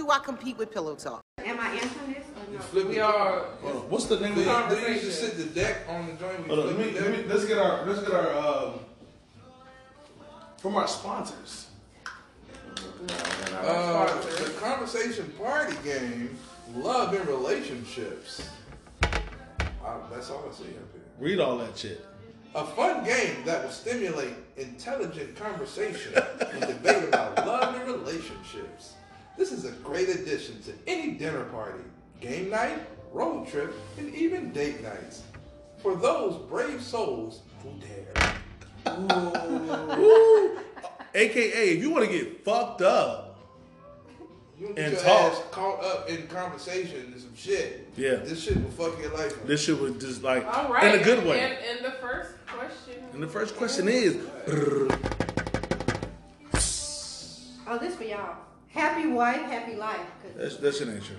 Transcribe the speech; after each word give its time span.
do 0.00 0.10
I 0.10 0.18
compete 0.18 0.56
with 0.56 0.72
Pillow 0.72 0.94
Talk? 0.94 1.22
Am 1.44 1.60
I 1.60 1.72
answering 1.72 2.14
this 2.14 2.24
or 2.24 2.52
no? 2.52 2.58
Flip 2.58 2.88
We 2.88 3.00
are. 3.00 3.44
Hold. 3.60 3.90
What's 3.90 4.06
the 4.06 4.18
name 4.18 4.34
Do 4.34 4.40
of 4.40 4.70
you, 4.70 4.76
the 4.76 4.86
do 4.86 4.92
you 4.92 5.00
just 5.00 5.20
sit 5.20 5.36
the 5.36 5.44
deck 5.44 5.76
on 5.88 6.06
the 6.06 6.12
joint? 6.14 6.42
We 6.42 6.54
Hold 6.54 6.60
on, 6.60 6.66
let 6.68 6.78
me, 6.78 6.98
let 6.98 7.10
me, 7.10 7.24
let's 7.24 7.44
get 7.44 7.58
our 7.58 7.84
let's 7.84 8.00
get 8.00 8.12
our 8.12 8.38
um, 8.38 8.80
from 10.56 10.76
our 10.76 10.88
sponsors. 10.88 11.66
Uh, 13.52 14.20
the 14.22 14.54
conversation 14.58 15.30
party 15.38 15.76
game, 15.84 16.36
love 16.74 17.12
and 17.12 17.26
relationships. 17.28 18.48
Uh, 19.02 19.98
that's 20.10 20.30
all 20.30 20.46
I 20.48 20.54
see 20.54 20.64
up 20.64 20.92
here. 20.92 21.02
Read 21.18 21.40
all 21.40 21.58
that 21.58 21.76
shit. 21.76 22.06
A 22.54 22.64
fun 22.64 23.04
game 23.04 23.44
that 23.44 23.64
will 23.64 23.70
stimulate 23.70 24.34
intelligent 24.56 25.36
conversation 25.36 26.14
and 26.14 26.60
debate 26.60 27.08
about 27.08 27.46
love 27.46 27.74
and 27.74 27.86
relationships. 27.86 28.94
This 29.36 29.52
is 29.52 29.64
a 29.64 29.70
great 29.72 30.08
addition 30.08 30.60
to 30.62 30.72
any 30.86 31.12
dinner 31.12 31.44
party, 31.44 31.82
game 32.20 32.50
night, 32.50 32.78
road 33.12 33.48
trip, 33.48 33.74
and 33.98 34.14
even 34.14 34.52
date 34.52 34.82
nights. 34.82 35.22
For 35.78 35.96
those 35.96 36.36
brave 36.48 36.82
souls 36.82 37.40
who 37.62 37.70
dare. 37.80 38.34
Ooh. 38.98 40.58
AKA, 41.14 41.70
if 41.70 41.80
you 41.82 41.90
want 41.90 42.04
to 42.06 42.10
get 42.12 42.44
fucked 42.44 42.82
up, 42.82 43.38
You 44.58 44.66
don't 44.68 44.78
And 44.78 44.92
your 44.92 45.02
talk. 45.02 45.32
ass 45.32 45.42
caught 45.50 45.82
up 45.82 46.08
in 46.10 46.26
conversation 46.28 47.10
and 47.12 47.20
some 47.20 47.34
shit. 47.34 47.88
Yeah. 47.96 48.16
This 48.16 48.42
shit 48.44 48.62
will 48.62 48.70
fuck 48.70 49.00
your 49.00 49.12
life 49.16 49.32
up. 49.32 49.46
this 49.46 49.64
shit 49.64 49.80
was 49.80 49.92
just 49.96 50.22
like 50.22 50.44
All 50.46 50.70
right. 50.72 50.94
in 50.94 51.00
a 51.00 51.04
good 51.04 51.24
way. 51.26 51.40
And, 51.40 51.54
and 51.78 51.84
the 51.84 51.92
first 51.98 52.30
question. 52.46 53.02
And 53.14 53.22
the 53.22 53.26
first 53.26 53.56
question 53.56 53.88
is, 53.88 54.18
Oh, 57.66 57.78
this 57.78 57.94
for 57.96 58.04
y'all. 58.04 58.36
Happy 58.72 59.08
wife, 59.08 59.42
happy 59.42 59.76
life. 59.76 60.00
that's 60.36 60.56
that's 60.56 60.80
an 60.80 60.94
answer. 60.94 61.14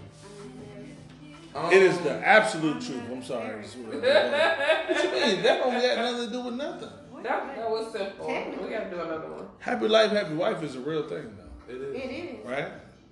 Um, 1.53 1.71
It 1.71 1.83
is 1.83 1.97
the 1.99 2.13
absolute 2.25 2.81
truth. 2.81 3.03
I'm 3.11 3.23
sorry. 3.23 3.55
What 3.65 5.03
you 5.03 5.11
mean? 5.11 5.43
That 5.43 5.59
don't 5.59 5.73
got 5.73 5.97
nothing 5.97 6.25
to 6.27 6.31
do 6.31 6.41
with 6.43 6.53
nothing. 6.55 6.89
That, 7.23 7.55
that 7.55 7.69
was 7.69 7.91
simple. 7.91 8.27
We 8.27 8.69
gotta 8.69 8.89
do 8.89 9.01
another 9.01 9.29
one. 9.29 9.47
Happy 9.59 9.87
life, 9.87 10.11
happy 10.11 10.33
wife 10.33 10.63
is 10.63 10.75
a 10.75 10.79
real 10.79 11.03
thing, 11.07 11.37
though. 11.37 11.73
It 11.73 11.81
is. 11.81 11.95
It 11.95 12.11
is. 12.11 12.45
Right? 12.45 12.69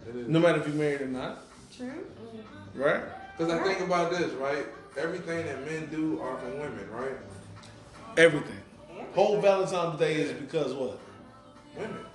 It 0.08 0.16
is. 0.16 0.28
No 0.28 0.40
matter 0.40 0.60
if 0.60 0.67
you're 0.67 0.76
married 0.76 1.02
or 1.02 1.08
not. 1.08 1.42
True. 1.76 2.06
Right? 2.73 3.04
Because 3.38 3.54
I 3.54 3.62
think 3.64 3.82
about 3.82 4.12
this, 4.12 4.32
right? 4.34 4.66
Everything 4.98 5.45
that 5.45 5.66
men 5.66 5.88
do 5.92 6.20
are 6.22 6.38
for 6.38 6.50
women, 6.50 6.90
right? 6.92 7.17
Everything. 8.17 8.58
Whole 9.14 9.40
Valentine's 9.42 10.00
Day 10.00 10.16
is 10.16 10.32
because 10.32 10.73
what? 10.73 10.98
Women. 11.76 12.06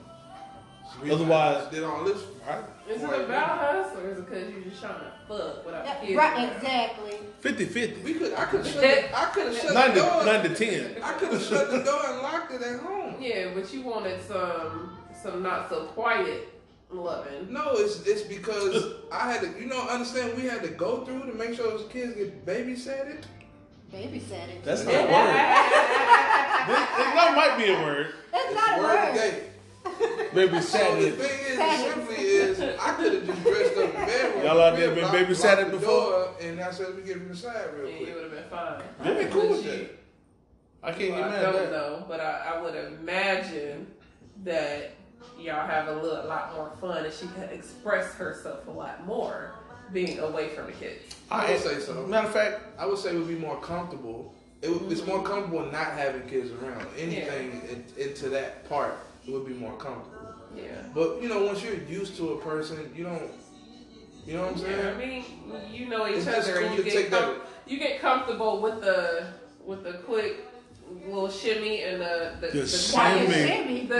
Otherwise- 1.03 1.67
I 1.67 1.71
did 1.71 1.85
all 1.85 2.05
this. 2.05 2.23
Right? 2.47 2.65
Is 2.89 3.03
it 3.03 3.09
about 3.09 3.59
us 3.75 3.97
or 3.97 4.11
is 4.11 4.19
it 4.19 4.27
because 4.29 4.51
you're 4.51 4.63
just 4.65 4.81
trying 4.83 4.95
to 5.01 5.13
fuck 5.27 5.65
without 5.65 5.85
Yeah, 5.87 5.95
kids? 6.01 6.17
right, 6.17 6.53
exactly. 6.57 7.17
50 7.41 7.65
50. 7.65 8.03
We 8.03 8.15
could. 8.15 8.35
I 8.35 8.45
could. 8.45 8.67
Shut 8.67 8.81
the, 8.83 9.19
I 9.19 9.25
could 9.27 9.47
have 9.47 9.57
shut 9.57 9.73
9 9.75 9.89
the 9.95 10.01
to, 10.01 10.07
door. 10.07 10.25
9 10.25 10.43
to 10.51 10.55
10. 10.55 11.03
I 11.03 11.13
could 11.15 11.33
have 11.33 11.43
shut 11.43 11.71
the 11.71 11.79
door 11.83 12.01
and 12.07 12.21
locked 12.23 12.53
it 12.53 12.63
at 12.63 12.81
home. 12.81 13.15
Yeah, 13.19 13.53
but 13.55 13.73
you 13.73 13.83
wanted 13.83 14.21
some 14.21 14.99
some 15.23 15.43
not 15.43 15.71
so 15.71 15.87
quiet 15.87 16.49
loving. 16.91 17.51
No, 17.51 17.73
it's 17.77 18.07
it's 18.07 18.23
because 18.23 18.93
I 19.11 19.33
had 19.33 19.41
to. 19.41 19.59
You 19.59 19.67
know, 19.67 19.81
understand? 19.89 20.37
We 20.37 20.43
had 20.43 20.63
to 20.63 20.69
go 20.69 21.05
through 21.07 21.25
to 21.25 21.33
make 21.33 21.55
sure 21.55 21.71
those 21.71 21.89
kids 21.91 22.15
get 22.15 22.45
babysatted. 22.45 23.23
Babysat 23.93 24.49
it. 24.51 24.65
That's 24.65 24.85
not 24.85 24.95
a 24.95 24.99
word. 24.99 25.11
That, 26.69 27.13
that 27.15 27.35
might 27.37 27.65
be 27.65 27.73
a 27.73 27.77
word. 27.83 28.09
That's 28.33 28.45
It's 28.47 28.55
not 28.55 28.79
a 28.79 28.83
word 28.83 29.15
word. 29.15 29.43
Today. 30.35 30.47
Maybe 30.53 30.61
So 30.63 30.79
the 31.01 31.11
thing 31.11 31.41
is, 31.47 31.57
Sadness. 31.57 31.95
simply 31.95 32.15
is, 32.17 32.61
I 32.81 32.93
could 32.95 33.13
have 33.15 33.27
just 33.27 33.43
dressed 33.43 33.77
up 33.79 33.85
in 33.85 34.07
bedroom. 34.07 34.45
Y'all 34.45 34.61
out 34.61 34.77
there 34.77 34.95
been 34.95 35.05
locked- 35.05 35.17
babysatted 35.17 35.59
locked 35.59 35.71
before? 35.71 36.29
And 36.41 36.61
I 36.61 36.71
said, 36.71 36.95
we 36.97 37.03
get 37.03 37.17
from 37.19 37.29
the 37.29 37.37
side 37.37 37.69
real 37.75 37.89
Yeah, 37.91 37.97
quick. 37.99 38.09
it 38.09 38.15
would 38.15 38.23
have 38.25 38.33
been 38.33 38.45
fine. 38.51 38.83
I'd 39.03 39.19
be 39.19 39.25
cool 39.33 39.49
with 39.51 39.65
that. 39.65 39.91
I 40.83 40.93
can't 40.93 41.11
Well, 41.13 41.31
get 41.31 41.39
I 41.39 41.43
don't 41.43 41.55
that. 41.55 41.71
know, 41.73 42.05
but 42.09 42.21
I, 42.21 42.53
I 42.57 42.63
would 42.63 42.75
imagine 42.75 43.87
that 44.45 44.91
y'all 45.39 45.67
have 45.67 45.89
a 45.89 45.95
little, 45.95 46.27
lot 46.27 46.55
more 46.55 46.71
fun 46.81 47.05
and 47.05 47.15
she 47.15 47.27
can 47.29 47.45
express 47.45 48.13
herself 48.15 48.67
a 48.67 48.71
lot 48.71 49.07
more 49.07 49.53
being 49.93 50.19
away 50.19 50.49
from 50.51 50.67
the 50.67 50.73
kids. 50.73 51.15
I 51.31 51.51
would 51.53 51.61
say 51.61 51.79
so. 51.81 52.07
Matter 52.07 52.27
of 52.27 52.33
fact, 52.35 52.61
I 52.79 52.85
would 52.87 52.99
say 52.99 53.11
it 53.11 53.19
would 53.19 53.29
be 53.29 53.35
more 53.37 53.59
comfortable. 53.61 54.35
It 54.61 54.69
would, 54.71 54.91
It's 54.93 55.07
more 55.07 55.19
mm-hmm. 55.19 55.27
comfortable 55.27 55.65
not 55.73 55.93
having 55.93 56.23
kids 56.29 56.51
around. 56.51 56.87
Anything 56.99 57.63
in, 57.71 57.85
into 58.03 58.29
that 58.31 58.69
part, 58.69 58.97
it 59.27 59.31
would 59.33 59.47
be 59.47 59.55
more 59.55 59.77
comfortable. 59.77 60.14
Yeah. 60.57 60.83
But 60.95 61.21
you 61.23 61.29
know, 61.29 61.45
once 61.45 61.63
you're 61.63 61.75
used 61.75 62.17
to 62.19 62.31
a 62.35 62.41
person, 62.41 62.91
you 62.95 63.05
don't. 63.05 63.31
You 64.27 64.35
know 64.35 64.43
what 64.45 64.53
I'm 64.53 64.59
saying? 64.59 64.79
Yeah, 64.79 64.91
I 64.91 64.95
mean, 65.07 65.25
you 65.71 65.87
know 65.89 66.07
each 66.09 66.17
It's 66.17 66.25
just 66.25 66.49
other, 66.49 66.61
and 66.61 66.69
cool 66.69 66.77
you 66.79 66.83
to 66.85 66.91
get 66.91 66.95
take 67.03 67.11
that- 67.11 67.21
com- 67.25 67.41
you 67.67 67.79
get 67.79 68.01
comfortable 68.01 68.61
with 68.63 68.81
the 68.81 69.27
with 69.65 69.83
the 69.85 69.95
quick 70.07 70.37
little 71.07 71.29
shimmy 71.31 71.83
and 71.83 72.01
the 72.01 72.33
the, 72.41 72.47
The 72.49 72.63
the 72.63 72.91
quiet 72.93 73.29
shimmy. 73.31 73.47
Shimmy. 73.87 73.87
the, 73.87 73.95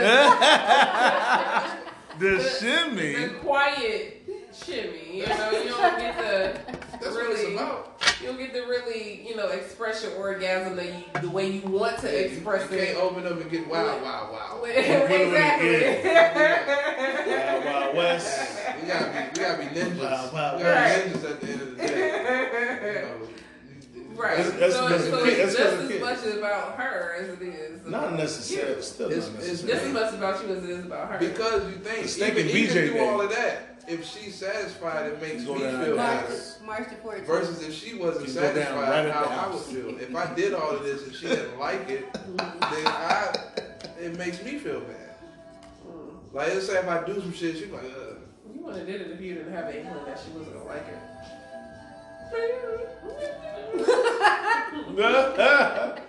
the 2.19 2.37
the 2.37 2.49
shimmy. 2.59 3.27
quiet 3.41 4.14
shimmy. 4.63 5.19
You 5.19 5.25
know, 5.27 5.51
you 5.51 5.69
don't 5.69 5.99
get 5.99 6.17
the 6.17 6.59
That's 6.91 7.05
what 7.05 7.13
really 7.27 7.41
it's 7.41 7.53
about. 7.61 8.01
you 8.21 8.27
don't 8.27 8.37
get 8.37 8.53
the 8.53 8.61
really 8.61 9.27
you 9.27 9.35
know 9.35 9.47
express 9.49 10.03
your 10.03 10.13
orgasm 10.15 10.75
the, 10.75 11.19
the 11.21 11.29
way 11.29 11.49
you 11.51 11.61
want 11.67 11.97
to 11.99 12.07
Yeah, 12.07 12.19
you- 12.19 12.25
express 12.25 12.71
you, 12.71 12.77
it. 12.77 12.85
can't 12.87 12.97
open 12.99 13.25
up 13.27 13.39
and 13.41 13.49
get 13.51 13.67
wild, 13.67 14.01
wow, 14.01 14.29
wow. 14.31 14.63
exactly. 14.63 16.11
Wild 17.31 17.65
Wild 17.65 17.95
West. 17.95 18.49
We 18.81 18.87
gotta 18.87 19.05
be, 19.05 19.39
we 19.39 19.45
gotta 19.45 19.57
be 19.57 19.65
ninjas. 19.79 19.99
Wow, 19.99 20.29
wow, 20.33 20.57
we 20.57 20.63
gotta 20.63 20.79
right. 20.79 21.13
be 21.13 21.19
ninjas 21.19 21.31
at 21.31 21.41
the 21.41 21.47
end 21.51 21.61
of 21.61 21.77
the 21.77 21.87
day. 21.87 23.01
You 23.95 24.01
know, 24.13 24.21
Right. 24.21 24.37
That's- 24.37 24.53
that's 24.59 24.75
so 24.75 24.87
because 24.87 25.09
so 25.09 25.23
kid- 25.25 25.39
it's 25.39 25.57
that's 25.57 25.71
just 25.71 25.83
as 25.83 25.95
of 25.95 25.99
much 26.01 26.37
about 26.37 26.77
her 26.79 27.15
as 27.19 27.29
it 27.31 27.41
is. 27.41 27.85
Not 27.85 28.13
necessarily. 28.13 28.75
you. 28.77 28.81
Still 28.81 29.11
It's- 29.11 29.29
not 29.29 29.41
it's- 29.43 29.61
Just 29.61 29.83
as 29.83 29.93
much 29.93 30.13
about 30.13 30.41
you 30.47 30.55
as 30.55 30.63
it 30.63 30.69
is 30.69 30.85
about 30.85 31.09
her. 31.11 31.19
Because 31.19 31.63
you 31.69 31.75
think 31.79 32.07
The 32.07 32.27
even, 32.27 32.47
even 32.49 32.67
BJ 32.69 32.71
through 32.87 32.93
day. 32.93 32.99
all 33.09 33.19
of 33.19 33.29
that, 33.31 33.74
if 33.87 34.05
she's 34.05 34.35
satisfied, 34.35 35.11
it 35.11 35.21
makes 35.21 35.41
me 35.41 35.45
feel 35.45 35.59
that 35.59 35.95
March, 35.95 36.27
better. 36.27 36.41
March 36.65 36.89
the 36.89 36.95
14th. 36.95 37.25
Versus 37.25 37.61
if 37.63 37.73
she 37.73 37.95
wasn't 37.95 38.27
You 38.27 38.33
go 38.33 38.41
down 38.41 38.55
satisfied, 38.55 39.05
right 39.05 39.13
how 39.13 39.23
the 39.25 39.31
I 39.31 39.47
would 39.53 39.63
feel. 39.63 39.99
If 39.99 40.15
I 40.15 40.33
did 40.33 40.53
all 40.53 40.71
of 40.71 40.83
this 40.83 41.03
and 41.05 41.15
she 41.15 41.27
didn't 41.27 41.59
like 41.59 41.89
it, 41.89 42.11
then 42.13 42.87
I, 42.87 43.35
it 43.99 44.17
makes 44.17 44.43
me 44.43 44.57
feel 44.57 44.81
bad. 44.81 45.15
Like 46.33 46.49
let's 46.49 46.67
say 46.67 46.77
if 46.77 46.87
I 46.87 47.05
do 47.05 47.19
some 47.21 47.31
shit, 47.33 47.57
she's 47.57 47.69
like, 47.69 47.83
Ugh. 47.83 48.17
You 48.53 48.61
wouldn't 48.61 48.77
have 48.79 48.87
did 48.87 49.01
it 49.01 49.11
if 49.11 49.21
you 49.21 49.35
didn't 49.35 49.53
have 49.53 49.67
an 49.67 49.75
inkling 49.77 50.05
that 50.05 50.19
she 50.19 50.31
wasn't 50.37 50.53
gonna 50.53 50.65
like 50.65 50.87
it. 50.87 50.97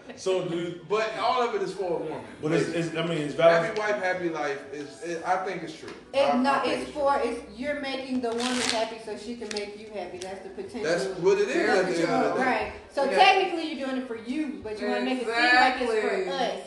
so, 0.17 0.49
dude, 0.49 0.89
but 0.89 1.13
all 1.19 1.43
of 1.47 1.55
it 1.55 1.63
is 1.63 1.73
for 1.75 1.85
a 1.85 1.97
woman. 2.05 2.21
but 2.43 2.53
it's, 2.53 2.69
it's, 2.71 2.97
I 2.97 3.05
mean, 3.07 3.19
it's 3.19 3.35
valid. 3.35 3.65
happy 3.67 3.81
valid. 3.81 3.95
wife, 3.95 4.03
happy 4.03 4.29
life 4.31 4.61
is. 4.73 5.03
It, 5.03 5.23
I 5.27 5.37
think 5.45 5.63
it's 5.65 5.77
true. 5.79 5.91
I- 6.15 6.19
It's 6.19 6.35
I 6.35 6.37
not. 6.39 6.65
think 6.65 6.83
It's 6.83 6.91
true. 6.93 7.01
for. 7.03 7.21
It's 7.23 7.59
you're 7.59 7.81
making 7.81 8.21
the 8.21 8.31
woman 8.31 8.61
happy 8.73 8.97
so 9.05 9.17
she 9.17 9.37
can 9.37 9.49
make 9.53 9.79
you 9.79 9.89
happy. 9.93 10.19
That's 10.19 10.43
the 10.43 10.51
potential. 10.51 10.83
That's 10.83 11.05
what 11.21 11.39
it 11.39 11.49
is 11.49 11.57
That's 11.67 11.79
at 11.81 11.87
the 11.97 12.03
end 12.03 12.25
of 12.25 12.37
the 12.37 12.41
day. 12.45 12.47
right. 12.51 12.73
So 12.93 13.05
Yeah. 13.05 13.19
technically, 13.19 13.73
you're 13.73 13.87
doing 13.87 14.01
it 14.03 14.07
for 14.09 14.17
you, 14.17 14.61
but 14.63 14.81
you 14.81 14.87
want 14.89 15.01
to 15.01 15.05
make 15.05 15.23
it 15.23 15.27
seem 15.27 15.35
like 15.35 15.81
it's 15.81 16.27
for 16.27 16.33
us. 16.33 16.61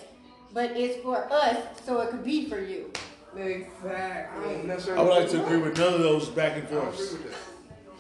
But 0.54 0.72
it's 0.76 1.02
for 1.04 1.32
us, 1.32 1.58
so 1.86 2.02
it 2.02 2.10
could 2.10 2.24
be 2.24 2.50
for 2.50 2.60
you. 2.60 2.92
I 3.36 3.40
Exactly. 3.42 4.68
don't 4.68 4.98
I 4.98 5.02
would 5.04 5.10
like 5.12 5.30
to 5.30 5.44
agree 5.44 5.58
with 5.58 5.78
none 5.78 5.94
of 5.94 6.00
those 6.02 6.30
back 6.30 6.58
and 6.58 6.68
I 6.68 6.92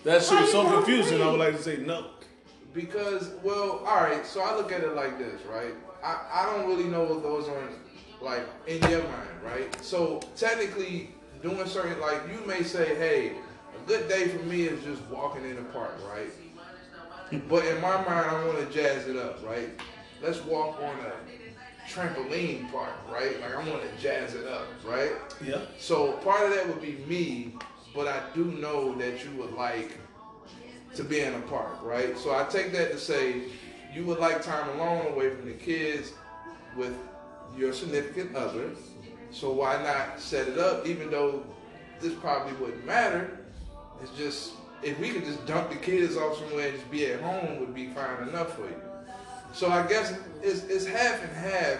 that. 0.09 0.20
That 0.20 0.28
shit 0.28 0.42
is 0.47 0.53
Why 0.53 0.64
so 0.64 0.75
confusing. 0.75 1.22
I 1.22 1.30
would 1.30 1.40
like 1.40 1.56
to 1.56 1.62
say 1.62 1.78
no. 1.78 2.08
Because, 2.74 3.31
well, 3.44 3.84
all 3.86 4.02
right. 4.02 4.25
So 4.25 4.42
I 4.42 4.56
look 4.56 4.72
at 4.72 4.81
it 4.81 4.96
like 4.96 5.18
this, 5.18 5.42
right? 5.46 5.74
I, 6.03 6.20
I 6.31 6.46
don't 6.46 6.68
really 6.68 6.86
know 6.90 7.03
what 7.03 7.22
goes 7.24 7.47
on, 7.47 7.70
like 8.22 8.44
in 8.68 8.81
your 8.90 9.03
mind, 9.03 9.30
right? 9.44 9.84
So 9.84 10.19
technically, 10.36 11.12
doing 11.42 11.66
certain 11.68 12.00
like 12.00 12.22
you 12.31 12.46
may 12.46 12.64
say, 12.64 12.96
hey, 12.96 13.34
a 13.75 13.88
good 13.88 14.07
day 14.07 14.28
for 14.28 14.44
me 14.44 14.63
is 14.63 14.84
just 14.84 15.01
walking 15.04 15.44
in 15.45 15.56
the 15.56 15.63
park, 15.63 15.95
right? 16.12 16.31
but 17.48 17.66
in 17.66 17.80
my 17.81 17.95
mind, 17.98 18.10
I 18.10 18.45
want 18.45 18.57
to 18.60 18.74
jazz 18.74 19.07
it 19.07 19.16
up, 19.16 19.45
right? 19.45 19.69
Let's 20.22 20.44
walk 20.45 20.81
on 20.81 20.95
a 21.00 21.13
trampoline 21.89 22.72
park, 22.72 22.94
right? 23.12 23.39
Like 23.42 23.56
I 23.56 23.69
want 23.69 23.81
to 23.81 24.01
jazz 24.01 24.36
it 24.36 24.48
up, 24.48 24.68
right? 24.86 25.12
Yeah. 25.44 25.62
So 25.78 26.13
part 26.13 26.50
of 26.50 26.56
that 26.56 26.68
would 26.68 26.81
be 26.81 27.04
me, 27.07 27.54
but 28.00 28.07
I 28.07 28.22
do 28.34 28.46
know 28.46 28.96
that 28.96 29.25
you 29.25 29.31
would 29.31 29.51
like 29.56 29.92
to 30.96 31.04
be 31.04 31.19
in 31.19 31.34
a 31.34 31.40
park, 31.42 31.84
right? 31.84 32.18
So 32.18 32.34
I 32.34 32.46
take 32.46 32.72
that 32.72 32.94
to 32.94 32.98
say 32.98 33.42
you 33.94 34.06
would 34.06 34.19
like 34.19 34.42
time 34.42 34.69
alone 34.80 35.07
away 35.07 35.36
from 35.36 35.48
the 35.48 35.54
kids 35.54 36.13
with 36.78 36.96
your 37.57 37.74
significant 37.74 38.38
other. 38.38 38.69
So 39.31 39.51
why 39.51 39.84
not 39.84 40.18
set 40.18 40.48
it 40.48 40.57
up, 40.57 40.88
even 40.88 41.12
though 41.12 41.44
this 42.00 42.13
probably 42.13 42.54
wouldn't 42.54 42.86
matter? 42.86 43.38
It's 44.01 44.18
just 44.18 44.54
if 44.81 44.98
we 44.98 45.10
could 45.10 45.25
just 45.25 45.46
dump 45.46 45.69
the 45.69 45.75
kids 45.75 46.16
off 46.16 46.38
somewhere 46.38 46.69
and 46.69 46.78
just 46.78 46.90
be 46.90 47.06
at 47.07 47.19
home 47.19 47.60
would 47.60 47.75
be 47.75 47.88
fine 47.88 48.30
enough 48.30 48.56
for 48.56 48.62
you. 48.62 48.81
So 49.51 49.69
I 49.69 49.86
guess 49.86 50.18
it's, 50.42 50.63
it's 50.63 50.86
half 50.86 51.22
and 51.22 51.34
half 51.34 51.80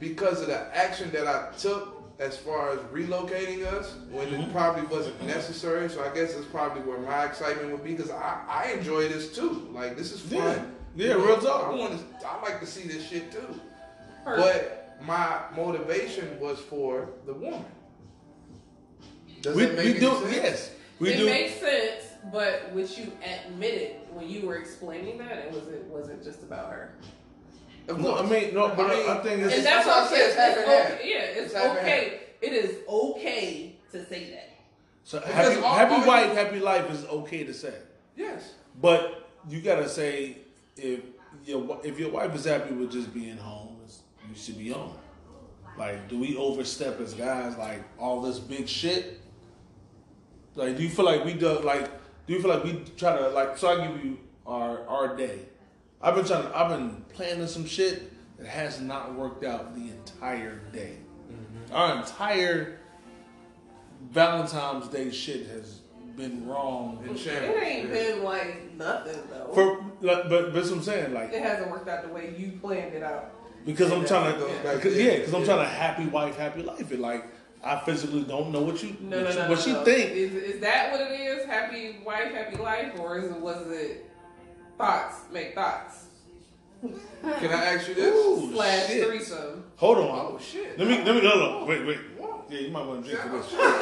because 0.00 0.40
of 0.40 0.46
the 0.46 0.74
action 0.74 1.10
that 1.10 1.26
I 1.26 1.52
took 1.58 1.93
as 2.18 2.36
far 2.36 2.70
as 2.70 2.78
relocating 2.92 3.66
us 3.66 3.94
when 4.10 4.28
Mm-hmm. 4.28 4.42
it 4.42 4.52
probably 4.52 4.82
wasn't 4.86 5.20
necessary. 5.26 5.88
So 5.88 6.02
I 6.04 6.14
guess 6.14 6.34
that's 6.34 6.46
probably 6.46 6.82
where 6.82 6.98
my 6.98 7.24
excitement 7.24 7.70
would 7.72 7.82
be 7.84 7.94
because 7.94 8.10
I, 8.10 8.40
I 8.48 8.72
enjoy 8.78 9.08
this 9.08 9.34
too. 9.34 9.68
Like 9.72 9.96
this 9.96 10.12
is 10.12 10.20
fun. 10.20 10.38
Yeah. 10.38 10.64
Yeah, 10.96 11.06
You 11.14 11.18
know, 11.18 11.26
real 11.26 11.38
talk. 11.40 11.72
I 11.72 11.74
want 11.74 11.98
to. 12.20 12.26
I 12.28 12.40
like 12.42 12.60
to 12.60 12.66
see 12.66 12.86
this 12.86 13.08
shit 13.08 13.32
too. 13.32 13.60
Perfect. 14.24 14.98
But 15.00 15.04
my 15.06 15.40
motivation 15.56 16.38
was 16.38 16.60
for 16.60 17.08
the 17.26 17.34
woman. 17.34 17.64
Does 19.42 19.56
we 19.56 19.64
that 19.66 19.74
make 19.76 19.84
we 19.84 19.90
any 19.90 20.00
do 20.00 20.06
sense? 20.20 20.32
yes. 20.36 20.70
We 21.00 21.10
it 21.10 21.16
do. 21.18 21.26
makes 21.26 21.54
sense, 21.60 22.04
but 22.32 22.70
would 22.72 22.88
you 22.96 23.10
admit 23.48 23.74
it 23.74 24.06
when 24.12 24.28
you 24.30 24.46
were 24.46 24.54
explaining 24.56 25.18
that 25.18 25.38
it 25.38 25.50
was 25.52 25.66
it 25.66 25.82
wasn't 25.88 26.22
just 26.22 26.42
about 26.44 26.70
her? 26.70 26.94
Of 27.88 28.00
no, 28.00 28.16
I 28.16 28.22
mean 28.26 28.54
no, 28.54 28.68
but 28.74 28.86
I 28.90 28.94
mean, 28.96 29.08
I, 29.10 29.16
think 29.18 29.42
it's 29.42 29.54
And 29.54 29.66
That's 29.66 29.84
that's 29.84 29.86
what 29.86 29.96
I 29.96 30.06
okay. 30.06 30.16
said, 30.16 30.26
it's 30.26 30.36
half 30.36 30.56
It's 30.56 30.68
okay. 30.68 31.10
Yeah, 31.10 31.42
it's, 31.42 31.52
It's 31.52 31.54
okay. 31.54 32.20
It 32.40 32.52
is 32.52 32.76
okay 32.88 33.76
to 33.92 34.04
say 34.06 34.30
that. 34.30 34.50
so 35.02 35.20
Because 35.20 35.34
happy, 35.34 35.60
all- 35.60 35.74
happy 35.74 35.94
all 35.94 36.06
wife, 36.06 36.32
happy 36.34 36.60
life 36.60 36.90
is 36.90 37.04
okay 37.06 37.44
to 37.44 37.54
say, 37.54 37.74
Yes. 38.16 38.54
but 38.80 39.28
you 39.48 39.60
gotta 39.60 39.88
say 39.88 40.38
if 40.76 41.00
your 41.44 41.80
if 41.84 41.98
your 41.98 42.10
wife 42.10 42.34
is 42.34 42.44
happy 42.44 42.72
with 42.74 42.90
just 42.90 43.12
being 43.12 43.36
home, 43.36 43.74
you 44.28 44.34
should 44.34 44.58
be 44.58 44.70
home. 44.70 44.96
Like, 45.76 46.08
do 46.08 46.18
we 46.18 46.36
overstep 46.36 47.00
as 47.00 47.14
guys? 47.14 47.56
Like 47.56 47.82
all 47.98 48.20
this 48.22 48.38
big 48.38 48.68
shit. 48.68 49.20
Like, 50.54 50.76
do 50.76 50.82
you 50.82 50.88
feel 50.88 51.04
like 51.04 51.24
we 51.24 51.34
do? 51.34 51.58
Like, 51.60 51.90
do 52.26 52.32
you 52.32 52.40
feel 52.40 52.50
like 52.50 52.64
we 52.64 52.84
try 52.96 53.16
to 53.16 53.28
like? 53.30 53.58
So 53.58 53.68
I 53.68 53.86
give 53.86 54.04
you 54.04 54.18
our 54.46 54.86
our 54.86 55.16
day. 55.16 55.40
I've 56.04 56.14
been 56.14 56.24
trying. 56.24 56.42
To, 56.44 56.56
I've 56.58 56.68
been 56.68 57.04
planning 57.14 57.46
some 57.46 57.66
shit 57.66 58.12
that 58.38 58.46
has 58.46 58.80
not 58.80 59.14
worked 59.14 59.44
out 59.44 59.74
the 59.74 59.90
entire 59.90 60.58
day. 60.72 60.98
Mm-hmm. 61.32 61.74
Our 61.74 61.98
entire 62.00 62.78
Valentine's 64.10 64.88
Day 64.88 65.10
shit 65.10 65.46
has 65.48 65.80
been 66.16 66.46
wrong. 66.46 67.02
In 67.04 67.14
It 67.14 67.18
shambles. 67.18 67.62
ain't 67.62 67.90
been 67.90 68.22
like 68.22 68.74
nothing 68.74 69.18
though. 69.30 69.50
For 69.54 69.84
like, 70.00 70.28
but 70.28 70.28
but 70.28 70.54
that's 70.54 70.68
what 70.70 70.78
I'm 70.78 70.82
saying. 70.82 71.14
Like 71.14 71.32
it 71.32 71.42
hasn't 71.42 71.70
worked 71.70 71.88
out 71.88 72.06
the 72.06 72.12
way 72.12 72.34
you 72.36 72.58
planned 72.60 72.94
it 72.94 73.02
out. 73.02 73.32
because 73.64 73.90
I'm 73.90 74.04
trying 74.04 74.34
it 74.34 74.38
goes 74.38 74.50
to, 74.56 74.62
back 74.62 74.82
cause, 74.82 74.94
there. 74.94 75.12
yeah, 75.12 75.18
because 75.18 75.34
I'm 75.34 75.44
trying 75.44 75.58
to 75.58 75.64
happy 75.64 76.06
wife, 76.06 76.36
happy 76.36 76.62
life. 76.62 76.92
It 76.92 77.00
like 77.00 77.26
I 77.64 77.80
physically 77.80 78.22
don't 78.24 78.52
know 78.52 78.60
what 78.60 78.82
you 78.82 78.94
No, 79.00 79.16
what, 79.16 79.24
no, 79.24 79.30
you, 79.30 79.36
no, 79.36 79.48
what 79.48 79.58
no, 79.58 79.64
she 79.64 79.72
no. 79.72 79.84
think. 79.84 80.10
Is, 80.10 80.34
is 80.34 80.60
that 80.60 80.92
what 80.92 81.00
it 81.00 81.18
is? 81.18 81.46
Happy 81.46 81.96
wife, 82.04 82.32
happy 82.32 82.56
life, 82.56 82.92
or 83.00 83.18
is 83.18 83.24
it 83.24 83.40
was 83.40 83.66
it 83.72 84.10
thoughts 84.76 85.16
make 85.32 85.54
thoughts 85.54 86.04
Can 87.40 87.50
I 87.50 87.74
ask 87.74 87.88
you 87.88 87.94
this? 87.94 88.14
Ooh, 88.14 88.52
slash 88.52 88.86
shit. 88.88 89.06
threesome? 89.06 89.64
Hold 89.76 89.98
on. 89.98 90.08
Oh 90.10 90.38
shit. 90.38 90.78
Let 90.78 90.86
me 90.86 91.02
let 91.02 91.14
me 91.14 91.22
no 91.22 91.34
no 91.60 91.64
wait 91.64 91.86
wait. 91.86 91.98
What? 92.18 92.44
Yeah, 92.50 92.60
you 92.60 92.70
might 92.70 92.86
want 92.86 93.04
to 93.04 93.10
drink 93.10 93.22
for 93.22 93.38
this. 93.38 93.48
Trying 93.50 93.72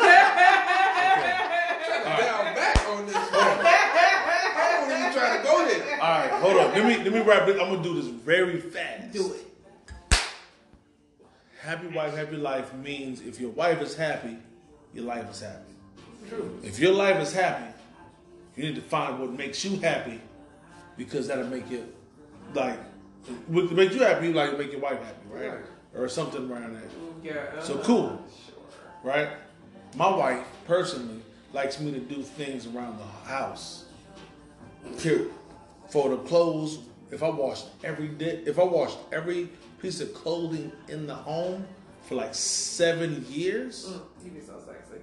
to 2.16 2.22
down 2.22 2.54
back 2.54 2.88
on 2.88 3.06
this. 3.06 3.14
one. 3.14 3.24
I 3.24 4.78
don't 4.78 5.00
even 5.00 5.12
try 5.12 5.36
to 5.36 5.42
go 5.42 5.66
there. 5.66 6.00
All 6.00 6.20
right, 6.20 6.30
hold 6.40 6.56
on. 6.58 6.72
Let 6.72 6.86
me 6.86 6.96
let 7.02 7.12
me 7.12 7.20
wrap 7.20 7.48
it. 7.48 7.60
I'm 7.60 7.70
gonna 7.70 7.82
do 7.82 7.94
this 7.94 8.06
very 8.06 8.60
fast. 8.60 9.12
Do 9.12 9.32
it. 9.32 9.46
Happy 11.60 11.88
wife, 11.88 12.14
happy 12.16 12.36
life 12.36 12.74
means 12.74 13.20
if 13.20 13.40
your 13.40 13.50
wife 13.50 13.80
is 13.82 13.94
happy, 13.96 14.36
your 14.94 15.04
life 15.04 15.30
is 15.30 15.40
happy. 15.40 15.74
True. 16.28 16.60
If 16.62 16.78
your 16.78 16.92
life 16.92 17.20
is 17.20 17.32
happy, 17.32 17.72
you 18.56 18.64
need 18.64 18.74
to 18.76 18.82
find 18.82 19.18
what 19.20 19.32
makes 19.32 19.64
you 19.64 19.78
happy 19.78 20.20
because 20.96 21.28
that'll 21.28 21.46
make 21.46 21.70
you 21.70 21.86
like 22.54 22.78
what 23.46 23.70
make 23.72 23.92
you 23.92 24.00
happy, 24.00 24.32
like 24.32 24.58
make 24.58 24.72
your 24.72 24.80
wife 24.80 25.02
happy, 25.02 25.28
right? 25.30 25.48
Right. 25.52 25.64
Or 25.94 26.08
something 26.08 26.50
around 26.50 26.74
that. 26.74 26.84
Yeah. 27.22 27.60
So 27.62 27.74
uh-huh. 27.74 27.82
cool. 27.84 28.24
Sure. 28.46 28.56
right? 29.02 29.28
My 29.96 30.10
wife 30.14 30.46
personally 30.66 31.20
likes 31.52 31.78
me 31.80 31.92
to 31.92 32.00
do 32.00 32.22
things 32.22 32.66
around 32.66 32.98
the 32.98 33.28
house. 33.28 33.84
Period. 34.98 35.30
For 35.88 36.08
the 36.08 36.16
clothes, 36.16 36.78
if 37.10 37.22
I 37.22 37.28
washed 37.28 37.66
every 37.84 38.08
day, 38.08 38.42
if 38.46 38.58
I 38.58 38.64
washed 38.64 38.98
every 39.12 39.50
piece 39.80 40.00
of 40.00 40.14
clothing 40.14 40.72
in 40.88 41.06
the 41.06 41.14
home 41.14 41.66
for 42.02 42.14
like 42.14 42.34
seven 42.34 43.24
years, 43.28 43.86
Mm, 43.86 44.24
you 44.24 44.30
be 44.30 44.40
so 44.40 44.54
sexy. 44.66 45.02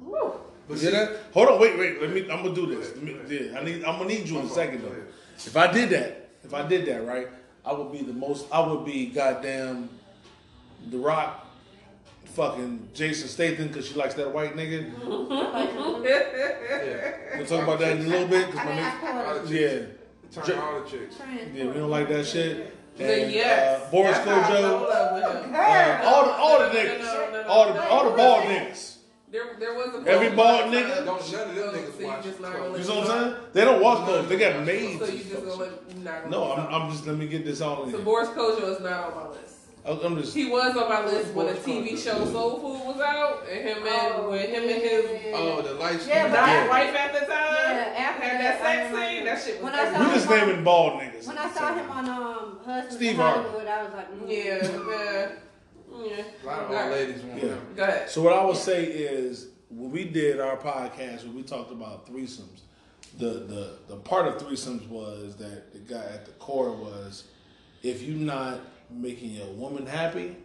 Woo. 0.00 0.32
But 0.68 0.74
you 0.74 0.80
see, 0.80 0.90
hear 0.90 1.06
that? 1.06 1.16
Hold 1.32 1.48
on, 1.48 1.60
wait, 1.60 1.78
wait. 1.78 2.00
Let 2.00 2.10
me. 2.10 2.20
I'm 2.30 2.42
gonna 2.42 2.54
do 2.54 2.66
this. 2.66 2.94
Me, 2.96 3.16
yeah, 3.28 3.58
I 3.58 3.64
need. 3.64 3.84
I'm 3.84 3.96
gonna 3.98 4.08
need 4.08 4.28
you 4.28 4.38
in 4.38 4.46
a 4.46 4.48
second 4.50 4.82
though. 4.82 4.94
If 5.36 5.56
I 5.56 5.72
did 5.72 5.90
that, 5.90 6.28
if 6.44 6.52
I 6.52 6.66
did 6.66 6.84
that, 6.86 7.06
right, 7.06 7.28
I 7.64 7.72
would 7.72 7.90
be 7.92 8.02
the 8.02 8.12
most. 8.12 8.46
I 8.52 8.60
would 8.66 8.84
be 8.84 9.06
goddamn, 9.06 9.88
The 10.90 10.98
Rock, 10.98 11.46
fucking 12.26 12.88
Jason 12.94 13.28
Statham 13.28 13.68
because 13.68 13.86
she 13.88 13.94
likes 13.94 14.14
that 14.14 14.32
white 14.32 14.56
nigga. 14.56 14.92
yeah. 16.04 17.36
We'll 17.36 17.46
talk 17.46 17.62
about 17.62 17.78
that 17.80 17.98
in 17.98 18.06
a 18.06 18.08
little 18.08 18.28
bit. 18.28 18.46
Cause 18.46 18.54
my 18.56 18.72
nigga, 18.72 19.50
yeah, 19.50 20.42
Turn 20.42 20.58
all 20.58 20.80
the 20.80 20.88
chicks. 20.90 21.16
yeah, 21.54 21.66
we 21.66 21.72
don't 21.72 21.90
like 21.90 22.08
that 22.08 22.26
shit. 22.26 22.74
But 22.96 23.06
And, 23.06 23.32
yes. 23.32 23.80
uh, 23.80 23.90
Boris 23.90 24.18
that's 24.18 24.28
how 24.28 24.40
I 24.40 24.42
fell 24.48 24.64
in 24.64 24.80
Kodjoe, 24.82 24.88
love 24.88 25.54
uh, 25.54 26.08
all 26.08 26.24
the 26.26 26.32
all 26.32 26.58
the 26.58 26.66
No, 26.66 26.72
no, 26.72 26.74
no, 26.74 26.78
niggas, 26.78 26.98
no, 27.00 27.30
no, 27.30 27.42
no, 27.42 27.48
all 27.48 27.66
the 27.68 27.74
no. 27.74 27.80
all 27.88 28.10
the 28.10 28.16
bald 28.16 28.44
niggas. 28.44 28.97
There, 29.30 29.44
there 29.58 29.74
was 29.74 29.94
a 29.94 30.08
Every 30.08 30.30
bald 30.30 30.72
nigga? 30.72 31.00
in 31.00 31.04
Don't 31.04 31.32
none 31.32 31.48
of 31.48 31.54
them 31.54 31.74
niggas 31.74 31.92
So 31.94 32.00
you 32.00 32.06
watch 32.06 32.24
just 32.24 32.40
not 32.40 32.52
clothes. 32.52 32.68
gonna 32.72 32.82
You 32.82 32.88
know 32.88 33.00
what 33.00 33.10
I'm 33.10 33.30
saying? 33.32 33.42
They 33.52 33.64
don't 33.64 33.82
watch 33.82 34.06
those. 34.06 34.28
They 34.28 34.36
got 34.38 34.64
made. 34.64 34.98
So 34.98 35.04
you 35.04 35.18
just 35.18 35.30
gonna 35.44 35.54
let 35.54 35.96
not 35.98 36.22
gonna 36.24 36.30
No, 36.30 36.52
I'm, 36.52 36.82
I'm 36.82 36.90
just 36.90 37.06
let 37.06 37.16
me 37.18 37.26
get 37.28 37.44
this 37.44 37.60
all 37.60 37.84
in. 37.84 37.90
So 37.92 38.00
Boris 38.02 38.28
Kodjoe 38.30 38.74
is 38.76 38.80
not 38.80 39.12
on 39.12 39.14
my 39.24 39.28
list. 39.28 39.54
I'm 39.84 39.98
I'm 40.00 40.16
just 40.16 40.34
He 40.34 40.50
was 40.50 40.74
on 40.76 40.88
my 40.88 41.04
list 41.04 41.34
when 41.34 41.46
the 41.46 41.52
TV 41.60 41.92
Kodjoe. 41.92 41.98
show 42.04 42.24
Soul 42.24 42.58
Food 42.60 42.86
was 42.86 43.00
out, 43.00 43.44
and 43.50 43.68
him 43.68 43.76
and 43.78 43.86
Oh, 43.86 44.30
when 44.30 44.48
him 44.48 44.62
and 44.62 44.82
his 44.82 45.04
Oh, 45.34 45.60
the 45.62 45.74
light 45.74 46.00
skin. 46.00 46.08
Yeah, 46.16 46.32
Yeah. 46.34 46.68
wife 46.68 46.94
at 46.94 47.12
the 47.12 47.20
time 47.20 47.28
Yeah, 47.28 47.94
after 47.98 48.22
had 48.24 48.40
that, 48.40 48.40
that 48.40 48.60
sex 48.62 48.92
remember 48.92 49.08
scene. 49.12 49.24
That 49.24 49.42
shit 49.42 49.54
was 49.56 49.64
when 49.64 49.74
I 49.74 49.92
saw 49.92 50.08
we 50.08 50.14
just 50.14 50.30
naming 50.30 50.64
bald 50.64 51.00
niggas. 51.02 51.26
When 51.26 51.38
I 51.38 51.50
saw 51.50 51.74
him 51.74 51.90
on 51.90 52.08
um 52.08 52.58
Husbands 52.64 52.96
Steve 52.96 53.16
Harvey. 53.16 53.42
Hollywood, 53.48 53.66
I 53.66 53.82
was 53.82 53.92
like, 53.92 54.10
mm. 54.10 54.28
Yeah, 54.28 54.68
yeah, 54.90 55.28
yeah. 56.04 56.24
A 56.42 56.46
lot 56.46 56.58
of 56.60 56.70
old 56.70 56.74
ahead. 56.78 56.92
ladies 56.92 57.22
want 57.22 57.42
Yeah. 57.42 57.48
them. 57.50 57.66
Go 57.76 57.82
ahead. 57.84 58.10
So 58.10 58.22
what 58.22 58.32
I 58.32 58.44
would 58.44 58.56
say 58.56 58.84
is 58.84 59.48
when 59.70 59.90
we 59.90 60.04
did 60.04 60.40
our 60.40 60.56
podcast, 60.56 61.24
when 61.24 61.34
we 61.34 61.42
talked 61.42 61.72
about 61.72 62.06
threesomes, 62.06 62.60
the 63.18 63.26
the 63.26 63.72
the 63.88 63.96
part 63.96 64.26
of 64.26 64.40
threesomes 64.42 64.86
was 64.88 65.36
that 65.36 65.72
the 65.72 65.78
guy 65.78 66.04
at 66.14 66.24
the 66.24 66.32
core 66.32 66.72
was 66.72 67.24
if 67.82 68.02
you're 68.02 68.16
not 68.18 68.60
making 68.90 69.30
your 69.30 69.46
woman 69.48 69.86
happy, 69.86 70.36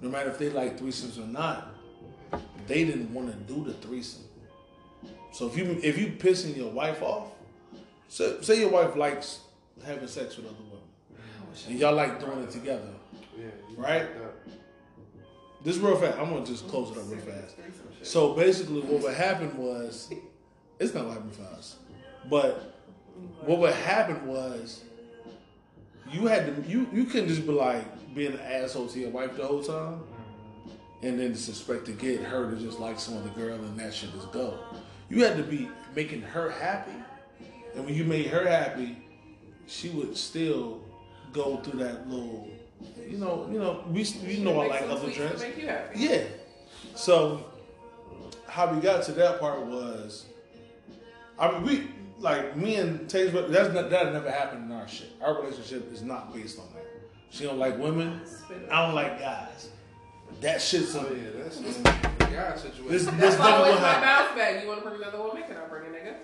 no 0.00 0.08
matter 0.08 0.30
if 0.30 0.38
they 0.38 0.50
like 0.50 0.78
threesomes 0.78 1.18
or 1.18 1.26
not, 1.26 1.74
they 2.66 2.84
didn't 2.84 3.12
want 3.12 3.28
to 3.30 3.54
do 3.54 3.64
the 3.64 3.74
threesome. 3.74 4.24
So 5.32 5.46
if 5.46 5.56
you 5.56 5.78
if 5.82 5.98
you 5.98 6.08
pissing 6.08 6.56
your 6.56 6.70
wife 6.70 7.02
off, 7.02 7.28
so, 8.08 8.40
say 8.42 8.60
your 8.60 8.70
wife 8.70 8.94
likes 8.96 9.40
having 9.86 10.06
sex 10.06 10.36
with 10.36 10.44
other 10.46 10.54
women, 10.64 10.84
and 11.68 11.78
y'all 11.78 11.94
like 11.94 12.20
doing 12.20 12.42
it 12.42 12.50
together. 12.50 12.88
Yeah, 13.38 13.46
you 13.70 13.76
Right? 13.76 14.06
This 15.64 15.76
real 15.76 15.96
fast. 15.96 16.18
I'm 16.18 16.30
gonna 16.30 16.44
just 16.44 16.66
close 16.68 16.90
it 16.90 16.98
up 16.98 17.04
real 17.08 17.20
fast. 17.20 17.56
So 18.02 18.34
basically, 18.34 18.80
what 18.80 19.02
would 19.02 19.14
happen 19.14 19.56
was, 19.56 20.10
it's 20.78 20.92
not 20.92 21.06
what 21.06 21.14
happened 21.14 21.34
for 21.34 21.44
us, 21.56 21.76
but 22.28 22.74
what 23.42 23.58
would 23.58 23.74
happen 23.74 24.26
was, 24.26 24.82
you 26.10 26.26
had 26.26 26.46
to 26.46 26.68
you 26.68 26.88
you 26.92 27.04
couldn't 27.04 27.28
just 27.28 27.46
be 27.46 27.52
like 27.52 27.84
being 28.14 28.32
an 28.32 28.40
asshole 28.40 28.88
to 28.88 28.98
your 28.98 29.10
wife 29.10 29.36
the 29.36 29.46
whole 29.46 29.62
time, 29.62 30.02
and 31.02 31.18
then 31.18 31.32
just 31.32 31.48
expect 31.48 31.86
to 31.86 31.92
get 31.92 32.20
her 32.20 32.50
to 32.50 32.56
just 32.56 32.80
like 32.80 32.98
some 32.98 33.16
other 33.16 33.30
girl 33.30 33.54
and 33.54 33.78
that 33.78 33.94
shit 33.94 34.12
just 34.12 34.32
go. 34.32 34.58
You 35.08 35.24
had 35.24 35.36
to 35.36 35.42
be 35.44 35.68
making 35.94 36.22
her 36.22 36.50
happy, 36.50 36.96
and 37.74 37.84
when 37.84 37.94
you 37.94 38.04
made 38.04 38.26
her 38.26 38.46
happy, 38.46 39.06
she 39.66 39.90
would 39.90 40.16
still 40.16 40.80
go 41.32 41.58
through 41.58 41.78
that 41.80 42.08
little, 42.10 42.48
you 43.08 43.18
know, 43.18 43.48
you 43.50 43.58
know, 43.58 43.84
we 43.90 44.02
you 44.02 44.44
know 44.44 44.60
I 44.60 44.68
Make 44.68 44.70
like 44.80 44.90
other 44.90 45.08
tweets 45.08 45.14
drinks. 45.14 45.40
Make 45.42 45.58
you 45.58 45.66
happy. 45.68 45.98
Yeah. 45.98 46.24
So 46.94 47.44
how 48.48 48.72
we 48.72 48.80
got 48.80 49.02
to 49.04 49.12
that 49.12 49.40
part 49.40 49.64
was, 49.66 50.26
I 51.38 51.50
mean, 51.52 51.62
we 51.62 51.88
like 52.18 52.56
me 52.56 52.76
and 52.76 53.08
Taylor. 53.08 53.32
but 53.32 53.52
That's 53.52 53.72
not, 53.74 53.90
that 53.90 54.12
never 54.12 54.30
happened 54.30 54.70
in 54.70 54.76
our 54.76 54.86
shit. 54.88 55.12
Our 55.22 55.40
relationship 55.40 55.92
is 55.92 56.02
not 56.02 56.32
based 56.34 56.58
on 56.58 56.66
that. 56.74 56.86
She 57.30 57.44
don't 57.44 57.58
like 57.58 57.78
women. 57.78 58.20
I 58.70 58.84
don't 58.86 58.94
like 58.94 59.18
guys. 59.18 59.70
That 60.40 60.60
shit's 60.60 60.94
Oh 60.96 61.06
yeah, 61.12 61.42
that's 61.42 61.58
the 61.58 61.82
guy 62.24 62.56
situation. 62.56 62.88
this. 62.88 63.04
This 63.04 63.14
That's 63.14 63.38
never 63.38 63.42
always 63.42 63.74
gonna 63.74 63.80
my 63.82 63.88
happen. 63.88 64.02
bounce 64.02 64.36
back. 64.38 64.62
You 64.62 64.68
want 64.68 64.82
to 64.82 64.88
bring 64.88 65.02
another 65.02 65.18
woman? 65.18 65.42
Can 65.46 65.56
I 65.56 65.66
bring 65.66 65.86
a 65.86 65.96
nigga? 65.96 66.14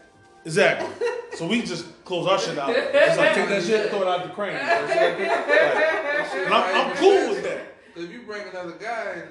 Exactly. 0.49 0.89
So 1.35 1.47
we 1.47 1.61
just 1.61 2.05
close 2.07 2.27
our 2.27 2.39
shit 2.39 2.59
out. 2.59 2.71
It's 2.77 3.19
like 3.19 3.35
take 3.35 3.49
that 3.51 3.63
shit, 3.63 3.91
throw 3.91 4.01
it 4.03 4.09
out 4.09 4.23
the 4.23 4.31
crane. 4.31 4.55
You 4.55 4.63
know 4.63 4.83
what 4.83 4.99
I'm? 4.99 5.19
Like, 5.21 6.35
and 6.47 6.55
I'm, 6.55 6.91
I'm 6.91 6.97
cool 6.97 7.29
with 7.29 7.43
that. 7.45 7.61
If 7.95 8.11
you 8.11 8.23
bring 8.23 8.49
another 8.49 8.73
guy 8.73 9.05
and 9.15 9.29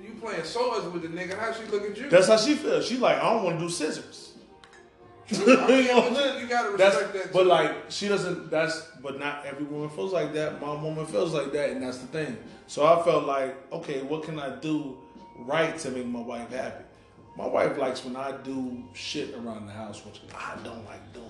you 0.00 0.14
playing 0.20 0.44
swords 0.44 0.86
with 0.86 1.02
the 1.02 1.08
nigga, 1.08 1.36
how 1.36 1.52
she 1.52 1.64
look 1.64 1.90
at 1.90 1.98
you? 1.98 2.08
That's 2.08 2.28
how 2.28 2.36
she 2.36 2.54
feels. 2.54 2.86
She 2.86 2.98
like, 2.98 3.18
I 3.18 3.32
don't 3.32 3.42
want 3.42 3.58
to 3.58 3.64
do 3.64 3.70
scissors. 3.70 4.32
you 5.28 5.38
I'm 5.38 5.56
but 5.56 5.66
saying? 5.68 6.34
you, 6.36 6.42
you 6.42 6.48
gotta 6.48 6.76
That's 6.76 6.96
respect 6.96 7.24
that. 7.24 7.32
but 7.32 7.46
like 7.46 7.72
she 7.88 8.06
doesn't. 8.08 8.50
That's 8.50 8.88
but 9.02 9.18
not 9.18 9.44
every 9.44 9.64
woman 9.64 9.88
feels 9.90 10.12
like 10.12 10.32
that. 10.34 10.60
My 10.60 10.74
woman 10.80 11.04
feels 11.06 11.34
like 11.34 11.50
that, 11.52 11.70
and 11.70 11.82
that's 11.82 11.98
the 11.98 12.06
thing. 12.06 12.36
So 12.68 12.86
I 12.86 13.02
felt 13.02 13.24
like, 13.24 13.56
okay, 13.72 14.02
what 14.02 14.22
can 14.22 14.38
I 14.38 14.54
do 14.60 14.98
right 15.38 15.76
to 15.78 15.90
make 15.90 16.06
my 16.06 16.20
wife 16.20 16.50
happy. 16.50 16.84
My 17.36 17.46
wife 17.46 17.76
likes 17.78 18.04
when 18.04 18.16
I 18.16 18.32
do 18.42 18.84
shit 18.92 19.34
around 19.34 19.66
the 19.66 19.72
house, 19.72 20.04
which 20.04 20.20
I 20.34 20.56
don't 20.62 20.84
like 20.84 21.12
doing. 21.12 21.26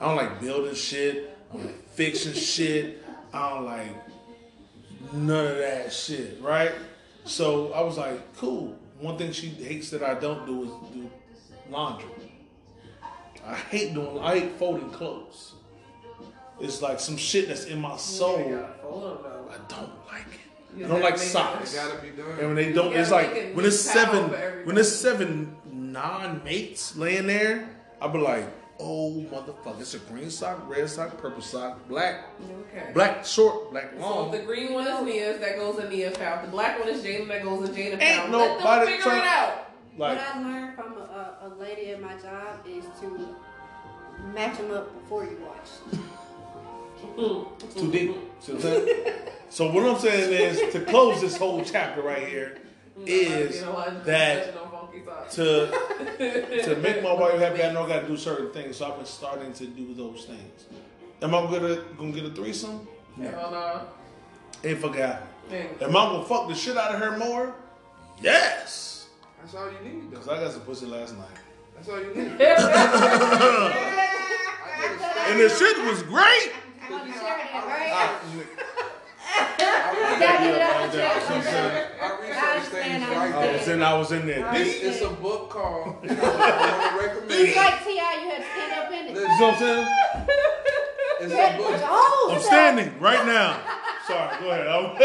I 0.00 0.06
don't 0.06 0.16
like 0.16 0.40
building 0.40 0.74
shit. 0.74 1.36
I 1.50 1.56
don't 1.56 1.66
like 1.66 1.88
fixing 1.88 2.34
shit. 2.34 3.02
I 3.32 3.50
don't 3.50 3.64
like 3.64 3.92
none 5.12 5.46
of 5.46 5.58
that 5.58 5.92
shit, 5.92 6.40
right? 6.40 6.72
So 7.24 7.72
I 7.72 7.80
was 7.82 7.96
like, 7.96 8.36
cool. 8.36 8.76
One 9.00 9.16
thing 9.16 9.32
she 9.32 9.48
hates 9.48 9.90
that 9.90 10.02
I 10.02 10.14
don't 10.14 10.44
do 10.44 10.64
is 10.64 10.70
do 10.92 11.10
laundry. 11.70 12.08
I 13.46 13.54
hate 13.54 13.94
doing. 13.94 14.18
I 14.18 14.40
hate 14.40 14.52
folding 14.58 14.90
clothes. 14.90 15.54
It's 16.60 16.82
like 16.82 17.00
some 17.00 17.16
shit 17.16 17.48
that's 17.48 17.64
in 17.64 17.80
my 17.80 17.96
soul. 17.96 18.40
You 18.40 18.56
gotta 18.56 18.72
fold 18.82 19.02
them, 19.04 19.18
though. 19.22 19.50
I 19.50 19.56
don't 19.68 20.06
like 20.08 20.26
it. 20.26 20.47
You 20.78 20.84
I 20.84 20.88
don't 20.88 21.00
like 21.02 21.14
make 21.14 21.22
it- 21.22 21.26
It 21.26 21.28
socks. 21.28 21.74
gotta 21.74 21.98
be 22.00 22.10
done. 22.10 22.30
And 22.38 22.46
when 22.48 22.54
they 22.56 22.72
don't, 22.72 22.92
it's 22.94 23.10
like 23.10 23.52
when 23.54 23.64
it's 23.64 23.80
seven, 23.80 24.30
when 24.64 24.78
it's 24.78 24.92
seven 24.92 25.56
non-mates 25.72 26.96
laying 26.96 27.26
there, 27.26 27.68
I'll 28.00 28.10
be 28.10 28.18
like, 28.18 28.44
oh 28.78 29.24
motherfucker, 29.32 29.80
it's 29.80 29.94
a 29.94 29.98
green 29.98 30.30
sock, 30.30 30.68
red 30.68 30.88
sock, 30.88 31.16
purple 31.18 31.42
sock, 31.42 31.88
black, 31.88 32.26
Okay. 32.70 32.92
black 32.94 33.24
short, 33.24 33.72
black 33.72 33.98
long. 33.98 34.32
if 34.32 34.40
the 34.40 34.46
green 34.46 34.72
one 34.72 34.86
is 34.86 35.02
Nia's, 35.04 35.40
that 35.40 35.56
goes 35.56 35.78
in 35.80 35.90
Nia's 35.90 36.16
pouch. 36.16 36.44
The 36.44 36.50
black 36.50 36.78
one 36.78 36.88
is 36.88 37.02
Jaden, 37.02 37.26
that 37.28 37.42
goes 37.42 37.68
in 37.68 37.74
Jaden's 37.74 38.00
Ain't 38.02 38.20
pouch. 38.20 38.30
Let 38.30 38.58
nobody 38.58 38.78
them 38.86 38.86
figure 38.94 39.02
trying- 39.10 39.22
it 39.22 39.26
out. 39.26 39.64
Like, 39.98 40.16
what 40.18 40.26
I 40.36 40.40
learned 40.42 40.74
from 40.76 40.92
a, 40.92 41.00
a, 41.00 41.48
a 41.48 41.48
lady 41.58 41.90
at 41.90 42.00
my 42.00 42.12
job 42.18 42.60
is 42.68 42.84
to 43.00 43.34
match 44.32 44.56
them 44.58 44.70
up 44.70 44.94
before 45.02 45.24
you 45.24 45.38
wash. 45.44 45.98
it's 47.16 47.74
too 47.74 47.90
deep. 47.90 48.16
See 48.40 48.52
what 48.52 48.64
I'm 48.64 48.86
saying? 48.86 49.12
so 49.50 49.72
what 49.72 49.84
I'm 49.84 49.98
saying 49.98 50.32
is 50.32 50.72
to 50.72 50.80
close 50.84 51.20
this 51.20 51.36
whole 51.36 51.64
chapter 51.64 52.02
right 52.02 52.26
here 52.26 52.58
mm-hmm. 52.98 53.08
is 53.08 53.56
You 53.56 53.62
know 53.62 53.72
what? 53.72 54.04
that 54.04 54.54
Touching 54.54 54.60
on 54.60 54.70
funky 54.70 55.04
socks. 55.04 55.34
to 55.36 56.64
to 56.64 56.76
make 56.76 57.02
my 57.02 57.12
wife 57.12 57.38
happy, 57.38 57.62
I 57.62 57.72
know 57.72 57.84
I 57.84 57.88
got 57.88 58.00
to 58.02 58.06
do 58.06 58.16
certain 58.16 58.52
things. 58.52 58.76
So 58.76 58.90
I've 58.90 58.96
been 58.96 59.06
starting 59.06 59.52
to 59.54 59.66
do 59.66 59.94
those 59.94 60.24
things. 60.24 60.66
Am 61.20 61.34
I 61.34 61.40
gonna 61.40 61.82
gonna 61.96 62.12
get 62.12 62.24
a 62.24 62.30
threesome? 62.30 62.86
Hell 63.16 63.50
no. 63.50 63.80
Ain't 64.68 64.78
fucking 64.78 65.00
happen. 65.00 65.28
And 65.50 65.82
Am 65.82 65.96
I 65.96 66.04
gonna 66.06 66.24
fuck 66.24 66.48
the 66.48 66.54
shit 66.54 66.76
out 66.76 66.94
of 66.94 67.00
her 67.00 67.16
more? 67.16 67.54
Yes. 68.20 69.08
That's 69.40 69.54
all 69.54 69.70
you 69.70 69.78
need, 69.88 70.12
Cause. 70.14 70.28
I 70.28 70.38
got 70.40 70.52
some 70.52 70.62
pussy 70.62 70.86
last 70.86 71.16
night, 71.16 71.26
That's 71.74 71.88
all 71.88 72.00
you 72.00 72.14
need. 72.14 72.16
and 75.28 75.40
the 75.40 75.48
shit 75.48 75.78
was 75.84 76.02
great. 76.02 76.52
I 77.54 77.60
want 77.60 77.68
to 77.68 77.68
share 77.68 77.68
that, 77.68 77.68
right? 77.68 77.92
I, 77.92 79.40
You 79.92 80.20
gotta 80.20 80.44
get 80.44 80.54
it 80.54 80.60
out 80.62 80.92
the 80.92 80.98
I, 80.98 81.18
chest. 81.18 81.30
I 81.30 82.04
researched 82.20 82.70
things 82.72 83.02
right 83.08 83.34
I 83.34 83.52
was 83.52 83.64
there. 83.66 83.74
in. 83.76 83.82
I 83.82 83.94
was 83.94 84.12
in 84.12 84.26
there. 84.26 84.42
Right. 84.44 84.64
deep. 84.64 84.66
It's, 84.82 84.96
it's 84.96 85.02
a 85.04 85.10
book 85.10 85.50
called, 85.50 85.96
and 86.02 86.10
I 86.20 86.22
want 86.22 87.00
recommend 87.02 87.30
It's 87.30 87.52
it. 87.52 87.56
like 87.56 87.84
Ti, 87.84 87.90
you 87.92 87.98
had 88.00 88.36
to 88.38 88.44
stand 88.52 88.72
up 88.72 88.92
in 88.92 89.06
it. 89.06 89.10
You 89.14 89.14
know 89.14 89.28
what 89.28 89.52
I'm 89.54 89.58
saying? 89.58 89.86
It's 91.20 91.32
You 91.32 91.36
had 91.38 91.54
a 91.54 91.56
to 91.56 91.62
put 91.62 91.70
book. 91.72 91.80
your 91.80 92.30
I'm 92.30 92.36
up. 92.36 92.42
standing 92.42 93.00
right 93.00 93.26
now. 93.26 93.60
Sorry, 94.06 94.40
go 94.40 94.50
ahead. 94.50 94.66
I 94.66 94.70
want 94.80 94.98
to 94.98 95.04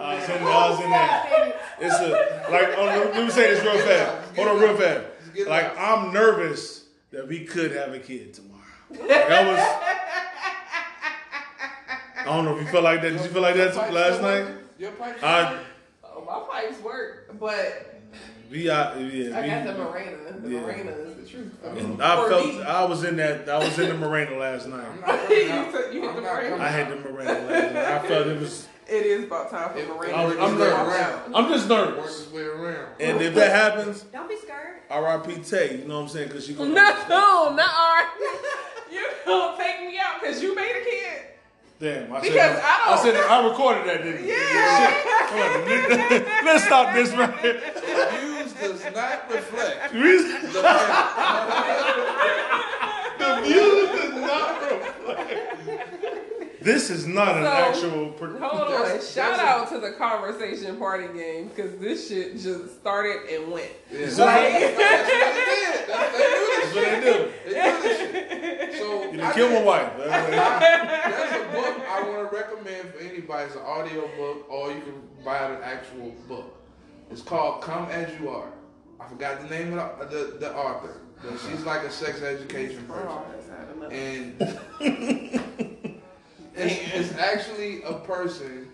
I 0.00 0.14
was 0.14 0.28
recommend 0.28 0.40
in. 0.42 0.46
I 0.46 0.70
was 0.70 0.80
in 0.80 0.90
there. 0.90 1.54
It's 1.80 1.98
a 2.00 2.50
like. 2.50 2.68
Oh, 2.76 2.84
let 2.86 3.14
let 3.14 3.24
me 3.24 3.30
say 3.30 3.50
this 3.54 3.62
real 3.64 3.78
fast. 3.78 4.34
Hold 4.36 4.48
on, 4.48 4.60
real 4.60 4.76
fast. 4.76 5.04
get 5.34 5.46
Like. 5.48 5.76
I'm 5.78 6.12
nervous 6.12 6.84
that 7.12 7.26
we 7.28 7.44
could 7.44 7.72
have 7.72 7.92
a 7.94 7.98
kid 7.98 8.34
tomorrow. 8.34 8.49
Like, 8.90 9.10
I 9.10 9.46
was. 9.48 9.58
I 12.20 12.24
don't 12.24 12.44
know 12.44 12.56
if 12.56 12.62
you 12.64 12.68
felt 12.70 12.84
like 12.84 13.00
that. 13.02 13.10
Did 13.10 13.20
you 13.22 13.28
feel 13.28 13.42
like 13.42 13.56
that 13.56 13.74
Pipes 13.74 13.92
last 13.92 14.22
night? 14.22 14.46
Your 14.78 14.92
pipes 14.92 15.22
I- 15.22 15.58
oh, 16.04 16.24
my 16.24 16.40
pipes 16.62 16.80
work, 16.82 17.30
but 17.38 18.00
We 18.50 18.70
out. 18.70 18.96
Yeah. 19.00 19.38
I 19.38 19.42
we- 19.42 19.48
got 19.48 19.64
the 19.64 19.72
Mirena. 19.72 20.42
The 20.42 20.48
Yeah. 20.50 20.58
Mirena 20.60 21.06
is 21.06 21.14
the 21.16 21.26
truth. 21.26 21.52
I 21.66 21.72
mean, 21.72 22.00
I 22.00 22.28
felt 22.28 22.46
me. 22.46 22.62
I 22.62 22.84
was 22.84 23.04
in 23.04 23.16
that. 23.16 23.48
I 23.48 23.58
was 23.58 23.78
in 23.78 23.88
the 24.00 24.06
Mirena 24.06 24.38
last 24.38 24.66
night. 24.68 24.84
I'm 24.86 25.00
not 25.00 25.06
coming 25.28 25.50
out. 25.50 25.66
You 25.66 25.72
said 25.72 25.94
you 25.94 26.02
hit 26.02 26.14
the 26.16 26.20
not 26.22 26.60
I 26.60 26.68
had 26.68 26.90
the 26.90 26.96
Mirena 26.96 27.48
last 27.48 27.74
night. 27.74 27.76
I 27.84 28.08
felt 28.08 28.26
it 28.26 28.40
was. 28.40 28.66
It 28.88 29.06
is 29.06 29.24
about 29.24 29.50
time 29.50 29.70
for 29.70 29.78
It- 29.78 29.88
Mirena. 29.88 30.14
I'm, 30.14 30.24
works 30.26 30.38
I'm 30.40 30.52
its 30.52 30.60
way 30.60 30.68
nervous. 30.68 30.94
around. 30.94 31.34
I'm 31.36 31.48
just 31.48 31.68
Works 31.68 31.86
nervous. 31.96 32.20
its 32.22 32.32
way 32.32 32.42
around. 32.42 32.86
And 33.00 33.22
if 33.22 33.34
that 33.34 33.50
happens, 33.52 34.02
Don't 34.02 34.28
be 34.28 34.36
scared. 34.36 34.76
R.I.P. 34.90 35.36
Tay. 35.42 35.76
You 35.82 35.88
know 35.88 35.96
what 35.96 36.02
I'm 36.02 36.08
saying? 36.08 36.28
Because 36.28 36.44
she 36.46 36.54
gonna. 36.54 36.70
No, 36.74 37.54
not 37.54 37.60
alright. 37.60 38.06
You 38.90 39.06
gonna 39.26 39.56
take 39.56 39.80
me 39.86 39.98
out 39.98 40.20
because 40.20 40.42
you 40.42 40.54
made 40.54 40.70
a 40.70 40.84
kid. 40.84 41.22
Damn. 41.78 42.12
I 42.12 42.20
Because 42.20 42.34
said, 42.36 42.62
I 42.62 42.78
don't- 42.84 42.98
I 42.98 43.02
said 43.02 43.14
I 43.16 43.48
recorded 43.48 43.86
that, 43.86 44.02
didn't 44.04 44.24
you? 44.26 44.32
Yeah. 44.34 44.90
Shit. 46.10 46.26
Let's 46.44 46.64
stop 46.64 46.92
this 46.94 47.10
right 47.14 47.38
here. 47.38 47.60
Views 48.20 48.52
does 48.52 48.84
not 48.94 49.30
reflect 49.30 49.92
The 49.92 49.98
reason- 49.98 50.42
the 53.18 53.40
views 53.44 53.88
does 53.88 54.14
not 54.20 54.60
reflect. 54.70 55.89
This 56.62 56.90
is 56.90 57.06
not 57.06 57.36
an 57.36 57.44
So- 57.44 57.50
actual. 57.50 58.08
Pro- 58.12 58.38
Hold 58.38 58.62
on. 58.62 58.82
That's- 58.82 59.12
Shout 59.14 59.36
that's 59.36 59.42
a- 59.42 59.46
out 59.46 59.68
to 59.70 59.78
the 59.78 59.92
conversation 59.92 60.76
party 60.76 61.08
game 61.16 61.48
because 61.48 61.74
this 61.78 62.08
shit 62.08 62.38
just 62.38 62.80
started 62.80 63.22
and 63.30 63.50
went. 63.50 63.70
Yeah. 63.90 64.08
So- 64.08 64.24
That's 64.26 64.52
what 64.52 64.62
it 64.62 64.76
did. 64.76 65.88
That's, 65.88 66.12
they 66.12 66.24
do 66.24 66.60
That's 66.60 66.74
what 66.74 66.84
they 66.84 67.00
do. 67.00 67.30
This 67.50 67.98
shit. 67.98 68.74
So 68.78 69.02
You 69.04 69.08
I 69.08 69.16
done 69.16 69.32
killed 69.34 69.52
my 69.52 69.62
wife. 69.62 69.92
That's 69.98 71.32
a 71.32 71.56
book 71.56 71.80
I 71.88 72.02
want 72.02 72.30
to 72.30 72.36
recommend 72.36 72.94
for 72.94 72.98
anybody. 73.00 73.44
It's 73.46 73.54
an 73.56 73.62
audio 73.62 74.08
book, 74.16 74.46
or 74.50 74.70
you 74.72 74.80
can 74.80 75.02
buy 75.24 75.38
an 75.38 75.62
actual 75.62 76.14
book. 76.28 76.56
It's 77.10 77.22
called 77.22 77.62
"Come 77.62 77.86
as 77.90 78.08
You 78.20 78.28
Are." 78.30 78.48
I 79.00 79.08
forgot 79.08 79.40
the 79.40 79.48
name 79.48 79.76
of 79.78 80.10
the, 80.10 80.16
the, 80.16 80.38
the 80.38 80.54
author, 80.54 81.00
but 81.22 81.32
she's 81.40 81.62
like 81.64 81.82
a 81.82 81.90
sex 81.90 82.22
education 82.22 82.86
oh, 82.90 82.92
person. 82.92 83.08
Oh, 83.08 83.24
that's 83.32 83.48
had 83.48 83.68
enough. 83.76 83.92
and 84.80 85.66
it's, 86.60 87.10
it's 87.12 87.18
actually 87.18 87.82
a 87.82 87.94
person. 87.94 88.70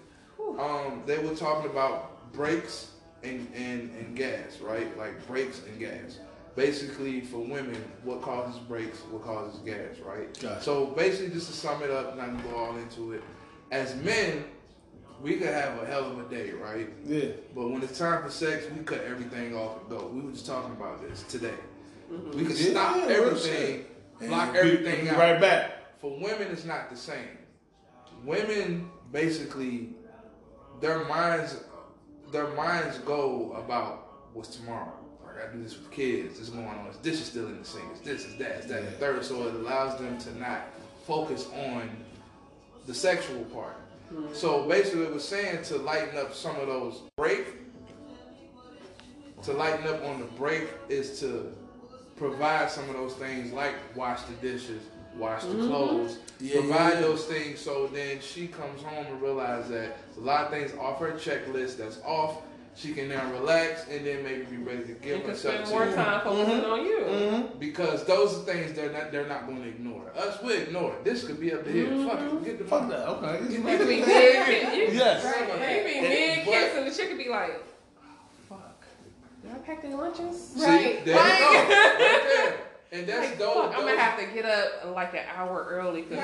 Um, 0.58 1.02
they 1.06 1.18
were 1.18 1.34
talking 1.34 1.70
about 1.70 2.32
brakes 2.32 2.90
and, 3.22 3.46
and 3.54 3.90
and 3.98 4.16
gas, 4.16 4.58
right? 4.60 4.96
Like 4.96 5.26
brakes 5.26 5.62
and 5.68 5.78
gas. 5.78 6.18
Basically, 6.54 7.20
for 7.20 7.38
women, 7.38 7.76
what 8.02 8.22
causes 8.22 8.58
brakes, 8.60 8.98
what 9.10 9.22
causes 9.22 9.60
gas, 9.60 9.98
right? 10.04 10.32
Gotcha. 10.40 10.62
So 10.62 10.86
basically, 10.86 11.34
just 11.34 11.48
to 11.48 11.52
sum 11.52 11.82
it 11.82 11.90
up, 11.90 12.16
not 12.16 12.36
to 12.42 12.48
go 12.48 12.56
all 12.56 12.76
into 12.78 13.12
it. 13.12 13.22
As 13.70 13.94
men, 13.96 14.44
we 15.20 15.34
could 15.36 15.48
have 15.48 15.82
a 15.82 15.86
hell 15.86 16.04
of 16.10 16.18
a 16.18 16.34
day, 16.34 16.52
right? 16.52 16.88
Yeah. 17.04 17.28
But 17.54 17.68
when 17.68 17.82
it's 17.82 17.98
time 17.98 18.22
for 18.22 18.30
sex, 18.30 18.64
we 18.74 18.82
cut 18.84 19.02
everything 19.04 19.54
off 19.54 19.80
and 19.80 19.90
go. 19.90 20.06
We 20.06 20.22
were 20.22 20.32
just 20.32 20.46
talking 20.46 20.72
about 20.72 21.02
this 21.06 21.24
today. 21.24 21.52
We 22.32 22.44
could 22.44 22.58
Yeah, 22.58 22.70
stop 22.70 22.96
everything, 23.08 23.84
block 24.20 24.42
And 24.44 24.52
be- 24.54 24.58
everything 24.58 25.04
be 25.04 25.10
out. 25.10 25.18
Right 25.18 25.40
back. 25.40 26.00
For 26.00 26.10
women, 26.18 26.48
it's 26.52 26.64
not 26.64 26.88
the 26.88 26.96
same. 26.96 27.35
Women 28.24 28.90
basically, 29.12 29.90
their 30.80 31.04
minds, 31.04 31.56
their 32.32 32.48
minds 32.48 32.98
go 32.98 33.52
about 33.52 34.26
what's 34.34 34.56
tomorrow. 34.56 34.92
Like 35.24 35.36
I 35.36 35.40
gotta 35.46 35.56
do 35.56 35.62
this 35.62 35.76
with 35.78 35.90
kids. 35.90 36.38
This 36.38 36.48
is 36.48 36.50
going 36.50 36.66
on. 36.66 36.86
This 36.88 36.96
dish 36.96 37.20
is 37.20 37.26
still 37.26 37.46
in 37.46 37.58
the 37.58 37.64
sink. 37.64 37.84
It's 37.92 38.00
this, 38.00 38.24
is 38.24 38.36
that, 38.38 38.50
it's 38.52 38.66
that, 38.66 38.82
and 38.82 38.96
third. 38.96 39.24
So 39.24 39.46
it 39.48 39.54
allows 39.54 39.98
them 39.98 40.18
to 40.18 40.38
not 40.38 40.62
focus 41.06 41.48
on 41.54 41.90
the 42.86 42.94
sexual 42.94 43.44
part. 43.44 43.76
So 44.32 44.68
basically, 44.68 45.02
it 45.02 45.12
was 45.12 45.26
saying 45.26 45.64
to 45.64 45.76
lighten 45.78 46.16
up 46.16 46.34
some 46.34 46.56
of 46.56 46.66
those 46.66 47.02
break. 47.16 47.46
To 49.42 49.52
lighten 49.52 49.86
up 49.86 50.02
on 50.04 50.18
the 50.18 50.26
break 50.26 50.68
is 50.88 51.20
to 51.20 51.52
provide 52.16 52.70
some 52.70 52.88
of 52.88 52.94
those 52.94 53.14
things 53.14 53.52
like 53.52 53.74
wash 53.94 54.22
the 54.22 54.32
dishes, 54.34 54.82
wash 55.18 55.42
the 55.42 55.48
mm-hmm. 55.48 55.68
clothes, 55.68 56.18
Yeah, 56.40 56.60
provide 56.60 56.94
yeah. 56.94 57.00
those 57.00 57.24
things 57.24 57.58
so 57.60 57.86
then 57.88 58.20
she 58.20 58.46
comes 58.48 58.82
home 58.82 59.06
and 59.06 59.20
realizes 59.22 59.70
that 59.70 59.96
a 60.16 60.20
lot 60.20 60.44
of 60.46 60.50
things 60.50 60.72
off 60.78 60.98
her 61.00 61.12
checklist 61.12 61.76
that's 61.78 62.00
off. 62.04 62.42
She 62.74 62.92
can 62.92 63.08
now 63.08 63.32
relax 63.32 63.86
and 63.88 64.04
then 64.06 64.22
maybe 64.22 64.44
be 64.44 64.58
ready 64.58 64.82
to 64.82 64.92
give 64.92 65.04
You 65.06 65.20
can 65.20 65.30
herself 65.30 65.54
spend 65.66 65.70
more 65.70 65.86
you. 65.86 65.94
time 65.94 66.20
focusing 66.20 66.60
mm-hmm. 66.60 66.70
on 66.70 66.84
you. 66.84 66.98
Mm-hmm. 66.98 67.58
Because 67.58 68.04
those 68.04 68.36
are 68.36 68.42
things 68.42 68.74
they're 68.74 68.92
not 68.92 69.10
they're 69.10 69.26
not 69.26 69.46
going 69.46 69.62
to 69.62 69.68
ignore. 69.68 70.10
Us 70.14 70.42
we 70.42 70.58
ignore 70.58 70.92
it. 70.92 71.02
This 71.02 71.24
could 71.24 71.40
be 71.40 71.54
up 71.54 71.64
to 71.64 71.72
here. 71.72 71.86
Fuck 71.86 72.20
it. 72.20 72.30
Mm-hmm. 72.30 72.44
Get 72.44 72.58
the 72.58 72.64
Fuck 72.66 72.90
that. 72.90 73.08
Okay. 73.08 73.40
Get 73.44 73.50
You 73.50 73.62
the- 73.62 73.76
can 73.78 73.88
be 73.88 74.00
mid, 74.00 74.72
you, 74.90 74.98
Yes. 74.98 75.24
you 75.24 75.84
be 75.84 75.98
And- 75.98 76.08
mid 76.08 76.44
kiss 76.44 76.76
and 76.76 76.86
the 76.86 76.94
chick 76.94 77.08
could 77.08 77.16
be 77.16 77.30
like, 77.30 77.64
"Fuck, 78.46 78.84
did 79.42 79.52
I 79.52 79.58
pack 79.60 79.80
their 79.80 79.96
lunches?" 79.96 80.38
See, 80.38 80.62
Right. 80.62 81.02
there 81.02 81.14
you 81.14 81.14
go. 81.14 81.52
Right 81.54 81.68
there. 82.50 82.58
And 82.92 83.06
that's 83.06 83.30
Like, 83.30 83.38
those. 83.38 83.54
fuck, 83.54 83.74
I'm 83.76 83.80
gonna 83.84 83.98
have 83.98 84.18
to 84.18 84.26
get 84.32 84.44
up 84.44 84.94
like 84.94 85.12
an 85.14 85.24
hour 85.34 85.66
early 85.68 86.02
because 86.02 86.22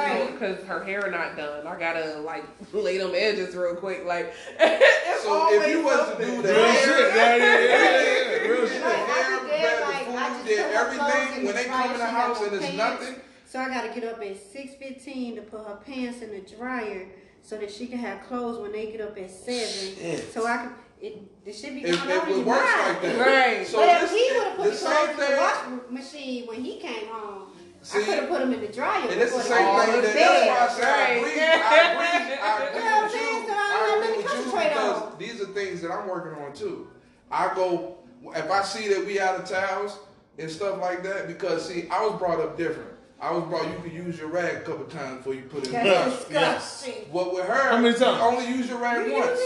Right. 0.59 0.65
her 0.67 0.85
hair 0.85 1.11
not 1.11 1.37
done. 1.37 1.67
I 1.67 1.77
gotta 1.79 2.21
like 2.21 2.45
lay 2.73 2.99
them 2.99 3.13
edges 3.15 3.55
real 3.57 3.75
quick. 3.75 4.05
Like, 4.05 4.33
it's 4.61 5.23
So 5.25 5.49
if 5.53 5.69
you 5.69 5.83
was 5.85 6.17
to 6.17 6.25
do 6.25 6.43
that, 6.43 6.55
Real 6.57 6.73
shit. 6.97 7.15
Yeah, 7.17 7.37
yeah, 7.37 7.45
yeah, 7.45 7.59
yeah, 7.59 8.43
yeah. 8.45 8.49
Real 8.49 8.69
shit. 8.69 8.83
Like, 8.83 8.93
I 8.95 9.07
hair, 9.07 9.31
be 9.31 9.49
prepared 9.49 9.63
there, 9.63 9.77
the 9.79 9.85
like, 9.87 10.09
I 10.09 10.29
just 10.35 10.45
did 10.47 10.59
put 10.67 10.75
her 10.75 10.97
clothes 10.97 11.13
everything. 11.15 11.45
When 11.47 11.55
they 11.57 11.65
come 11.65 11.91
in 11.93 11.99
the 11.99 12.07
house 12.07 12.41
and 12.43 12.53
no 12.53 12.59
it's 12.59 12.77
nothing, 12.77 13.15
So 13.47 13.59
I 13.59 13.69
gotta 13.69 13.89
get 14.01 14.05
up 14.05 14.23
at 14.23 14.37
six 14.53 14.75
fifteen 14.75 15.35
to 15.37 15.43
put 15.43 15.67
her 15.67 15.79
pants 15.85 16.23
in 16.23 16.31
the 16.31 16.41
dryer 16.57 17.09
so 17.43 17.59
that 17.59 17.73
she 17.73 17.89
can 17.89 17.99
have 17.99 18.23
clothes 18.29 18.61
when 18.61 18.71
they 18.71 18.87
get 18.93 19.01
up 19.01 19.19
at 19.19 19.31
seven. 19.31 19.97
Shit. 19.97 20.33
So 20.33 20.47
I 20.47 20.57
can 20.59 20.73
it 21.03 21.45
the 21.45 21.53
shit 21.53 21.75
be 21.75 21.81
It, 21.83 21.97
going 21.97 22.11
it 22.11 22.17
on 22.19 22.23
in 22.23 22.29
would 22.29 22.37
your 22.39 22.47
work 22.47 22.65
mind. 22.65 22.89
like 22.89 23.03
that. 23.03 23.19
Right. 23.19 23.67
So 23.67 23.79
but 23.79 24.03
if 24.05 24.11
he 24.11 24.39
would 24.39 24.47
have 24.47 24.57
put 24.57 24.65
the 24.65 24.71
the, 24.71 24.77
clothes 24.77 25.11
in 25.11 25.17
the 25.17 25.23
thing. 25.27 25.37
washing 25.37 25.95
machine 25.95 26.47
when 26.47 26.63
he 26.65 26.77
came 26.79 27.07
home, 27.09 27.43
I 27.83 27.99
could 27.99 28.15
have 28.15 28.29
put 28.29 28.43
him 28.43 28.53
in 28.53 28.61
the 28.61 28.69
dryer. 28.69 29.09
and 29.11 29.21
it's 29.21 29.35
the 29.37 29.43
same 29.43 29.59
they 29.59 29.65
All 29.65 29.81
thing. 29.83 29.93
went 29.93 30.03
That, 30.05 30.13
to 30.13 30.19
that's 30.19 30.41
bed. 30.41 30.49
why 30.49 30.59
I 30.59 30.69
say 30.69 30.83
I 30.85 31.03
Right. 31.03 31.17
agree. 31.19 31.41
I 31.41 31.93
agree. 31.93 32.35
I 32.41 32.63
agree 32.69 32.79
You 32.79 32.85
know 32.85 32.91
what 32.93 32.97
I'm 32.97 33.03
with 33.03 33.13
saying? 33.13 33.43
you. 33.43 33.49
So 33.49 33.53
I 33.53 33.71
I 33.73 33.87
don't 33.87 33.99
agree 33.99 34.09
really 34.11 34.23
with 34.23 34.33
you 34.33 34.39
concentrate 34.43 34.69
because 34.69 35.03
on. 35.03 35.19
these 35.19 35.41
are 35.41 35.47
things 35.47 35.81
that 35.83 35.91
I'm 35.91 36.09
working 36.09 36.43
on 36.45 36.53
too. 36.53 36.87
I 37.31 37.55
go 37.55 37.97
if 38.37 38.51
I 38.51 38.63
see 38.63 38.89
that 38.95 39.05
we 39.05 39.19
out 39.19 39.41
of 39.41 39.49
towels 39.49 39.99
and 40.39 40.49
stuff 40.49 40.81
like 40.81 41.03
that 41.03 41.27
because 41.27 41.67
see 41.69 41.89
I 41.91 42.07
was 42.07 42.17
brought 42.19 42.41
up 42.41 42.57
different. 42.57 42.91
I 43.21 43.31
was 43.33 43.45
brought 43.45 43.69
you 43.69 43.79
could 43.83 43.93
use 43.93 44.19
your 44.19 44.29
rag 44.29 44.57
a 44.57 44.61
couple 44.63 44.85
times 44.87 45.19
before 45.19 45.35
you 45.35 45.43
put 45.43 45.63
it 45.65 45.67
in 45.67 45.73
the 45.73 45.79
That's 45.79 46.25
dryer. 46.29 46.51
disgusting. 46.59 46.95
What 47.13 47.33
with 47.35 47.45
her, 47.47 47.69
How 47.71 47.77
many 47.79 47.97
times? 47.97 48.01
you 48.19 48.23
only 48.25 48.47
use 48.49 48.69
your 48.69 48.79
You 48.79 48.85
rag 48.85 49.07
use 49.07 49.15
once. 49.15 49.41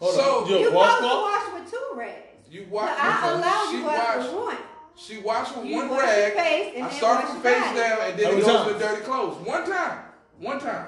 It 0.00 0.04
once. 0.04 0.16
Hold 0.16 0.24
So- 0.24 0.44
on. 0.44 0.48
You 0.50 0.58
You 0.58 0.72
wash 0.72 0.98
to 0.98 1.04
wash 1.06 1.52
with 1.54 1.70
two 1.70 1.86
rags. 1.94 2.20
You 2.50 2.62
But 2.62 2.70
watch. 2.72 2.98
I 2.98 3.30
allow 3.32 3.70
you 3.72 3.84
wash 3.84 3.98
wash. 3.98 4.26
with 4.26 4.34
one. 4.34 4.56
She 4.96 5.18
washed 5.18 5.56
with 5.56 5.66
You 5.66 5.76
one 5.76 5.88
wash 5.90 5.98
your 6.00 6.06
rag. 6.08 6.32
face 6.34 6.72
and 6.76 6.84
I 6.84 6.88
then 6.88 6.96
start 6.98 7.18
wash 7.24 7.32
from 7.32 7.40
face 7.42 7.60
body. 7.64 7.78
down 7.78 7.98
and 8.02 8.18
then 8.18 8.24
How 8.26 8.30
it 8.38 8.44
goes 8.44 8.56
times? 8.56 8.72
to 8.72 8.78
dirty 8.78 9.02
clothes. 9.02 9.36
One 9.46 9.64
time. 9.70 9.98
One 10.40 10.60
time. 10.60 10.86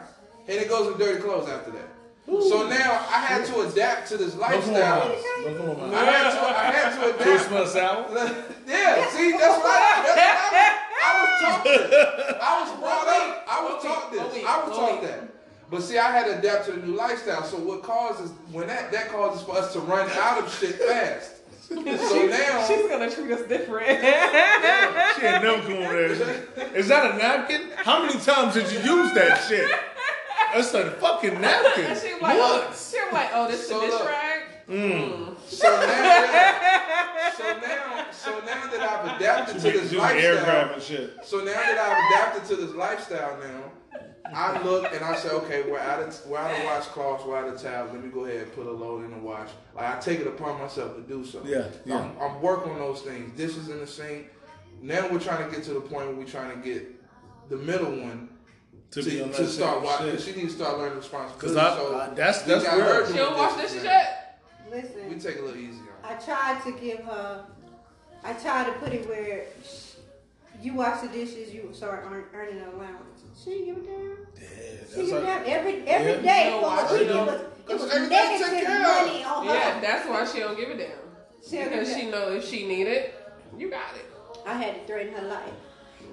And 0.49 0.57
it 0.61 0.69
goes 0.69 0.93
to 0.93 0.99
dirty 1.05 1.21
clothes 1.23 1.49
after 1.49 1.71
that. 1.73 1.89
So 2.27 2.67
now 2.69 2.93
I 3.09 3.21
had 3.23 3.45
to 3.47 3.61
adapt 3.61 4.09
to 4.09 4.17
this 4.17 4.35
Don't 4.35 4.43
come 4.43 4.53
on, 4.53 4.57
lifestyle. 4.59 5.09
Miles. 5.09 5.23
Don't 5.45 5.57
come 5.77 5.81
on, 5.85 5.95
I 5.95 6.05
had 6.05 6.31
to 6.35 6.41
I 6.59 6.65
had 6.71 6.91
to 6.91 7.01
Do 7.25 7.31
you 7.31 7.35
adapt. 7.37 7.49
smell 7.49 7.67
sour? 7.67 8.05
yeah, 8.67 9.11
see, 9.11 9.31
that's 9.31 9.59
what 9.59 9.67
I, 9.67 10.03
that's 10.03 10.43
what 10.43 10.55
I, 10.55 10.77
I 11.03 11.23
was 11.23 11.41
taught 11.41 11.65
this. 11.65 12.35
I 12.43 12.61
was 12.61 12.71
brought 12.81 13.09
up. 13.09 13.45
I 13.49 13.63
was 13.63 13.83
taught 13.85 14.13
this. 14.13 14.45
I 14.45 14.69
was 14.69 14.77
taught 14.77 15.03
that. 15.03 15.21
But 15.71 15.83
see, 15.83 15.99
I 15.99 16.11
had 16.13 16.27
to 16.27 16.39
adapt 16.39 16.67
to 16.67 16.73
the 16.73 16.87
new 16.87 16.95
lifestyle. 16.95 17.43
So 17.43 17.57
what 17.59 17.83
causes 17.83 18.31
when 18.53 18.69
that 18.69 18.93
that 18.93 19.09
causes 19.09 19.43
for 19.45 19.57
us 19.57 19.73
to 19.73 19.81
run 19.81 20.09
out 20.13 20.39
of 20.45 20.53
shit 20.55 20.77
fast. 20.77 21.33
So 21.69 21.75
now 22.27 22.65
She's 22.69 22.89
gonna 22.89 23.11
treat 23.11 23.33
us 23.33 23.43
different. 23.49 23.89
She 25.19 25.27
ain't 25.27 25.43
never 25.43 25.63
come 25.63 25.73
over 25.83 26.09
there. 26.15 26.77
Is 26.77 26.87
that 26.87 27.15
a 27.15 27.19
napkin? 27.19 27.63
How 27.77 28.03
many 28.07 28.21
times 28.21 28.55
did 28.55 28.71
you 28.71 28.79
use 28.99 29.13
that 29.15 29.45
shit? 29.49 29.69
That's 30.55 30.73
a 30.75 30.93
fucking 30.93 31.41
napkin. 31.41 31.85
And 31.87 31.99
she 32.03 32.13
was 32.15 32.23
like, 32.23 32.37
oh, 32.39 32.61
she 32.69 32.99
was 33.03 33.13
like, 33.13 33.31
oh, 33.35 33.49
this 33.51 33.67
So 33.69 33.83
is 33.83 33.91
this 33.91 34.01
look. 34.01 34.09
rag. 34.09 34.41
Mm. 34.69 35.35
So 35.49 35.69
now, 35.69 35.81
that, 35.87 37.35
so 37.37 37.45
now, 37.45 38.07
so 38.13 38.31
now 38.47 38.71
that 38.71 38.81
I've 38.81 39.21
adapted 39.21 39.57
to 39.57 39.71
this 39.73 39.93
lifestyle, 39.93 40.45
grabbing 40.45 40.81
shit. 40.81 41.15
so 41.25 41.39
now 41.39 41.45
that 41.53 41.79
I've 41.79 42.33
adapted 42.33 42.49
to 42.57 42.65
this 42.65 42.75
lifestyle 42.77 43.39
now, 43.39 43.73
I 44.35 44.63
look 44.63 44.93
and 44.93 45.05
I 45.05 45.17
say, 45.17 45.29
okay, 45.31 45.63
we're 45.71 45.79
out 45.79 46.03
of 46.03 46.27
we're 46.27 46.39
out 46.39 46.51
of 46.51 46.59
washcloths, 46.59 47.27
we're 47.27 47.37
out 47.37 47.49
of 47.49 47.61
towels. 47.61 47.93
Let 47.93 48.03
me 48.03 48.11
go 48.11 48.25
ahead 48.25 48.43
and 48.43 48.53
put 48.55 48.67
a 48.67 48.71
load 48.71 49.05
in 49.05 49.11
the 49.11 49.19
wash. 49.19 49.49
Like 49.75 49.97
I 49.97 50.01
take 50.01 50.21
it 50.21 50.27
upon 50.27 50.59
myself 50.61 50.97
to 50.97 51.03
do 51.03 51.25
so. 51.25 51.43
Yeah, 51.45 51.69
yeah. 51.85 51.99
I'm, 51.99 52.13
I'm 52.21 52.41
working 52.43 52.73
on 52.73 52.79
those 52.79 53.03
things. 53.03 53.37
Dishes 53.37 53.69
in 53.69 53.79
the 53.81 53.87
sink. 53.87 54.29
Now 54.83 55.09
we're 55.09 55.21
trying 55.21 55.49
to 55.49 55.55
get 55.55 55.65
to 55.65 55.75
the 55.75 55.81
point 55.81 56.07
where 56.09 56.15
we're 56.17 56.25
trying 56.27 56.51
to 56.61 56.67
get 56.69 56.89
the 57.49 57.57
middle 57.57 57.91
one 57.91 58.29
To 58.93 59.03
to, 59.03 59.09
be 59.11 59.17
to 59.19 59.47
start 59.47 59.77
same 59.77 59.85
watching 59.85 60.07
because 60.07 60.25
she 60.25 60.33
needs 60.35 60.55
to 60.55 60.63
start 60.63 60.79
learning 60.79 60.99
responsibility. 60.99 61.47
Cause 61.47 61.57
I, 61.57 61.77
so 61.77 61.97
I 61.99 62.09
that's 62.15 62.47
we 62.47 62.53
that's 62.53 62.65
got 62.65 62.79
her 62.79 62.85
real. 62.87 63.01
doing 63.01 63.13
She 63.13 63.19
don't 63.19 63.37
wash 63.37 63.57
dishes 63.57 63.83
dishes 63.83 63.91
Listen. 64.71 65.09
We 65.09 65.15
take 65.19 65.39
a 65.39 65.43
little 65.43 65.57
easy 65.61 65.79
on. 65.81 66.13
I 66.13 66.15
tried 66.19 66.63
to 66.65 66.73
give 66.73 66.99
her. 67.05 67.45
I 68.25 68.33
tried 68.33 68.65
to 68.67 68.73
put 68.73 68.93
it 68.93 69.09
where 69.09 69.45
sh- 69.65 69.95
you 70.61 70.75
wash 70.75 71.01
the 71.03 71.09
dishes, 71.09 71.53
you 71.55 71.69
start 71.73 72.05
earning 72.35 72.61
an 72.61 72.69
allowance. 72.69 73.16
She 73.43 73.51
didn't 73.51 73.67
give 73.67 73.77
a 73.77 73.81
damn. 73.87 74.17
Yeah, 74.41 74.49
She 74.89 74.97
didn't 74.97 75.07
give 75.07 75.13
a 75.13 75.21
like, 75.21 75.45
damn. 75.45 75.59
Every 75.61 75.75
every 75.89 76.13
Yeah. 76.13 76.23
day 76.23 76.51
No, 76.51 76.61
for 76.61 76.67
why 76.67 76.83
a 76.85 76.89
she 76.89 76.95
week, 76.95 77.03
it 77.03 77.09
don't? 77.13 77.27
was 77.27 77.35
it 77.41 77.67
Because 77.67 77.83
was 77.83 77.91
everything 77.93 78.19
negative 78.19 78.69
money 78.83 79.25
on 79.25 79.47
her. 79.47 79.55
Yeah, 79.55 79.81
that's 79.81 80.09
why 80.09 80.25
she 80.25 80.39
don't 80.41 80.57
give 80.57 80.71
a 80.71 80.77
damn. 80.77 80.91
She 81.49 81.57
Because 81.63 81.89
give 81.89 81.99
she 81.99 82.11
know 82.11 82.33
if 82.33 82.45
she 82.49 82.67
need 82.67 82.87
it, 82.87 83.15
you 83.57 83.71
got 83.71 83.95
it. 83.95 84.07
I 84.47 84.55
had 84.55 84.75
to 84.75 84.87
threaten 84.87 85.13
her 85.15 85.29
life. 85.29 85.53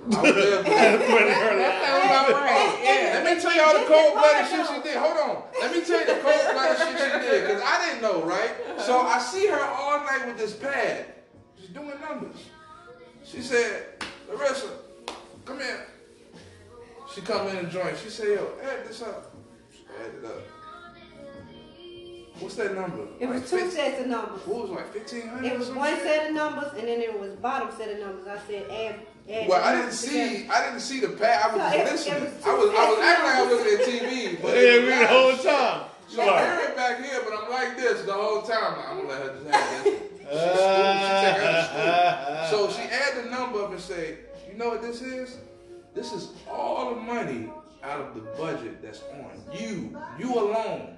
I 0.06 0.22
was 0.22 0.36
there. 0.36 0.64
That 0.64 1.82
sounds 1.86 2.06
about 2.06 2.42
right. 2.42 2.80
Yeah. 2.84 3.22
Let 3.24 3.36
me 3.38 3.42
tell 3.42 3.56
you 3.56 3.62
all 3.62 3.74
the 3.80 3.86
cold 3.86 4.14
blooded 4.14 4.48
shit 4.52 4.68
she 4.68 4.82
did. 4.82 4.98
Hold 4.98 5.18
on. 5.18 5.44
Let 5.62 5.72
me 5.72 5.82
tell 5.86 6.00
you 6.02 6.06
the 6.08 6.20
cold 6.22 6.42
blooded 6.54 6.78
shit 6.78 6.98
she 7.00 7.20
did. 7.30 7.48
Because 7.48 7.62
I 7.64 7.86
didn't 7.86 8.02
know, 8.02 8.22
right? 8.24 8.52
So 8.80 9.00
I 9.00 9.20
see 9.20 9.48
her 9.48 9.62
all 9.62 10.00
night 10.00 10.26
with 10.28 10.38
this 10.38 10.54
pad. 10.56 11.06
Just 11.60 11.74
doing 11.74 11.94
numbers. 12.02 12.36
She 13.24 13.42
said, 13.42 13.86
Larissa, 14.30 14.68
come 15.46 15.60
here. 15.60 15.88
She 17.14 17.22
come 17.22 17.48
in 17.50 17.58
and 17.58 17.70
join. 17.72 17.96
She 18.02 18.10
said, 18.10 18.28
yo, 18.30 18.48
add 18.64 18.88
this 18.88 19.02
up. 19.02 19.34
She 19.72 19.84
added 20.00 20.24
it 20.24 20.26
up. 20.26 20.42
What's 22.40 22.56
that 22.56 22.74
number? 22.74 23.08
It 23.20 23.28
was 23.30 23.42
Like 23.42 23.50
two 23.50 23.58
15 23.70 23.72
sets 23.72 24.02
of 24.02 24.08
numbers. 24.08 24.42
What 24.48 24.62
was 24.64 24.70
it, 24.72 24.74
like 24.74 24.96
1500 24.96 25.46
It 25.52 25.60
was 25.60 25.70
one 25.70 25.96
set 26.00 26.28
of 26.30 26.34
numbers, 26.36 26.72
and 26.78 26.88
then 26.88 27.00
it 27.02 27.18
was 27.20 27.36
bottom 27.36 27.70
set 27.78 27.90
of 27.92 28.00
numbers. 28.00 28.26
I 28.28 28.40
said 28.48 28.70
add. 28.72 28.96
add 29.32 29.48
Well, 29.48 29.64
I 29.64 29.76
didn't 29.76 29.92
see. 29.92 30.08
together. 30.40 30.54
I 30.54 30.66
didn't 30.66 30.80
see 30.82 31.00
the 31.00 31.10
pad. 31.10 31.52
I 31.52 31.56
was 31.56 31.62
So 31.62 31.78
it- 31.78 31.80
it 31.88 31.92
listening. 31.92 32.24
was 32.24 32.46
I 32.46 32.54
was. 32.56 32.70
I 32.76 32.90
was 32.90 32.98
two 32.98 33.04
acting 33.04 33.26
like 33.26 33.36
I 33.36 33.44
was 33.44 33.52
looking 33.52 33.80
at 33.80 33.86
TV. 33.86 34.38
But 34.42 34.56
yeah, 34.56 34.62
it 34.62 34.82
we 34.84 34.90
was 34.90 35.00
the 35.00 35.08
whole 35.08 35.38
time. 35.38 35.90
So 36.08 36.22
I 36.22 36.40
heard 36.44 36.70
it 36.72 36.76
back 36.76 37.04
here, 37.06 37.22
but 37.24 37.34
I'm 37.40 37.50
like 37.52 37.78
this 37.78 38.02
the 38.02 38.14
whole 38.14 38.42
time. 38.42 38.76
I'm 38.90 38.98
gonna 38.98 39.10
let 39.10 39.22
her 39.22 39.34
just 39.36 39.48
have 39.56 39.84
this. 39.84 40.00
She 40.24 40.40
take 40.40 41.38
her 41.38 41.52
to 41.52 42.50
school. 42.50 42.70
So 42.72 42.74
she 42.76 42.82
add 42.90 43.24
the 43.24 43.30
number 43.30 43.64
up 43.64 43.72
and 43.72 43.80
say, 43.80 44.18
you 44.52 44.58
know 44.58 44.70
what 44.70 44.82
this 44.82 45.02
is? 45.02 45.38
This 45.94 46.12
is 46.12 46.30
all 46.50 46.96
the 46.96 47.02
money 47.02 47.50
out 47.84 48.00
of 48.02 48.16
the 48.16 48.22
budget 48.38 48.82
that's 48.82 49.02
on 49.14 49.30
you. 49.54 49.96
You 50.20 50.34
alone. 50.34 50.98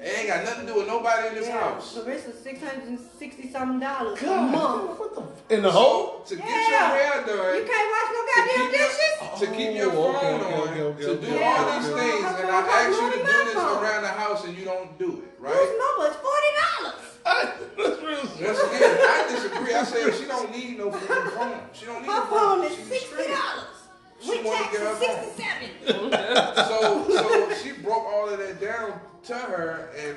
It 0.00 0.18
ain't 0.18 0.28
got 0.28 0.44
nothing 0.44 0.66
to 0.66 0.72
do 0.74 0.78
with 0.80 0.88
nobody 0.88 1.28
in 1.28 1.34
this 1.36 1.48
Yeah, 1.48 1.58
house. 1.60 1.96
is 1.96 2.34
six 2.42 2.60
hundred 2.62 2.84
and 2.88 3.00
sixty 3.18 3.50
something 3.50 3.80
dollars 3.80 4.20
a 4.20 4.24
God, 4.26 4.52
month. 4.52 4.98
what 4.98 5.14
the 5.48 5.54
in 5.56 5.62
the 5.62 5.70
hole? 5.70 6.20
So, 6.24 6.36
to 6.36 6.42
get 6.42 6.48
your 6.48 6.78
hair 6.78 7.24
done. 7.24 7.56
You 7.56 7.64
can't 7.64 7.88
wash 7.92 8.10
no 8.12 8.20
to 8.20 8.32
goddamn 8.36 8.60
your, 8.60 8.70
dishes. 8.72 9.40
to 9.40 9.46
keep 9.56 9.76
your 9.76 9.90
Oh, 9.92 10.12
phone 10.12 10.40
okay, 10.40 10.54
on, 10.54 10.68
okay, 10.68 10.80
okay, 10.82 11.00
to 11.00 11.16
do 11.16 11.34
okay. 11.34 11.44
all 11.44 11.80
these 11.80 11.88
things, 11.88 12.22
That's 12.22 12.40
and 12.40 12.50
I 12.50 12.60
ask 12.60 13.00
you 13.00 13.10
to 13.10 13.16
do 13.16 13.22
about. 13.22 13.44
this 13.46 13.56
around 13.56 14.02
the 14.02 14.08
house 14.08 14.44
and 14.44 14.56
you 14.58 14.64
don't 14.66 14.98
do 14.98 15.22
it, 15.24 15.40
right? 15.40 15.54
Whose 15.54 15.68
right? 15.68 15.80
number 15.80 16.10
is 16.12 16.16
forty 16.20 16.52
dollars? 16.60 17.04
That's 17.24 18.02
real 18.04 18.36
shit. 18.36 18.46
Once 18.46 18.74
again, 18.76 18.96
I 19.00 19.26
disagree. 19.30 19.74
I 19.74 19.84
said 19.84 20.14
she 20.14 20.24
don't 20.26 20.50
need 20.52 20.78
no 20.78 20.90
phone. 20.92 21.60
She 21.72 21.86
don't 21.86 22.02
need 22.02 22.10
Her 22.10 22.22
a 22.22 22.26
phone 22.26 22.64
is 22.64 22.76
She's 22.76 22.84
sixty 22.86 23.06
straight. 23.06 23.28
dollars. 23.28 23.75
She 24.20 24.30
With 24.30 24.46
wanna 24.46 24.66
get 24.72 24.80
her 24.80 24.92
is 24.92 24.98
sixty-seven. 24.98 26.10
So, 26.68 27.08
so 27.10 27.54
she 27.62 27.72
broke 27.82 28.04
all 28.06 28.28
of 28.28 28.38
that 28.38 28.60
down 28.60 28.98
to 29.24 29.34
her 29.34 29.90
and 29.98 30.16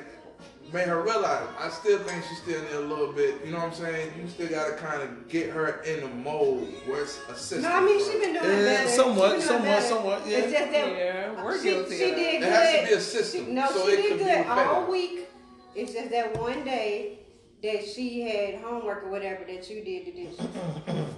made 0.73 0.87
her 0.87 1.01
realize. 1.01 1.47
I 1.59 1.69
still 1.69 1.99
think 1.99 2.23
she's 2.29 2.37
still 2.39 2.61
need 2.61 2.71
a 2.73 2.79
little 2.79 3.11
bit. 3.11 3.43
You 3.45 3.51
know 3.51 3.57
what 3.59 3.67
I'm 3.67 3.73
saying? 3.73 4.11
You 4.21 4.27
still 4.27 4.47
gotta 4.49 4.73
kind 4.75 5.01
of 5.01 5.27
get 5.27 5.49
her 5.49 5.81
in 5.83 6.01
the 6.01 6.07
mold 6.09 6.67
where 6.85 7.01
it's 7.03 7.19
assistant. 7.29 7.63
No, 7.63 7.71
I 7.71 7.81
mean 7.81 7.99
she's 7.99 8.07
been 8.09 8.33
doing 8.33 8.35
Yeah, 8.35 8.63
better. 8.63 8.89
somewhat, 8.89 9.29
doing 9.31 9.41
somewhat, 9.41 9.63
better. 9.63 9.85
somewhat, 9.87 10.27
yeah. 10.27 10.37
It's 10.37 10.51
just 10.53 10.71
that 10.71 10.91
Yeah, 10.97 11.43
we're 11.43 11.57
she, 11.57 11.63
guilty 11.69 11.97
she 11.97 12.03
of 12.03 12.09
that. 12.11 12.15
did 12.15 12.41
It 12.43 12.49
has 12.49 12.79
to 12.81 12.87
be 12.87 12.93
a 12.93 13.01
system, 13.01 13.53
no, 13.55 13.67
so 13.67 13.85
she 13.87 13.91
it 13.93 13.95
did 13.97 14.09
could 14.09 14.17
good 14.19 14.25
better. 14.27 14.49
all 14.69 14.89
week. 14.91 15.27
It's 15.75 15.93
just 15.93 16.09
that 16.11 16.37
one 16.37 16.63
day 16.63 17.19
that 17.63 17.85
she 17.85 18.21
had 18.21 18.61
homework 18.61 19.03
or 19.03 19.09
whatever 19.11 19.43
that 19.45 19.69
you 19.69 19.83
did 19.83 20.05
the 20.05 20.11
dishes. 20.11 20.39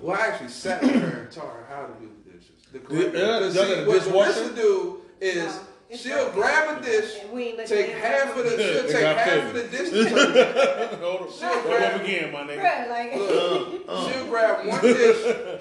Well, 0.02 0.20
I 0.20 0.28
actually 0.28 0.50
sat 0.50 0.82
with 0.82 0.92
her 0.96 1.22
and 1.24 1.32
taught 1.32 1.54
her 1.54 1.66
how 1.70 1.86
to 1.88 1.94
do 2.00 2.10
the 2.72 2.80
dishes. 2.80 2.90
The 2.90 2.96
correct 3.12 3.16
Yeah, 3.16 3.40
because 3.40 3.56
y'all 3.56 3.66
see, 3.66 3.86
what 3.86 4.04
dishwasher? 4.04 4.40
Larissa 4.42 4.56
do 4.56 5.02
is 5.20 5.56
No, 5.56 5.98
she'll 5.98 6.26
right. 6.26 6.34
grab 6.34 6.78
a 6.78 6.82
dish, 6.86 7.18
And 7.22 7.32
we 7.32 7.44
ain't 7.44 7.58
let 7.58 7.68
take 7.68 7.90
half 7.92 8.38
of 8.38 8.44
the, 8.46 8.52
Yeah, 8.52 8.74
she'll 8.74 8.88
take 8.88 9.04
half 9.18 9.28
paid. 9.28 9.44
of 9.44 9.54
the 9.54 9.64
dish 9.78 9.90
detergent. 9.90 11.00
Hold 11.02 11.22
on. 11.22 11.32
She'll 11.32 11.48
Hold 11.50 11.64
grab- 11.66 12.02
again, 12.02 12.32
my 12.32 12.40
nigga. 12.42 12.62
Bruh, 12.62 12.90
like 12.90 13.12
Uh, 13.90 14.12
She'll 14.12 14.26
grab 14.28 14.66
one 14.66 14.82
dish. 14.82 15.18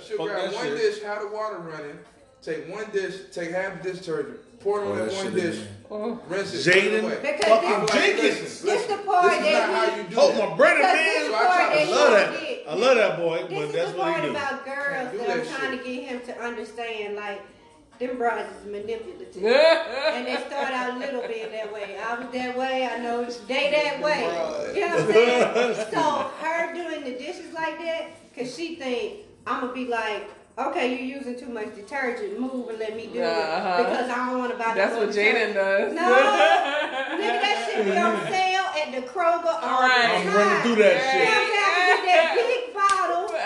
She'll 0.07 0.17
Fuck 0.19 0.27
grab 0.29 0.53
one 0.53 0.65
shit. 0.67 0.77
dish, 0.77 1.03
have 1.03 1.21
the 1.23 1.29
water 1.29 1.59
running. 1.59 1.99
Take 2.43 2.73
one 2.73 2.87
dish, 2.93 3.15
take 3.33 3.51
half 3.51 3.83
the 3.83 3.91
dish 3.93 3.99
detergent, 4.01 4.61
pour 4.61 4.81
it 4.81 4.85
Oh, 4.87 4.93
on 4.93 4.99
that 4.99 5.11
that 5.11 5.25
one 5.25 5.35
dish, 5.35 5.59
Oh. 5.91 6.19
rinse 6.29 6.55
it, 6.55 6.73
put 6.73 6.83
it 6.83 6.93
Jaden 6.93 7.03
away. 7.03 7.19
Because 7.21 7.45
fucking 7.45 8.01
Jenkins. 8.01 8.41
This 8.41 8.65
listen, 8.65 8.97
the 8.97 9.03
part 9.03 9.33
is 9.35 9.39
that 9.41 9.69
not 9.71 9.89
how 9.91 9.97
you 9.97 10.03
do 10.05 10.17
Oh, 10.19 10.33
my 10.49 10.57
Brennan 10.57 10.79
Because 10.79 10.95
man. 10.97 11.31
the 11.31 11.37
I 11.37 11.39
part 11.45 11.59
that 11.59 11.73
I 11.73 11.85
she 11.85 11.91
love 11.91 12.11
that. 12.13 12.31
Did. 12.75 12.83
I 12.83 12.87
love 12.87 12.97
that 12.97 13.19
boy, 13.19 13.39
This 13.49 13.49
but 13.59 13.65
is 13.69 13.73
that's 13.73 13.93
the 13.93 13.99
what 13.99 14.07
part 14.13 14.21
he 14.25 14.27
do. 14.27 14.37
about 14.37 14.65
girls 14.65 14.89
Can't 14.91 15.13
do 15.13 15.19
that 15.19 15.31
I'm 15.31 15.47
trying 15.47 15.71
shit. 15.73 15.85
to 15.85 15.91
get 15.91 16.05
him 16.09 16.21
to 16.27 16.41
understand. 16.43 17.17
Like, 17.17 17.43
them 17.99 18.17
bras 18.17 18.47
is 18.61 18.65
manipulative. 18.67 19.45
and 19.45 20.27
they 20.27 20.37
start 20.47 20.73
out 20.73 20.95
a 20.95 20.99
little 20.99 21.21
bit 21.23 21.53
that 21.53 21.73
way. 21.73 21.99
I 22.03 22.15
was 22.19 22.33
that 22.33 22.57
way. 22.57 22.87
I 22.87 22.99
know 22.99 23.25
they 23.47 23.71
that 23.71 24.01
way. 24.03 24.23
You 24.75 24.81
know 24.89 24.97
what 24.97 25.01
I'm 25.07 25.13
saying? 25.13 25.87
so 25.93 26.01
her 26.41 26.75
doing 26.75 27.05
the 27.05 27.13
dishes 27.19 27.53
like 27.53 27.79
that, 27.79 28.07
cause 28.37 28.55
she 28.57 28.77
think 28.77 29.21
I'm 29.47 29.61
gonna 29.61 29.73
be 29.75 29.87
like, 29.87 30.31
okay, 30.59 30.91
you're 30.97 31.19
using 31.19 31.39
too 31.39 31.49
much 31.53 31.75
detergent. 31.75 32.39
Move 32.41 32.71
and 32.71 32.79
let 32.79 32.97
me 32.97 33.07
do 33.13 33.21
Uh-huh. 33.23 33.83
it 33.83 33.87
because 33.87 34.09
I 34.11 34.17
don't 34.31 34.39
want 34.39 34.53
to 34.53 34.59
buy. 34.59 34.75
That's 34.75 34.97
what 34.97 35.09
Jaden 35.11 35.53
does. 35.55 35.93
No, 35.93 36.01
nigga, 36.01 37.41
that 37.41 37.69
shit 37.71 37.85
be 37.85 37.91
on 37.99 38.17
sale 38.29 38.67
at 38.81 38.93
the 38.95 39.03
Kroger 39.09 39.45
all 39.61 39.81
Right. 39.83 40.09
the 40.09 40.17
I'm 40.17 40.27
time. 40.27 40.37
running 40.37 40.63
through 40.63 40.83
that 40.85 40.97
You 40.97 41.21
know 41.21 41.25
shit. 41.25 41.29
what 41.29 41.37
I'm 41.37 41.49
saying? 41.53 41.69
I 41.71 41.87
get 41.91 42.05
that 42.07 42.29
big 42.35 42.47
bottle. 42.47 42.60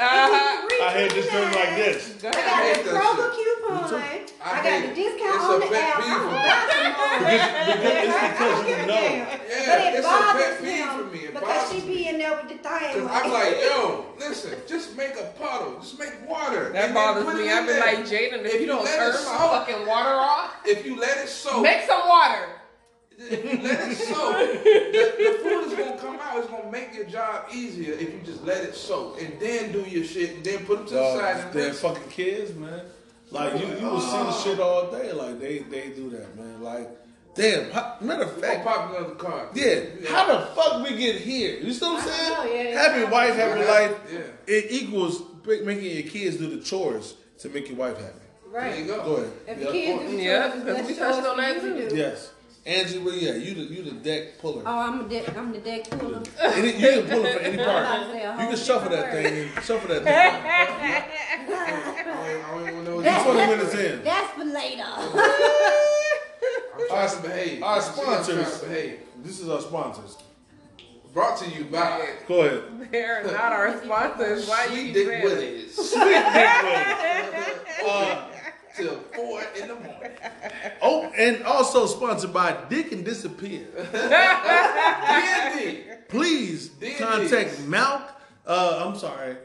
Uh-huh. 0.05 0.85
I 0.85 0.91
had 0.91 1.11
this 1.13 1.29
turn 1.31 1.53
like 1.53 1.75
this. 1.77 2.15
Go 2.21 2.29
I 2.29 2.33
got 2.33 2.63
hate 2.63 2.85
the 2.85 2.93
that 2.93 3.03
Kroger 3.03 3.29
shit. 3.35 3.57
coupon. 3.65 4.01
I 4.45 4.45
I, 4.45 4.63
got 4.63 4.79
the 4.85 4.95
discount 4.95 5.41
on 5.41 5.61
the 5.61 5.69
app. 5.73 5.97
peeve 5.97 6.13
I'm 6.13 6.21
for 6.21 6.29
gonna 6.29 6.45
buy 6.45 6.61
some 6.69 6.93
more. 6.93 7.17
Because, 7.25 7.53
because 7.65 7.97
it's 8.05 8.21
because 8.21 8.39
don't 8.39 8.69
you 8.69 8.75
give 8.75 8.79
a 8.79 8.87
know. 8.87 8.95
damn. 8.95 9.25
Yeah, 9.25 9.65
But 9.65 9.81
it 9.81 9.95
it's 9.95 10.05
a 10.05 10.11
bothers 10.11 10.45
pet 10.45 10.61
peeve 10.61 10.91
for 10.93 11.05
me. 11.15 11.21
If 11.25 11.33
Because 11.35 11.63
she 11.73 11.79
be 11.81 12.09
in 12.09 12.19
there 12.19 12.35
with 12.37 12.49
the 12.53 12.59
thing. 12.61 13.09
I'm 13.09 13.31
like, 13.33 13.57
yo, 13.65 14.07
listen, 14.19 14.53
just 14.69 14.97
make 14.97 15.15
a 15.17 15.33
puddle, 15.41 15.81
just 15.81 15.99
make 15.99 16.13
water. 16.29 16.71
That 16.73 16.93
bothers 16.93 17.25
me. 17.35 17.49
I've 17.51 17.67
been 17.67 17.81
like, 17.81 18.01
Jaden, 18.05 18.45
if, 18.45 18.47
If 18.47 18.55
you 18.55 18.61
you 18.61 18.67
don't 18.67 18.85
let 18.85 18.99
it 19.01 19.13
turn 19.17 19.25
my 19.25 19.39
fucking 19.65 19.87
water 19.87 20.11
off, 20.15 20.57
if 20.67 20.85
you 20.85 20.99
let 21.01 21.17
it 21.19 21.29
soak, 21.29 21.63
make 21.63 21.83
some 21.87 22.07
water. 22.09 22.49
If 23.19 23.45
you 23.45 23.63
let 23.63 23.91
it 23.91 23.97
soak, 23.97 24.37
the, 24.65 25.15
the 25.19 25.39
food 25.43 25.65
is 25.67 25.75
gonna 25.79 25.99
come 25.99 26.19
out. 26.21 26.39
It's 26.39 26.49
gonna 26.49 26.71
make 26.71 26.95
your 26.95 27.05
job 27.05 27.47
easier 27.53 27.95
if 27.95 28.03
you 28.13 28.21
just 28.25 28.45
let 28.45 28.65
it 28.65 28.75
soak 28.75 29.21
and 29.23 29.39
then 29.41 29.73
do 29.73 29.81
your 29.83 30.05
shit 30.05 30.37
and 30.37 30.45
then 30.45 30.65
put 30.67 30.79
them 30.79 30.87
to 30.89 30.95
the 30.95 31.01
Dog, 31.01 31.21
side 31.21 31.45
and 31.45 31.53
they're 31.53 31.73
fucking 31.73 32.09
kids, 32.11 32.55
man. 32.55 32.81
Like 33.31 33.55
you, 33.61 33.67
you 33.67 33.87
will 33.87 34.01
see 34.01 34.11
the 34.11 34.25
ah. 34.25 34.43
shit 34.45 34.61
all 34.61 34.91
day. 34.91 35.13
Like 35.13 35.41
they, 35.41 35.59
they 35.61 35.89
do 35.91 36.11
that, 36.11 36.37
man. 36.37 36.63
Like, 36.63 36.89
damn. 37.35 37.71
How, 37.71 37.97
matter 38.01 38.25
of 38.25 38.35
I'll 38.35 38.41
fact, 38.41 38.65
pop 38.65 38.91
another 38.91 39.15
card. 39.15 39.49
yeah. 39.55 39.81
How 40.09 40.27
the 40.39 40.47
fuck 40.55 40.85
we 40.85 40.97
get 40.97 41.17
here? 41.21 41.59
You 41.59 41.73
see 41.73 41.85
what 41.85 42.03
I'm 42.03 42.09
saying? 42.09 42.33
know, 42.33 42.45
yeah, 42.45 42.83
happy 42.83 43.05
wife, 43.11 43.35
happy 43.35 43.61
Yeah. 43.61 43.67
life. 43.71 43.97
Yeah. 44.13 44.21
It 44.55 44.67
equals 44.71 45.23
making 45.47 45.85
your 45.85 46.03
kids 46.05 46.37
do 46.37 46.49
the 46.55 46.63
chores 46.63 47.15
to 47.39 47.49
make 47.49 47.69
your 47.69 47.77
wife 47.77 47.97
happy. 47.99 48.13
There 48.53 48.69
you 48.69 48.77
Right. 48.77 48.87
go. 48.87 49.05
Go 49.05 49.15
ahead. 49.17 49.33
If 49.49 49.59
Yeah. 49.59 49.65
the 49.67 49.73
kids 49.73 50.11
do 50.11 50.17
Yeah, 50.17 50.49
chores, 50.49 50.61
because 50.61 50.77
that's 50.77 50.89
we 50.89 50.95
touched 50.95 51.15
chores 51.15 51.27
on 51.27 51.37
for 52.65 52.71
that 52.71 52.81
you 52.81 52.87
to 52.87 52.93
too. 52.95 52.97
do. 52.97 52.97
Yes. 52.97 52.97
Angie, 52.97 52.99
well, 52.99 53.15
yeah, 53.15 53.35
you 53.35 53.55
the 53.55 53.63
you 53.75 53.83
the 53.83 53.91
deck 53.93 54.39
puller. 54.39 54.63
Oh, 54.65 54.79
I'm 54.79 55.01
a 55.05 55.09
deck. 55.09 55.37
I'm 55.37 55.53
the 55.53 55.59
deck 55.59 55.91
puller. 55.91 56.23
Any, 56.43 56.69
you 56.69 56.73
can 57.03 57.09
pull 57.09 57.25
it 57.25 57.33
for 57.35 57.41
any 57.41 57.59
I'm 57.63 57.67
part. 57.85 58.01
to 58.01 58.07
say 58.13 58.23
a 58.25 58.27
You 58.31 58.31
whole 58.39 58.49
can 58.49 58.57
shuffle 58.57 58.91
that 58.91 59.13
different 59.13 59.29
thing 59.29 59.51
and 59.57 59.65
shuffle 59.65 59.89
that 59.89 60.03
thing. 60.05 60.15
I 60.15 60.17
don't, 62.51 62.69
even 62.69 62.85
know 62.85 62.95
what 62.97 63.05
That's 63.05 63.25
you're 63.25 63.35
20 63.35 63.47
talking 63.47 63.59
minutes 63.59 63.75
in. 63.99 64.05
That's 64.05 64.31
for 64.33 64.45
later. 64.45 64.85
I'm 66.75 66.89
trying 66.89 67.11
to 67.17 67.23
behave. 67.23 67.63
Our 67.63 67.77
You 67.77 67.83
I'm 67.83 67.95
trying 67.95 68.25
sponsors. 68.25 68.61
to 68.61 68.67
behave. 68.67 68.99
This 69.23 69.41
is 69.41 69.49
our 69.49 69.61
sponsors. 69.61 70.17
Brought 71.13 71.37
to 71.39 71.49
you 71.51 71.65
by 71.67 72.09
Go 72.27 72.41
ahead. 72.43 72.63
They're 72.91 73.23
not 73.25 73.53
our 73.53 73.81
sponsors. 73.85 74.49
Why 74.49 74.65
you 74.65 74.71
Sweet 74.71 74.85
keep 74.87 74.95
Dick 74.95 75.07
saying 75.07 75.21
it? 75.21 75.25
Willies. 75.25 75.75
Sweet 75.75 76.05
Dick 76.05 76.63
Willie. 76.65 76.85
Uh, 77.87 78.25
Till 78.77 78.99
four 79.15 79.41
in 79.61 79.69
the 79.69 79.75
morning. 79.75 80.11
oh, 80.83 81.11
and 81.17 81.43
also 81.45 81.87
sponsored 81.87 82.33
by 82.33 82.57
Dick 82.69 82.91
and 82.93 83.05
Disappear. 83.05 83.67
Candy. 83.93 85.85
Please 86.09 86.69
D&D. 86.69 86.97
contact 86.97 87.51
Malk. 87.69 88.03
Uh, 88.47 88.85
I'm 88.87 88.99
sorry. 88.99 89.37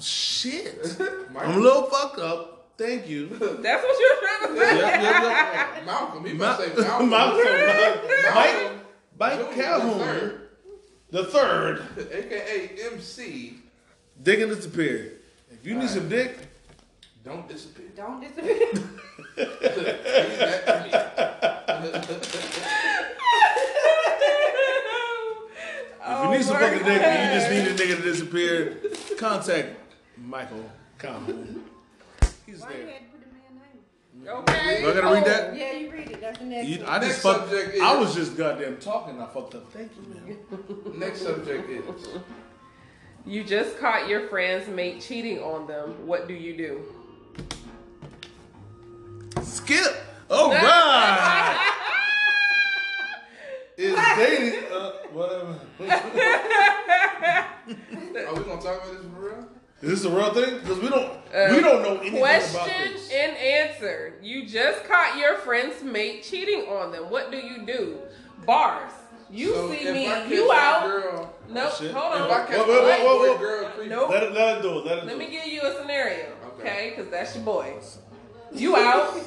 Shit. 0.00 0.96
I'm 1.38 1.58
a 1.58 1.58
little 1.60 1.84
fucked 1.84 2.18
up. 2.18 2.70
Thank 2.76 3.08
you. 3.08 3.28
That's 3.28 3.84
what 3.84 4.00
you're 4.00 4.18
trying 4.18 4.54
to 4.54 4.60
say. 4.60 4.76
Yep, 4.78 5.02
yep, 5.02 5.22
yep. 5.22 5.86
Malcolm. 5.86 6.24
He 6.24 6.32
Ma- 6.32 6.56
say 6.56 6.72
Malcolm. 6.76 7.10
Malcolm. 7.10 7.44
Mike, 8.34 8.34
Malcolm 8.34 8.80
Mike 9.18 9.38
Jr. 9.38 9.44
the 9.44 9.62
Calhoun, 9.62 9.98
third, 10.00 10.48
the 11.10 11.24
third, 11.24 11.82
AKA 12.10 12.70
MC. 12.92 13.54
Dick 14.22 14.40
and 14.40 14.50
Disappear. 14.56 15.12
If 15.52 15.64
you 15.66 15.76
need 15.76 15.88
some 15.90 16.08
dick, 16.08 16.36
Don't 17.24 17.48
disappear. 17.48 17.86
Don't 17.96 18.20
disappear. 18.20 18.58
Leave 18.72 19.48
that 20.38 20.66
to 20.66 20.82
me. 20.82 20.90
if 26.04 26.22
you 26.24 26.30
need 26.30 26.44
some 26.44 26.56
oh, 26.56 26.60
fucking 26.60 26.78
dick 26.84 27.02
and 27.02 27.34
you 27.34 27.40
just 27.40 27.50
need 27.50 27.66
a 27.68 27.74
nigga 27.74 27.96
to 27.96 28.02
disappear, 28.02 28.76
contact 29.18 29.68
Michael 30.18 30.70
Calhoun. 30.98 31.64
He's 32.44 32.60
Why 32.60 32.68
there. 32.70 32.86
had 32.86 32.98
to 32.98 33.04
put 33.12 33.20
the 33.20 33.26
man's 33.32 34.24
name? 34.24 34.28
Okay. 34.28 34.80
Do 34.82 34.90
I 34.90 34.94
gotta 34.94 35.14
read 35.14 35.24
that? 35.26 35.50
Oh, 35.50 35.54
yeah, 35.54 35.72
you 35.72 35.90
read 35.92 36.10
it. 36.10 36.20
That's 36.20 36.38
the 36.38 36.44
next 36.44 36.68
You, 36.68 36.78
one. 36.80 36.88
I 36.88 36.98
just 36.98 37.08
Next 37.08 37.22
fucked. 37.22 37.48
subject 37.50 37.74
is- 37.76 37.80
I 37.82 37.96
was 37.98 38.14
just 38.14 38.36
goddamn 38.36 38.76
talking. 38.78 39.20
I 39.20 39.26
fucked 39.26 39.54
up. 39.54 39.72
Thank 39.72 39.92
you, 39.96 40.02
man. 40.92 40.98
Next 40.98 41.22
subject 41.22 41.70
is 41.70 41.84
You 43.24 43.44
just 43.44 43.78
caught 43.78 44.08
your 44.08 44.28
friend's 44.28 44.68
mate 44.68 45.00
cheating 45.00 45.38
on 45.38 45.66
them. 45.68 46.06
What 46.06 46.26
do 46.26 46.34
you 46.34 46.56
do? 46.56 46.82
Skip. 49.52 49.84
All 50.30 50.50
right. 50.50 51.68
Is 53.76 53.94
dating 54.16 54.64
uh, 54.72 54.90
whatever? 55.12 55.58
Are 55.80 55.84
we 58.34 58.42
gonna 58.44 58.62
talk 58.62 58.82
about 58.82 58.92
this 58.92 59.02
for 59.02 59.20
real? 59.20 59.48
Is 59.82 60.02
this 60.02 60.04
a 60.04 60.10
real 60.14 60.32
thing? 60.32 60.58
Because 60.60 60.78
we 60.78 60.88
don't 60.88 61.10
Uh, 61.34 61.54
we 61.54 61.60
don't 61.60 61.82
know 61.82 61.96
anything 61.98 62.18
about 62.18 62.28
Question 62.28 62.92
this. 62.94 63.10
and 63.12 63.36
answer. 63.36 64.14
You 64.22 64.46
just 64.46 64.84
caught 64.84 65.18
your 65.18 65.36
friend's 65.38 65.82
mate 65.82 66.22
cheating 66.22 66.66
on 66.68 66.92
them. 66.92 67.10
What 67.10 67.30
do 67.30 67.36
you 67.38 67.66
do? 67.66 67.98
Bars. 68.46 68.92
You 69.30 69.52
So 69.54 69.70
see 69.72 69.90
me, 69.92 70.06
I 70.06 70.26
you 70.26 70.52
out. 70.52 70.86
Girl, 70.86 71.34
Nope, 71.48 71.72
Shit. 71.74 71.90
hold 71.92 72.14
if 72.14 72.20
on. 72.22 72.30
I 72.30 72.44
catch 72.46 72.56
Whoa, 72.58 72.66
my 72.66 72.72
whoa, 72.98 73.04
whoa, 73.04 73.18
whoa. 73.32 73.38
girl 73.38 73.64
creeping, 73.70 73.90
Nope. 73.90 74.10
Let 74.10 74.22
it 74.24 74.32
let 74.32 74.58
it 74.58 74.62
do 74.62 74.78
it. 74.78 74.84
Let 74.86 74.98
it 74.98 75.04
Let 75.04 75.12
do 75.12 75.18
me 75.18 75.24
it. 75.26 75.30
give 75.30 75.46
you 75.46 75.62
a 75.62 75.72
scenario, 75.80 76.26
Okay. 76.46 76.62
okay? 76.62 76.90
Because 76.94 77.10
that's 77.10 77.34
your 77.34 77.44
boy. 77.44 77.74
You 78.54 78.76
out, 78.76 78.82
Oh, 78.84 79.12
my 79.14 79.20
dad. 79.20 79.26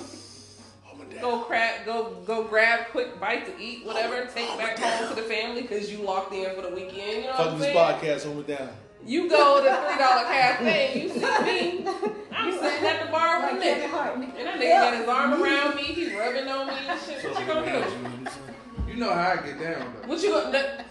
Go 1.22 1.40
crap, 1.40 1.86
go 1.86 2.16
go 2.26 2.44
grab 2.44 2.88
quick 2.92 3.20
bite 3.20 3.46
to 3.46 3.64
eat, 3.64 3.86
whatever. 3.86 4.26
Take 4.34 4.58
back 4.58 4.78
home 4.80 5.10
to 5.10 5.16
the 5.16 5.28
family 5.28 5.64
because 5.64 5.92
you 5.92 6.00
locked 6.00 6.34
in 6.34 6.54
for 6.56 6.62
the 6.62 6.70
weekend. 6.70 7.18
You 7.18 7.22
know 7.24 7.32
what 7.32 7.48
I'm 7.50 7.60
this 7.60 7.76
podcast. 7.76 8.26
Hold 8.26 8.50
it 8.50 8.58
down. 8.58 8.70
You 9.06 9.30
go 9.30 9.64
to 9.64 9.70
three 9.70 9.98
dollar 10.00 10.24
cafe, 10.24 11.04
you 11.04 11.10
see 11.10 11.20
me. 11.20 11.88
I'm 12.32 12.52
sitting 12.52 12.88
at 12.88 13.06
the 13.06 13.12
bar 13.12 13.42
with 13.42 13.52
a 13.52 13.66
Like 13.66 13.92
Kevin 13.92 14.22
nigga, 14.22 14.38
and 14.38 14.48
that 14.48 14.60
nigga 14.60 14.70
got 14.72 14.98
his 14.98 15.08
arm 15.08 15.42
around 15.42 15.76
me. 15.76 15.84
He 15.84 16.16
rubbing 16.16 16.48
on 16.48 16.68
me 16.68 16.74
and 16.88 17.00
shit. 17.02 17.24
What 17.24 17.40
you 17.40 17.46
gonna 17.46 17.86
do? 17.86 18.92
you 18.92 18.96
know 18.98 19.14
how 19.14 19.32
I 19.32 19.36
get 19.38 19.60
down 19.60 19.94
though. 20.02 20.08
What 20.08 20.22
you 20.22 20.32
gonna? 20.32 20.86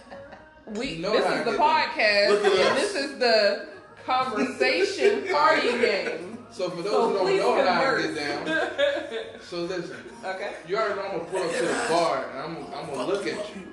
We 0.75 0.95
You 0.95 1.01
know 1.01 1.11
this 1.11 1.39
is 1.39 1.45
the 1.45 1.57
podcast, 1.57 2.45
and 2.45 2.77
this 2.77 2.95
is 2.95 3.19
the 3.19 3.67
conversation 4.05 5.27
party 5.31 5.71
game. 5.79 6.34
So 6.51 6.69
for 6.69 6.81
those 6.81 6.91
So 6.91 7.07
who 7.09 7.13
don't 7.15 7.25
please 7.25 7.39
know 7.41 7.55
how 7.65 7.81
I 7.81 7.85
converse. 7.85 8.15
get 8.15 8.45
down, 8.45 9.41
so 9.41 9.57
listen. 9.63 9.97
Okay. 10.23 10.53
You 10.67 10.77
already 10.77 10.95
know 10.95 11.01
I'm 11.03 11.11
gonna 11.17 11.23
pull 11.29 11.43
up 11.43 11.51
to 11.51 11.61
the 11.65 11.85
bar 11.89 12.25
and 12.31 12.39
I'm, 12.39 12.73
I'm 12.73 12.89
gonna 12.89 13.05
look 13.07 13.27
at 13.27 13.55
you. 13.55 13.67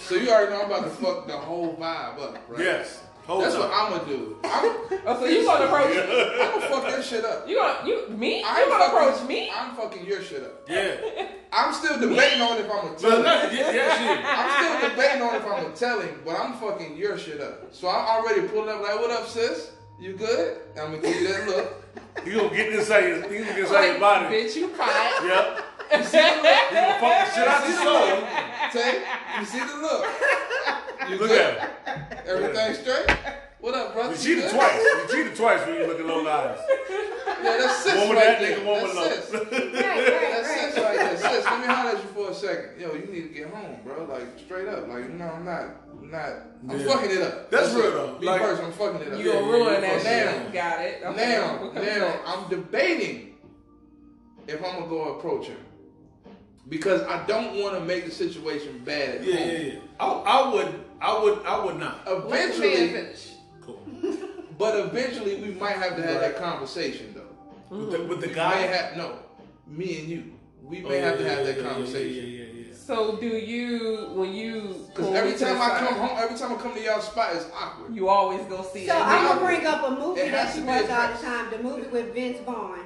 So 0.00 0.14
you 0.14 0.30
already 0.30 0.52
know 0.52 0.60
I'm 0.62 0.66
about 0.70 0.84
to 0.84 0.90
fuck 0.90 1.26
the 1.26 1.36
whole 1.36 1.74
vibe 1.76 2.20
up, 2.20 2.38
right? 2.48 2.60
Yes. 2.60 3.02
Hold 3.26 3.44
That's 3.44 3.54
on. 3.54 3.60
what 3.60 3.70
I'm 3.72 3.90
gonna 3.98 4.08
do. 4.08 4.36
I'm, 4.42 4.76
Oh, 5.04 5.20
so 5.20 5.26
you 5.26 5.44
gonna 5.44 5.64
approach? 5.66 5.96
I'm 5.96 6.60
gonna 6.60 6.68
fuck 6.68 6.86
this 6.96 7.06
shit 7.08 7.24
up. 7.24 7.48
You 7.48 7.56
gonna 7.56 7.88
you 7.88 8.08
me? 8.16 8.38
You 8.40 8.44
I'm 8.46 8.68
gonna 8.68 8.84
fucking- 8.84 9.08
approach 9.08 9.28
me? 9.28 9.50
I'm 9.54 9.76
fucking 9.76 10.04
your 10.06 10.22
shit 10.22 10.42
up. 10.42 10.68
Yeah. 10.68 10.96
I'm 11.52 11.72
still 11.74 12.00
debating 12.00 12.40
on 12.40 12.56
if 12.58 12.64
I'm 12.70 12.86
gonna 12.86 12.98
tell 12.98 13.10
Well, 13.10 13.18
him. 13.18 13.24
no, 13.24 13.50
yeah, 13.60 13.72
yeah, 13.72 14.24
I'm 14.26 14.80
still 14.80 14.90
debating 14.90 15.22
on 15.22 15.34
if 15.36 15.42
I'm 15.44 15.62
gonna 15.62 15.76
tell 15.76 16.00
him, 16.00 16.20
but 16.24 16.34
I'm 16.40 16.54
fucking 16.54 16.96
your 16.96 17.16
shit 17.18 17.40
up. 17.40 17.72
So 17.74 17.88
I'm 17.88 18.06
already 18.06 18.48
pulling 18.48 18.70
up 18.70 18.80
like, 18.82 18.94
what 18.96 19.10
up, 19.10 19.28
sis? 19.28 19.70
You 20.02 20.14
good? 20.14 20.58
I'm 20.76 20.90
gonna 20.90 20.98
give 20.98 21.14
you 21.14 21.28
that 21.28 21.46
look. 21.46 21.78
You 22.26 22.36
gonna 22.36 22.54
get 22.56 22.70
this 22.72 22.90
out 22.90 23.02
your, 23.02 23.16
you 23.16 23.22
gonna 23.22 23.44
get 23.44 23.56
this 23.56 23.68
out 23.70 23.74
Like, 23.74 23.90
your 23.92 24.00
body. 24.00 24.34
bitch, 24.34 24.56
you 24.56 24.68
caught. 24.68 25.22
Yep. 25.24 26.00
You 26.00 26.04
see 26.04 26.18
the 26.18 26.42
look? 26.42 26.70
You 26.70 26.76
gonna 26.76 26.98
fuck 26.98 27.14
the 27.22 27.34
shit 27.34 27.48
out 27.48 27.68
your 27.68 27.78
soul. 27.82 28.10
Tay, 28.72 28.92
you 29.38 29.46
see 29.46 29.58
the 29.60 29.76
look? 29.80 30.06
You 31.08 31.16
Look 31.18 31.28
good? 31.28 31.40
at 31.40 32.18
it. 32.18 32.26
Everything 32.26 32.74
straight? 32.74 33.16
What 33.60 33.74
up, 33.74 33.94
brother? 33.94 34.12
You 34.14 34.18
cheated 34.18 34.44
good? 34.44 34.54
twice. 34.54 34.82
You 34.82 35.06
cheated 35.10 35.36
twice 35.36 35.66
when 35.66 35.74
you 35.76 35.86
look 35.86 36.00
at 36.00 36.06
those 36.06 36.26
eyes. 36.26 36.58
Yeah, 37.42 37.56
that's 37.58 37.76
sis 37.82 37.94
One 37.94 38.08
with 38.10 38.18
right 38.18 38.26
that 38.26 38.40
there. 38.40 38.58
nigga, 38.58 38.66
one 38.66 38.82
with 38.82 38.94
that's 38.94 39.28
sis. 39.28 39.32
Right, 39.42 39.52
right, 39.52 39.72
That's 39.72 40.48
right. 40.48 40.72
sis 40.74 40.82
right 40.82 40.96
there. 40.98 41.16
Sis, 41.16 41.44
let 41.44 41.60
me 41.60 41.66
holler 41.66 41.90
at 41.90 42.02
you 42.02 42.08
for 42.14 42.30
a 42.30 42.34
second. 42.34 42.80
Yo, 42.80 42.92
you 42.94 43.06
need 43.06 43.22
to 43.28 43.34
get 43.34 43.46
home, 43.50 43.78
bro. 43.84 44.04
Like 44.04 44.38
straight 44.38 44.68
up. 44.68 44.86
Like, 44.88 45.04
you 45.04 45.14
know, 45.14 45.26
I'm 45.30 45.44
not, 45.44 45.62
I'm 45.62 45.81
not. 46.12 46.32
I'm 46.68 46.78
Yeah. 46.78 46.86
fucking 46.86 47.10
it 47.10 47.22
up. 47.22 47.50
That's 47.50 47.72
real, 47.74 47.90
though. 47.90 48.18
Me 48.20 48.26
Like- 48.26 48.40
personally, 48.40 48.66
I'm 48.66 48.72
fucking 48.72 49.00
it 49.08 49.12
up. 49.12 49.18
You 49.18 49.32
gonna 49.32 49.40
Yeah, 49.46 49.52
ruin 49.52 49.80
that 49.80 50.04
yeah. 50.04 50.32
shit. 50.42 50.52
Got 50.52 50.80
it. 50.82 51.02
Okay. 51.04 51.16
Now, 51.16 51.72
now. 51.74 52.20
I'm 52.26 52.48
debating 52.48 53.34
if 54.46 54.56
I'm 54.64 54.74
gonna 54.74 54.86
go 54.88 55.14
approach 55.18 55.46
him 55.46 55.56
because 56.68 57.02
I 57.02 57.24
don't 57.26 57.60
want 57.60 57.74
to 57.74 57.80
make 57.80 58.04
the 58.04 58.10
situation 58.10 58.82
bad. 58.84 59.16
At 59.16 59.24
Yeah, 59.24 59.36
home. 59.36 59.48
yeah, 59.48 59.58
yeah. 59.58 59.78
I, 59.98 60.06
I 60.06 60.52
would, 60.54 60.74
I 61.00 61.22
would, 61.22 61.38
I 61.44 61.64
would 61.64 61.78
not. 61.78 62.06
Let 62.06 62.20
the 62.22 62.26
Eventually, 62.28 62.88
finish. 62.88 63.28
Cool. 63.60 63.80
but 64.58 64.78
eventually, 64.78 65.36
we 65.42 65.50
might 65.54 65.76
have 65.76 65.96
to 65.96 66.02
have 66.02 66.20
that 66.20 66.36
conversation 66.36 67.14
though. 67.14 67.76
With 67.76 67.90
the, 67.90 68.02
with 68.04 68.20
the 68.20 68.28
guy. 68.28 68.54
may 68.60 68.66
have 68.68 68.96
no, 68.96 69.16
me 69.66 69.98
and 70.00 70.08
you. 70.08 70.24
We 70.62 70.84
Oh, 70.84 70.88
may 70.88 70.98
yeah, 71.00 71.06
have 71.08 71.18
to 71.18 71.24
yeah, 71.24 71.30
have 71.30 71.46
that 71.46 71.56
yeah, 71.56 71.62
yeah, 71.62 71.68
conversation. 71.70 72.14
Yeah, 72.14 72.22
yeah, 72.22 72.26
yeah, 72.28 72.41
yeah. 72.41 72.41
So 72.86 73.16
do 73.16 73.26
you 73.26 74.10
when 74.14 74.32
you 74.34 74.86
Because 74.88 75.14
every 75.14 75.34
time 75.38 75.60
I 75.60 75.78
come 75.78 75.94
home, 75.94 76.18
every 76.18 76.36
time 76.36 76.52
I 76.52 76.56
come 76.56 76.74
to 76.74 76.80
y'all 76.82 77.00
spot, 77.00 77.30
it's 77.34 77.46
awkward. 77.54 77.94
you 77.94 78.08
always 78.08 78.42
go 78.46 78.62
see 78.62 78.86
So 78.86 78.92
that 78.94 79.06
I'm 79.06 79.28
gonna 79.38 79.46
bring 79.46 79.66
up 79.66 79.86
a 79.86 79.90
movie 79.92 80.20
It 80.22 80.32
has 80.32 80.48
that 80.48 80.52
to 80.54 80.58
you 80.58 80.64
be 80.64 80.68
watch 80.70 80.90
all 80.90 81.16
the 81.16 81.22
time. 81.26 81.50
The 81.50 81.58
movie 81.62 81.88
with 81.90 82.12
Vince 82.14 82.40
Vaughn. 82.40 82.80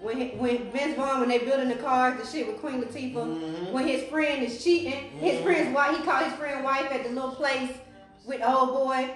When 0.00 0.16
he, 0.20 0.28
when 0.36 0.70
Vince 0.72 0.96
Vaughn 0.96 1.20
when 1.20 1.28
they 1.28 1.38
building 1.38 1.68
the 1.68 1.76
cars, 1.76 2.20
the 2.20 2.26
shit 2.26 2.46
with 2.46 2.58
Queen 2.60 2.82
Latifah. 2.82 3.14
Mm-hmm. 3.14 3.72
When 3.72 3.86
his 3.86 4.04
friend 4.10 4.42
is 4.44 4.62
cheating, 4.62 5.10
his 5.18 5.40
friend's 5.42 5.74
wife. 5.74 5.96
He 5.96 6.02
called 6.04 6.24
his 6.24 6.34
friend 6.34 6.62
wife 6.64 6.90
at 6.92 7.02
the 7.04 7.10
little 7.10 7.32
place 7.34 7.70
with 8.24 8.38
the 8.40 8.52
old 8.52 8.70
boy. 8.70 9.10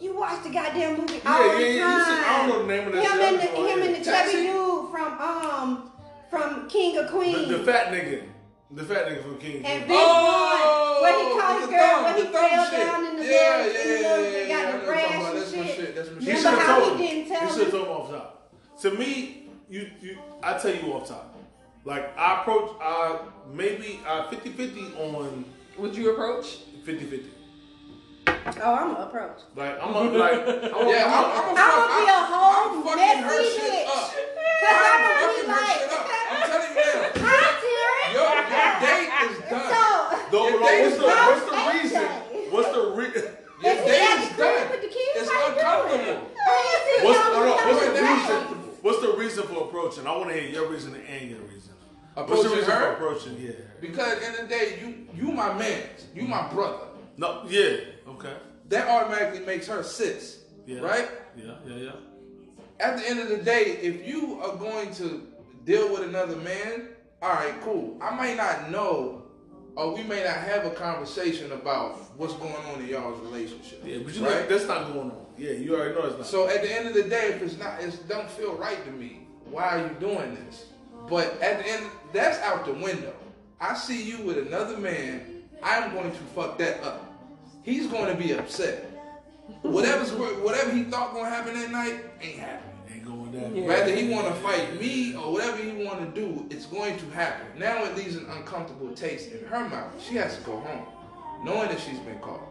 You 0.00 0.16
watch 0.16 0.42
the 0.44 0.50
goddamn 0.50 0.96
movie 0.98 1.20
all 1.26 1.46
Yeah, 1.46 1.54
the 1.54 1.60
yeah, 1.60 1.68
yeah, 1.68 1.98
you 1.98 2.04
time. 2.04 2.24
I 2.24 2.38
don't 2.38 2.48
know 2.50 2.62
the 2.66 2.68
name 2.68 2.86
of 2.88 2.92
that 2.94 3.02
him 3.04 3.10
shit. 3.10 3.20
and 3.20 3.36
the, 3.38 3.42
I 3.42 3.46
just 3.46 3.54
know 3.54 3.66
him 3.68 3.82
and 3.82 3.94
the 3.96 4.04
Taxi? 4.04 4.32
chubby 4.32 4.46
dude 4.46 4.90
from 4.92 5.20
um 5.20 5.90
from 6.30 6.68
King 6.68 6.98
of 6.98 7.06
The, 7.06 7.10
Queens. 7.12 7.48
the 7.48 7.58
fat 7.60 7.92
nigga. 7.92 8.22
The 8.70 8.84
fat 8.84 9.06
nigga 9.08 9.22
from 9.22 9.38
King. 9.38 9.64
And 9.64 9.86
Big 9.88 9.96
Oh, 9.98 10.98
Boy, 11.00 11.02
when 11.02 11.14
he 11.24 11.40
called 11.40 11.62
the 11.62 11.66
the 11.66 11.72
girl, 11.72 11.88
thumb, 11.88 12.04
when 12.04 12.14
he 12.16 12.22
the 12.22 12.28
thumb 12.28 12.48
fell 12.50 12.66
shit. 12.68 12.86
down 12.86 13.06
in 13.06 13.16
the 13.16 13.24
Yeah, 13.24 13.30
yeah, 13.30 13.38
yeah, 13.38 13.64
yeah, 13.64 14.16
little, 14.18 14.32
yeah, 14.32 14.48
got 14.48 14.68
I 14.68 14.72
the 14.72 14.78
know 14.78 14.84
brass 14.84 15.08
what 15.08 15.08
you're 15.08 15.22
talking 15.24 15.24
about. 15.24 15.32
and 15.32 15.40
That's 15.40 15.56
my 15.56 15.64
shit. 15.64 15.76
shit. 15.76 15.94
That's 15.96 16.10
my 16.10 16.18
shit. 16.20 16.36
Remember 16.36 16.60
how 16.60 16.80
told 16.80 16.84
he 17.00 17.06
him. 17.08 17.14
didn't 17.14 17.28
tell 17.32 17.46
He 17.48 17.52
should 17.54 17.62
have 17.62 17.70
told 17.72 17.86
him 17.86 17.92
off 17.92 18.10
top. 18.10 18.52
To 18.82 18.90
me, 18.90 19.48
you 19.70 19.90
you 20.02 20.18
I 20.42 20.58
tell 20.58 20.74
you 20.74 20.92
off 20.92 21.08
top. 21.08 21.34
Like 21.84 22.18
I 22.18 22.40
approach 22.42 22.70
I 22.82 23.18
maybe 23.54 24.00
uh 24.06 24.28
50-50 24.28 24.98
on 25.00 25.44
Would 25.78 25.96
you 25.96 26.10
approach? 26.12 26.58
50-50. 26.84 27.24
Oh, 28.28 28.74
I'm 28.74 28.92
gonna 28.92 29.06
approach. 29.06 29.38
Like 29.56 29.82
I'm 29.82 29.94
a, 29.94 30.00
like 30.12 30.32
I'm 30.44 30.88
Yeah, 30.92 31.08
I'm, 31.08 31.24
I'm 31.24 31.56
I'm, 31.56 31.56
a, 31.56 31.56
a 31.56 31.56
I'm 31.56 31.72
gonna 31.72 32.04
be 32.04 32.04
a 32.04 32.12
I'm 32.12 32.24
whole 32.28 32.82
fucking 32.84 33.22
her 33.24 33.28
messy 33.28 33.60
bitch. 33.64 33.88
Cause 34.60 34.76
I'm 34.76 35.00
I'm 35.00 35.20
gonna 35.20 35.40
be 35.40 35.46
like. 35.48 35.80
I'm 36.28 36.40
telling 36.50 36.68
you 36.68 36.76
now. 36.76 37.24
hi, 37.28 37.46
Terry. 37.62 37.87
Your, 38.12 38.28
your 38.28 38.70
date 38.80 39.10
is 39.30 39.38
done. 39.50 39.68
So, 39.68 40.18
no, 40.32 40.48
Your 40.48 40.60
no, 40.60 40.66
date 40.66 40.84
is 40.84 40.98
done. 40.98 41.26
what's 41.28 41.44
the 41.50 41.78
reason? 41.78 42.04
What's 42.52 42.72
the 42.72 42.90
reason? 42.96 43.32
Your 43.62 43.72
Is 43.72 43.84
date 43.84 44.22
is 44.22 44.36
done. 44.36 44.70
with 44.70 44.80
the 44.82 44.86
kids? 44.86 45.14
It's 45.16 45.30
How 45.30 45.48
uncomfortable. 45.50 46.30
Yes, 46.36 47.00
he 47.00 47.06
What's, 47.06 47.18
no, 47.18 47.44
no, 47.44 47.56
what's 47.56 47.86
the 47.86 47.92
reason? 47.92 48.58
What's 48.82 49.00
the 49.02 49.12
reason 49.14 49.42
for 49.48 49.64
approaching? 49.64 50.06
I 50.06 50.16
want 50.16 50.28
to 50.30 50.40
hear 50.40 50.48
your 50.48 50.70
reason 50.70 50.94
and 50.94 51.30
your 51.30 51.40
reason. 51.40 51.72
What's 52.14 52.42
the 52.42 52.48
Approaching 52.48 52.50
reason 52.52 52.64
for 52.70 52.92
approaching? 52.92 53.36
Yeah. 53.40 53.50
Because 53.80 54.12
at 54.12 54.20
the 54.20 54.26
end 54.26 54.36
of 54.36 54.48
the 54.48 54.54
day, 54.54 54.78
you 54.80 55.08
you 55.12 55.32
my 55.32 55.52
man. 55.54 55.82
You 56.14 56.22
my 56.22 56.46
brother. 56.52 56.84
No. 57.16 57.42
Yeah. 57.48 57.78
Okay. 58.08 58.34
That 58.68 58.88
automatically 58.88 59.44
makes 59.44 59.66
her 59.66 59.82
sis. 59.82 60.44
Yeah. 60.66 60.78
Right? 60.78 61.08
Yeah. 61.36 61.54
Yeah. 61.66 61.74
Yeah. 61.76 61.90
At 62.78 62.96
the 62.98 63.08
end 63.08 63.18
of 63.18 63.28
the 63.28 63.38
day, 63.38 63.78
if 63.82 64.06
you 64.06 64.40
are 64.40 64.54
going 64.56 64.94
to 64.94 65.26
deal 65.64 65.90
with 65.92 66.02
another 66.04 66.36
man, 66.36 66.90
all 67.20 67.30
right, 67.30 67.54
cool. 67.62 67.96
I 68.00 68.14
might 68.14 68.36
not 68.36 68.70
know, 68.70 69.22
or 69.74 69.94
we 69.94 70.02
may 70.02 70.22
not 70.22 70.36
have 70.36 70.64
a 70.64 70.70
conversation 70.70 71.52
about 71.52 71.96
what's 72.16 72.34
going 72.34 72.54
on 72.54 72.80
in 72.80 72.88
y'all's 72.88 73.20
relationship. 73.20 73.82
Yeah. 73.84 73.98
But 74.04 74.14
you 74.14 74.24
right? 74.24 74.42
know, 74.42 74.46
that's 74.46 74.66
not 74.66 74.92
going 74.92 75.10
on. 75.10 75.26
Yeah. 75.36 75.52
You 75.52 75.76
already 75.76 75.94
know 75.94 76.06
it's 76.06 76.16
not. 76.16 76.26
So 76.26 76.48
at 76.48 76.62
the 76.62 76.72
end 76.72 76.88
of 76.88 76.94
the 76.94 77.04
day, 77.04 77.32
if 77.34 77.42
it's 77.42 77.58
not, 77.58 77.80
it 77.80 77.96
don't 78.08 78.30
feel 78.30 78.54
right 78.56 78.84
to 78.84 78.90
me. 78.92 79.26
Why 79.50 79.64
are 79.64 79.82
you 79.88 79.96
doing 79.98 80.34
this? 80.46 80.66
But 81.08 81.40
at 81.40 81.58
the 81.58 81.68
end, 81.68 81.86
that's 82.12 82.38
out 82.40 82.66
the 82.66 82.72
window. 82.72 83.14
I 83.60 83.74
see 83.74 84.02
you 84.02 84.22
with 84.22 84.38
another 84.38 84.76
man. 84.76 85.42
I'm 85.62 85.92
going 85.92 86.12
to 86.12 86.18
fuck 86.34 86.58
that 86.58 86.82
up. 86.84 87.04
He's 87.62 87.86
going 87.88 88.06
to 88.06 88.14
be 88.14 88.32
upset. 88.32 88.84
Whatever's 89.62 90.12
whatever 90.12 90.70
he 90.70 90.84
thought 90.84 91.12
going 91.12 91.24
to 91.24 91.30
happen 91.30 91.54
that 91.54 91.70
night 91.70 92.00
ain't 92.20 92.38
happening. 92.38 92.77
Ain't 93.36 93.42
going. 93.42 93.56
Yeah. 93.56 93.68
Whether 93.68 93.94
he 93.94 94.08
want 94.08 94.26
to 94.28 94.34
fight 94.34 94.80
me 94.80 95.14
or 95.14 95.32
whatever 95.32 95.56
he 95.58 95.84
want 95.84 96.14
to 96.14 96.20
do, 96.20 96.46
it's 96.50 96.66
going 96.66 96.96
to 96.98 97.06
happen. 97.10 97.46
Now 97.58 97.84
it 97.84 97.96
leaves 97.96 98.16
an 98.16 98.26
uncomfortable 98.30 98.92
taste 98.94 99.30
in 99.32 99.44
her 99.46 99.68
mouth. 99.68 99.92
She 100.02 100.14
has 100.16 100.36
to 100.36 100.42
go 100.42 100.58
home, 100.60 100.86
knowing 101.44 101.68
that 101.68 101.80
she's 101.80 101.98
been 102.00 102.18
caught. 102.20 102.42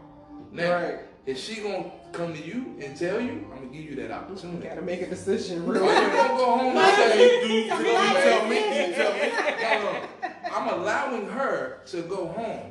Now, 0.52 0.72
Right. 0.74 0.98
is 1.26 1.38
she 1.38 1.60
gonna 1.60 1.90
come 2.12 2.32
to 2.34 2.42
you 2.42 2.76
and 2.82 2.96
tell 2.96 3.20
you? 3.20 3.46
I'm 3.52 3.64
gonna 3.64 3.66
give 3.72 3.84
you 3.84 3.96
that 3.96 4.10
opportunity. 4.10 4.66
Gotta 4.66 4.80
make 4.82 5.02
a 5.02 5.06
decision 5.08 5.62
Or 5.68 5.72
real 5.72 5.84
you 5.84 5.90
quick. 5.90 6.12
gonna 6.12 6.38
go 6.38 6.56
home 6.58 6.76
and 6.76 6.96
say, 6.96 7.22
you, 7.42 7.46
do 7.48 7.52
you, 7.52 7.62
do 7.64 7.82
you 7.84 7.92
tell 7.92 8.46
me? 8.48 8.56
You 8.88 8.94
tell 8.94 9.12
me? 9.12 9.28
no, 9.62 9.82
no, 9.82 10.30
I'm 10.56 10.68
allowing 10.80 11.28
her 11.28 11.80
to 11.86 12.02
go 12.02 12.26
home 12.28 12.70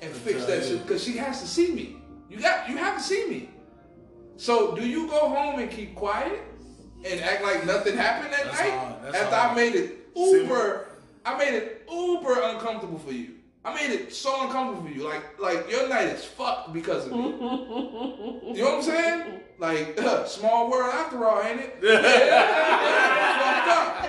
and 0.00 0.12
fix 0.12 0.44
that 0.46 0.64
shit 0.64 0.82
because 0.86 1.02
she 1.02 1.16
has 1.16 1.40
to 1.40 1.46
see 1.48 1.72
me. 1.72 1.96
You 2.30 2.38
got, 2.40 2.68
you 2.68 2.76
have 2.76 2.98
to 2.98 3.02
see 3.02 3.26
me. 3.28 3.50
So 4.36 4.76
do 4.76 4.86
you 4.86 5.08
go 5.08 5.28
home 5.28 5.58
and 5.58 5.68
keep 5.68 5.96
quiet 5.96 6.40
and 7.04 7.20
act 7.20 7.42
like 7.42 7.64
nothing 7.66 7.96
happened 7.96 8.32
that 8.32 8.44
That's 8.46 8.58
night 8.60 8.70
hard. 8.72 8.94
That's 9.02 9.16
after 9.16 9.36
hard. 9.36 9.52
I 9.52 9.54
made 9.54 9.74
it 9.74 10.08
uber? 10.16 10.86
I 11.24 11.36
made 11.38 11.54
it 11.54 11.86
uber 11.90 12.40
uncomfortable 12.42 12.98
for 12.98 13.12
you. 13.12 13.34
I 13.64 13.74
made 13.74 13.90
it 13.90 14.14
so 14.14 14.44
uncomfortable 14.46 14.88
for 14.88 14.94
you. 14.94 15.04
Like, 15.04 15.38
like 15.38 15.70
your 15.70 15.88
night 15.88 16.06
is 16.08 16.24
fucked 16.24 16.72
because 16.72 17.06
of 17.06 17.12
me. 17.12 17.18
you 17.22 18.62
know 18.64 18.64
what 18.64 18.74
I'm 18.76 18.82
saying? 18.82 19.40
Like, 19.58 19.98
small 20.26 20.70
world 20.70 20.94
after 20.94 21.24
all, 21.26 21.42
ain't 21.42 21.60
it? 21.60 21.76
fucked 21.82 23.68
up. 23.68 24.08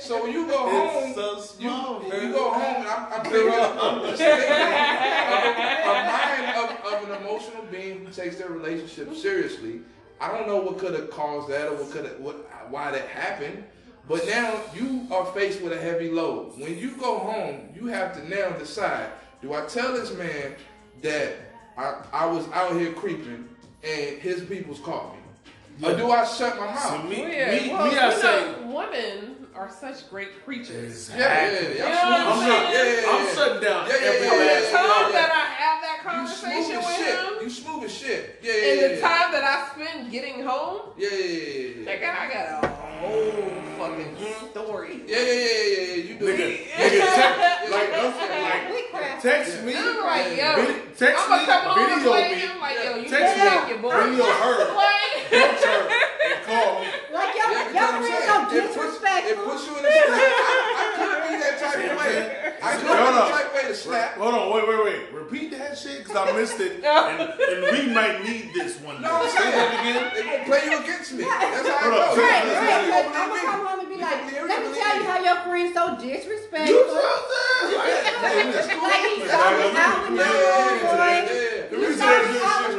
So 0.00 0.22
when 0.22 0.32
you 0.32 0.46
go 0.46 0.58
home, 0.58 1.04
It's 1.08 1.16
so 1.16 1.40
small, 1.40 2.02
you, 2.02 2.08
man. 2.10 2.22
you 2.26 2.32
go 2.32 2.50
home, 2.52 2.76
and 2.76 2.86
I'm, 2.88 3.12
I'm 3.14 3.22
thinking, 3.24 3.50
I'm 3.50 4.00
just 4.04 4.18
thinking 4.18 4.52
of 4.52 5.86
a 5.86 5.94
mind 6.12 6.56
of, 6.58 6.92
of 6.92 7.08
an 7.08 7.24
emotional 7.24 7.64
being 7.70 8.04
who 8.04 8.12
takes 8.12 8.36
their 8.36 8.50
relationship 8.50 9.14
seriously. 9.14 9.80
I 10.20 10.28
don't 10.36 10.46
know 10.46 10.56
what 10.58 10.78
could 10.78 10.94
have 10.94 11.10
caused 11.10 11.48
that 11.50 11.68
or 11.68 11.74
what 11.76 11.90
could 11.90 12.04
have, 12.06 12.18
what, 12.20 12.36
why 12.70 12.90
that 12.90 13.08
happened. 13.08 13.64
But 14.08 14.26
now 14.26 14.60
you 14.74 15.06
are 15.10 15.26
faced 15.32 15.60
with 15.62 15.72
a 15.72 15.80
heavy 15.80 16.10
load. 16.10 16.58
When 16.58 16.78
you 16.78 16.96
go 16.96 17.18
home, 17.18 17.68
you 17.74 17.86
have 17.88 18.14
to 18.16 18.28
now 18.28 18.50
decide: 18.50 19.10
Do 19.42 19.52
I 19.52 19.62
tell 19.66 19.92
this 19.92 20.14
man 20.14 20.54
that 21.02 21.34
I, 21.76 22.02
I 22.12 22.26
was 22.26 22.48
out 22.52 22.72
here 22.78 22.92
creeping 22.92 23.48
and 23.84 24.18
his 24.18 24.42
people's 24.44 24.80
caught 24.80 25.12
me, 25.14 25.86
or 25.88 25.96
do 25.96 26.10
I 26.10 26.24
shut 26.24 26.56
my 26.58 26.74
So 26.78 26.98
mouth? 26.98 27.10
me, 27.10 27.20
Well, 27.22 27.30
yeah, 27.30 27.50
me, 27.50 27.68
well, 27.72 27.90
me, 27.92 27.98
I 27.98 28.06
you 28.14 28.20
say. 28.20 28.54
women 28.64 29.35
are 29.56 29.70
such 29.70 30.08
great 30.10 30.44
creatures. 30.44 31.10
Yeah, 31.10 31.18
yeah, 31.18 31.60
yeah. 31.60 31.68
You 31.68 31.78
know 31.78 31.86
I'm 31.86 32.26
what 32.26 32.26
I'm 32.26 32.36
smooth 32.36 32.46
as 32.46 32.46
shit. 32.46 32.46
saying? 32.46 32.72
Yeah, 32.72 32.84
yeah, 32.84 33.00
yeah. 33.00 33.16
I'm 33.16 33.34
shutting 33.34 33.62
down 33.62 33.86
Yeah, 33.88 33.96
yeah, 33.96 34.06
every 34.06 34.26
yeah, 34.26 34.34
yeah, 34.36 34.52
last 34.52 34.70
the 34.70 34.76
time 34.76 34.86
yeah. 34.86 35.12
that 35.16 35.30
I 35.32 35.46
have 35.64 35.78
that 35.86 35.98
conversation 36.04 36.76
with 36.76 36.96
shit. 36.96 37.18
him, 37.18 37.32
You 37.42 37.50
smooth 37.50 37.84
as 37.84 37.92
shit. 37.92 38.38
Yeah, 38.42 38.52
yeah, 38.52 38.66
and 38.70 38.80
yeah. 38.80 38.88
the 38.88 39.00
time 39.00 39.28
that 39.32 39.44
I 39.44 39.56
spend 39.72 40.10
getting 40.10 40.44
home, 40.44 40.80
Yeah, 40.96 41.08
yeah, 41.08 41.16
yeah, 41.16 41.82
yeah, 41.86 42.00
yeah. 42.00 42.16
I 42.20 42.24
got 42.32 42.64
a 42.64 42.68
whole 43.00 43.52
fucking 43.78 44.16
story. 44.50 45.00
Yeah, 45.06 45.16
yeah, 45.16 45.32
yeah, 45.32 45.46
yeah, 45.46 45.84
yeah. 45.86 46.04
You 46.04 46.14
do. 46.18 46.24
Nigga, 46.26 46.38
Yeah, 46.38 46.76
nigga, 46.76 46.98
yeah, 47.00 47.16
text, 47.16 47.72
like, 47.72 47.90
like, 47.92 49.22
text 49.22 49.62
me, 49.64 49.72
I'm 49.76 49.96
like, 50.04 50.36
yo, 50.36 50.56
vid- 50.56 50.96
text 50.96 51.22
I'm 51.24 51.28
gonna 51.28 51.46
come 51.46 51.64
home 51.64 51.78
and 51.78 52.00
video 52.00 52.10
play 52.12 52.28
me, 52.32 52.40
him. 52.40 52.60
Like, 52.60 52.76
yo, 52.84 52.90
you 52.96 53.08
text 53.08 53.36
me, 53.36 53.42
take 53.50 53.68
your 53.68 53.78
boy. 53.78 54.04
video 54.04 54.24
her, 54.24 54.56
Like, 54.76 55.12
text 55.30 55.64
her, 55.64 55.80
and 55.88 56.44
call 56.46 56.80
me. 56.80 56.86
Like 57.12 57.32
your, 57.36 57.48
Yeah, 57.52 57.64
your 57.72 58.00
because 58.00 58.45
I'm 58.62 58.68
friends 58.72 58.96
it 58.96 59.02
puts, 59.02 59.30
it 59.30 59.38
puts 59.44 59.62
you 59.66 59.74
in 59.78 59.84
a 59.84 59.92
slap. 59.92 60.20
I, 60.20 60.54
I 60.80 60.86
could 60.96 61.16
be 61.28 61.32
that 61.42 61.54
type 61.60 61.80
of 61.90 61.98
way. 61.98 62.54
I 62.62 62.70
could 62.76 62.82
be 62.82 62.88
Hold 62.88 63.14
the 63.14 63.22
on. 63.22 63.30
type 63.30 63.46
of 63.46 63.54
way 63.54 63.64
to 63.68 63.74
slap. 63.74 64.14
Hold 64.16 64.34
on, 64.34 64.44
wait, 64.54 64.64
wait, 64.68 64.80
wait. 64.84 65.00
Repeat 65.12 65.50
that 65.58 65.76
shit 65.78 65.98
because 66.04 66.16
I 66.16 66.32
missed 66.32 66.60
it, 66.60 66.82
and, 66.84 67.20
and 67.20 67.60
we 67.72 67.92
might 67.92 68.22
need 68.24 68.54
this 68.54 68.78
one 68.80 68.96
day. 68.96 69.02
No, 69.08 69.22
I'm 69.22 69.28
saying 69.28 69.52
that 69.52 69.70
again. 69.80 70.02
They 70.14 70.22
gonna 70.24 70.44
play 70.46 70.62
you 70.70 70.78
against 70.80 71.12
me. 71.12 71.24
That's 71.24 71.68
how 71.68 71.78
Hold 71.82 71.94
it 71.94 72.00
up. 72.00 72.14
goes. 72.14 72.18
Right, 72.18 72.44
right. 72.46 72.84
You 72.86 72.90
Like, 72.90 73.04
gonna 73.06 73.18
I'm 73.18 73.28
gonna 73.28 73.42
come 73.46 73.62
home 73.66 73.80
and 73.80 73.88
be 73.90 73.98
like, 74.00 74.20
let 74.46 74.58
me 74.62 74.68
me. 74.70 74.78
tell 74.78 74.94
you 74.96 75.04
how 75.04 75.18
your 75.20 75.38
friend's 75.44 75.74
so 75.74 75.84
You 75.92 76.00
disrespectful. 76.00 76.76
know 76.76 76.94
what 76.96 77.06
I'm 77.06 77.68
saying? 77.68 77.76
Like, 77.76 78.54
That's 78.56 78.68
cool. 78.72 78.82
Like 78.86 79.02
he's 79.06 79.26
Yeah, 79.26 79.36
showing 79.36 79.74
yeah, 79.74 79.84
out 79.86 79.98
with 80.02 80.14
my 80.16 80.24
yeah, 80.24 80.36
homeboy. 80.36 80.96
yeah, 80.96 81.26
yeah. 81.26 81.66
The 81.66 81.76
You 81.76 81.82
reason 81.82 81.98
showing 82.00 82.22
that 82.22 82.32
this 82.32 82.46
out 82.46 82.62
shit, 82.62 82.76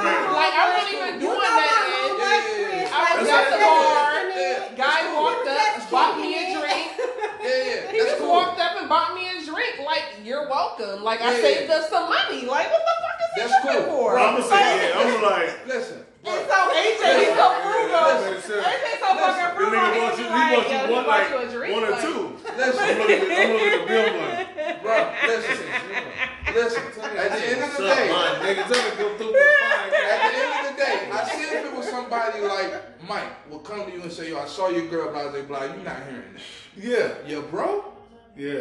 cool. 8.27 8.35
walked 8.35 8.59
up 8.59 8.75
and 8.77 8.87
bought 8.89 9.15
me 9.15 9.27
a 9.29 9.43
drink. 9.45 9.79
Like, 9.85 10.03
you're 10.23 10.47
welcome. 10.49 11.03
Like, 11.03 11.21
I 11.21 11.35
Yeah. 11.35 11.41
saved 11.41 11.71
us 11.71 11.89
some 11.89 12.09
money. 12.09 12.45
Like, 12.45 12.69
what 12.71 12.83
the 12.83 12.95
fuck 13.01 13.17
is 13.23 13.29
he 13.33 13.41
That's 13.41 13.61
tripping 13.63 13.85
cool. 13.89 13.97
for? 14.03 14.11
Bro, 14.13 14.23
I'm 14.23 14.33
gonna 14.35 14.47
say, 14.47 14.89
yeah, 14.89 14.99
I'm 14.99 15.21
like, 15.23 15.67
Listen, 15.67 16.05
bro. 16.23 16.33
So 16.33 16.57
AJ, 16.75 17.03
he's 17.19 17.35
so 17.35 17.47
frugal. 17.63 18.07
Listen, 18.31 18.59
AJ 18.63 18.85
so 18.99 19.07
fucking 19.15 19.43
the 19.43 19.51
frugal. 19.55 19.79
nigga 19.79 19.93
He 19.93 19.99
wants 20.01 20.17
you, 20.19 20.23
he 20.25 20.29
like, 20.31 20.51
wants 20.57 20.71
you 20.71 20.93
one, 20.93 21.07
like, 21.07 21.29
you 21.29 21.37
a 21.37 21.47
drink. 21.47 21.73
one 21.73 21.83
or 21.83 21.91
like, 21.91 22.01
two. 22.01 22.35
Listen. 22.57 22.83
I'm 22.87 22.97
looking 22.97 23.31
at, 23.31 23.47
I'm 23.47 23.79
the 23.79 23.85
bill 23.87 24.07
money. 24.19 24.45
Bro, 24.83 25.13
listen, 25.27 25.67
listen. 26.53 26.83
At 27.17 27.31
the 27.31 27.47
end 27.49 27.63
of 27.63 27.71
the 27.77 27.83
day, 27.83 28.09
man? 28.09 28.35
Nigga, 28.43 28.67
tell 28.67 28.83
me 28.83 28.89
to 28.91 28.95
come 28.97 29.17
through 29.17 29.33
for 29.33 29.53
fine. 29.63 29.91
at 29.93 30.31
the 30.31 30.37
end 30.37 30.53
of 30.67 30.71
the 30.71 30.83
day, 30.83 31.09
I 31.11 31.23
see 31.29 31.41
if 31.43 31.65
it 31.65 31.73
was 31.75 31.89
somebody 31.89 32.39
like 32.41 33.01
Mike 33.07 33.49
will 33.49 33.59
come 33.59 33.85
to 33.85 33.91
you 33.91 34.01
and 34.01 34.11
say, 34.11 34.29
"Yo, 34.29 34.39
I 34.39 34.45
saw 34.45 34.69
your 34.69 34.85
girl, 34.87 35.11
blah 35.11 35.29
blah 35.29 35.41
blah." 35.41 35.63
You 35.63 35.83
not 35.83 35.97
hearing 36.07 36.33
that? 36.33 36.41
Yeah, 36.75 37.27
Your 37.27 37.41
bro? 37.43 37.93
Yeah. 38.37 38.59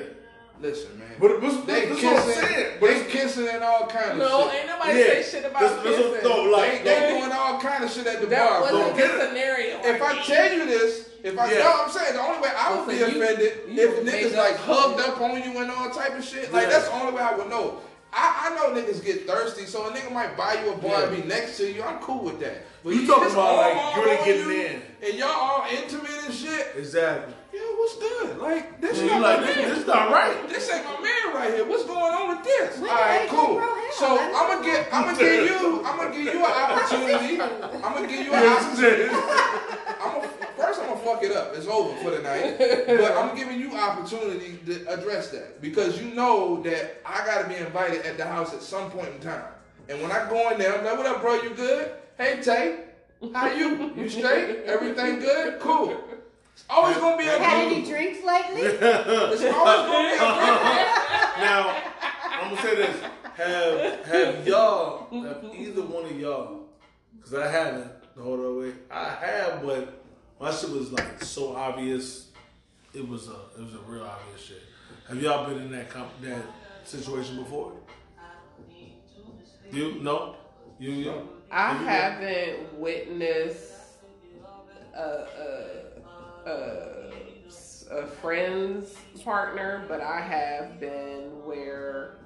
Listen, 0.59 0.99
man. 0.99 1.09
But 1.21 1.43
what's, 1.43 1.61
they 1.67 1.85
that's 1.85 2.03
what 2.03 2.17
I'm 2.17 2.27
kissing, 2.27 2.43
saying. 2.49 2.77
But 2.81 2.87
they 2.89 3.05
kissing 3.13 3.49
and 3.49 3.63
all 3.63 3.87
kind 3.89 4.13
of 4.13 4.17
No, 4.19 4.25
shit. 4.25 4.31
No, 4.31 4.53
ain't 4.53 4.67
nobody 4.69 4.99
yeah, 4.99 5.05
say 5.07 5.23
shit 5.23 5.45
about 5.45 5.61
that's, 5.61 5.75
that's 5.85 5.85
what, 5.85 6.15
kissing. 6.17 6.29
no, 6.31 6.45
They, 6.45 6.51
like, 6.53 6.85
they 6.85 7.01
no, 7.13 7.19
doing 7.21 7.33
all 7.33 7.61
kind 7.61 7.85
of 7.85 7.91
shit 7.91 8.07
at 8.07 8.21
the 8.23 8.27
that 8.29 8.49
bar, 8.49 8.61
wasn't 8.63 8.97
bro. 8.97 9.07
The 9.07 9.27
scenario. 9.29 9.81
If 9.85 10.01
I 10.01 10.23
tell 10.25 10.53
you 10.57 10.65
this, 10.65 11.11
if 11.23 11.39
I 11.39 11.53
Yeah. 11.53 11.59
know 11.59 11.71
what 11.73 11.89
I'm 11.89 11.93
saying, 11.93 12.15
the 12.15 12.21
only 12.23 12.41
way 12.41 12.49
I 12.57 12.75
would 12.75 12.89
be 12.89 12.95
Listen, 12.95 13.15
you- 13.17 13.23
offended 13.23 13.53
you 13.69 13.83
if 13.83 14.05
made 14.05 14.25
niggas 14.33 14.37
like 14.39 14.57
hugged 14.57 15.01
up 15.01 15.21
on 15.21 15.43
you 15.43 15.59
and 15.61 15.71
all 15.71 15.91
type 15.91 16.17
of 16.19 16.25
shit. 16.25 16.51
Like 16.51 16.63
Yeah. 16.65 16.69
that's 16.71 16.89
the 16.89 16.95
only 16.95 17.13
way 17.13 17.21
I 17.23 17.37
would 17.37 17.51
know. 17.51 17.81
I, 18.19 18.49
I 18.51 18.55
know 18.57 18.73
niggas 18.81 19.05
get 19.05 19.27
thirsty, 19.27 19.67
so 19.67 19.87
a 19.87 19.91
nigga 19.91 20.11
might 20.11 20.37
buy 20.39 20.55
you 20.65 20.73
a 20.73 20.77
bar 20.79 21.05
and 21.05 21.15
be 21.23 21.29
next 21.29 21.59
to 21.59 21.71
you. 21.71 21.83
I'm 21.83 21.99
cool 22.01 22.25
with 22.25 22.41
that. 22.41 22.63
But 22.83 22.95
You 22.95 23.07
talking 23.07 23.31
about, 23.31 23.39
all 23.39 23.57
like, 23.59 23.77
on 23.77 24.05
really 24.05 24.19
you, 24.39 24.45
getting 24.49 24.77
in. 24.77 24.83
and 25.11 25.19
y'all 25.19 25.29
all 25.29 25.67
intimate 25.71 26.11
and 26.25 26.33
shit. 26.35 26.69
exactly. 26.77 27.35
Yo, 27.53 27.61
what's 27.77 27.97
good? 27.99 28.39
Like 28.39 28.81
this 28.81 28.99
You 29.01 29.11
ain't 29.11 29.21
like, 29.23 29.41
my 29.41 29.47
this, 29.47 29.57
man. 29.57 29.69
this 29.69 29.79
is 29.81 29.87
not 29.87 30.11
right. 30.13 30.49
This 30.49 30.71
ain't 30.73 30.85
my 30.85 31.01
man 31.01 31.35
right 31.35 31.55
here. 31.55 31.65
What's 31.69 31.85
going 31.85 32.13
on 32.15 32.29
with 32.37 32.45
this? 32.45 32.79
All 32.81 32.87
right, 32.87 33.29
cool. 33.29 33.61
So 33.93 34.19
I'm 34.19 34.49
gonna 34.49 34.65
get, 34.65 34.89
I'm 34.93 35.05
gonna 35.05 35.19
give 35.19 35.51
you, 35.51 35.83
I'm 35.85 35.97
gonna 35.97 36.15
give 36.15 36.25
you 36.35 36.45
an 36.45 36.53
opportunity. 36.73 37.41
I'm 37.41 37.93
gonna 37.95 38.09
give 38.09 38.27
you 38.27 38.33
an 38.33 38.47
opportunity. 38.47 39.09
I'm 40.01 40.13
gonna, 40.13 40.29
first, 40.57 40.81
I'm 40.81 40.87
gonna 40.89 40.96
fuck 41.07 41.23
it 41.23 41.33
up. 41.33 41.55
It's 41.55 41.69
over 41.69 41.97
for 42.03 42.11
the 42.11 42.21
night. 42.21 42.59
but 42.59 43.13
I'm 43.13 43.37
giving 43.37 43.61
you 43.61 43.77
opportunity 43.77 44.59
to 44.67 44.89
address 44.93 45.31
that 45.31 45.63
because 45.63 46.03
you 46.03 46.13
know 46.15 46.61
that 46.63 47.01
I 47.07 47.25
gotta 47.25 47.49
be 47.49 47.55
invited 47.55 48.05
at 48.05 48.17
the 48.17 48.25
house 48.25 48.53
at 48.53 48.61
some 48.61 48.91
point 48.91 49.09
in 49.09 49.21
time. 49.21 49.45
And 49.89 50.03
when 50.03 50.11
I 50.11 50.29
go 50.29 50.51
in 50.51 50.59
there, 50.59 50.77
I'm 50.77 50.85
like, 50.85 50.99
"What 50.99 51.07
up, 51.07 51.21
bro? 51.21 51.35
You 51.43 51.51
good? 51.51 51.93
Hey, 52.19 52.41
Tay, 52.43 52.81
how 53.33 53.53
you? 53.53 53.93
You 53.97 54.09
straight? 54.09 54.65
Everything 54.65 55.21
good? 55.21 55.61
Cool." 55.61 55.97
It's 56.55 56.65
always 56.69 56.97
gonna 56.97 57.17
be 57.17 57.29
a 57.29 57.39
Had 57.39 57.67
any 57.67 57.85
drinks 57.85 58.25
lately? 58.25 58.63
It's 58.63 58.83
always 58.83 59.83
gonna 59.87 60.09
be 60.09 60.15
a 60.15 60.19
group. 60.19 60.59
Now, 61.39 61.83
I'm 62.33 62.51
gonna 62.51 62.63
say 62.63 62.75
this: 62.75 62.97
Have 63.37 64.07
have 64.07 64.47
y'all, 64.47 65.23
have 65.23 65.45
either 65.55 65.83
one 65.83 66.07
of 66.07 66.19
y'all, 66.19 66.63
because 67.17 67.35
I 67.35 67.49
haven't 67.49 67.93
the 68.17 68.23
whole 68.23 68.41
other 68.41 68.55
way. 68.55 68.73
I 68.91 69.11
have, 69.21 69.63
but 69.63 70.06
my 70.41 70.51
shit 70.51 70.71
was 70.71 70.93
like 70.93 71.23
so 71.23 71.55
obvious. 71.57 72.31
It 72.95 73.07
was 73.07 73.29
a 73.29 73.37
it 73.59 73.65
was 73.65 73.75
a 73.75 73.79
real 73.87 74.05
obvious 74.05 74.41
shit. 74.43 74.63
Have 75.09 75.21
y'all 75.23 75.49
been 75.49 75.63
in 75.63 75.71
that 75.73 75.91
comp- 75.91 76.21
that 76.23 76.43
situation 76.85 77.37
before? 77.37 77.73
You 79.73 80.01
no, 80.01 80.37
you 80.79 80.91
you. 80.91 81.29
I 81.51 81.73
You- 81.73 81.87
haven't 81.87 82.79
witnessed 82.79 83.73
a, 84.95 85.27
a, 86.47 86.51
a, 86.51 87.11
a 87.91 88.07
friend's 88.07 88.95
partner, 89.25 89.85
but 89.89 90.01
I 90.01 90.21
have 90.21 90.81
been 90.81 91.45
where 91.45 92.17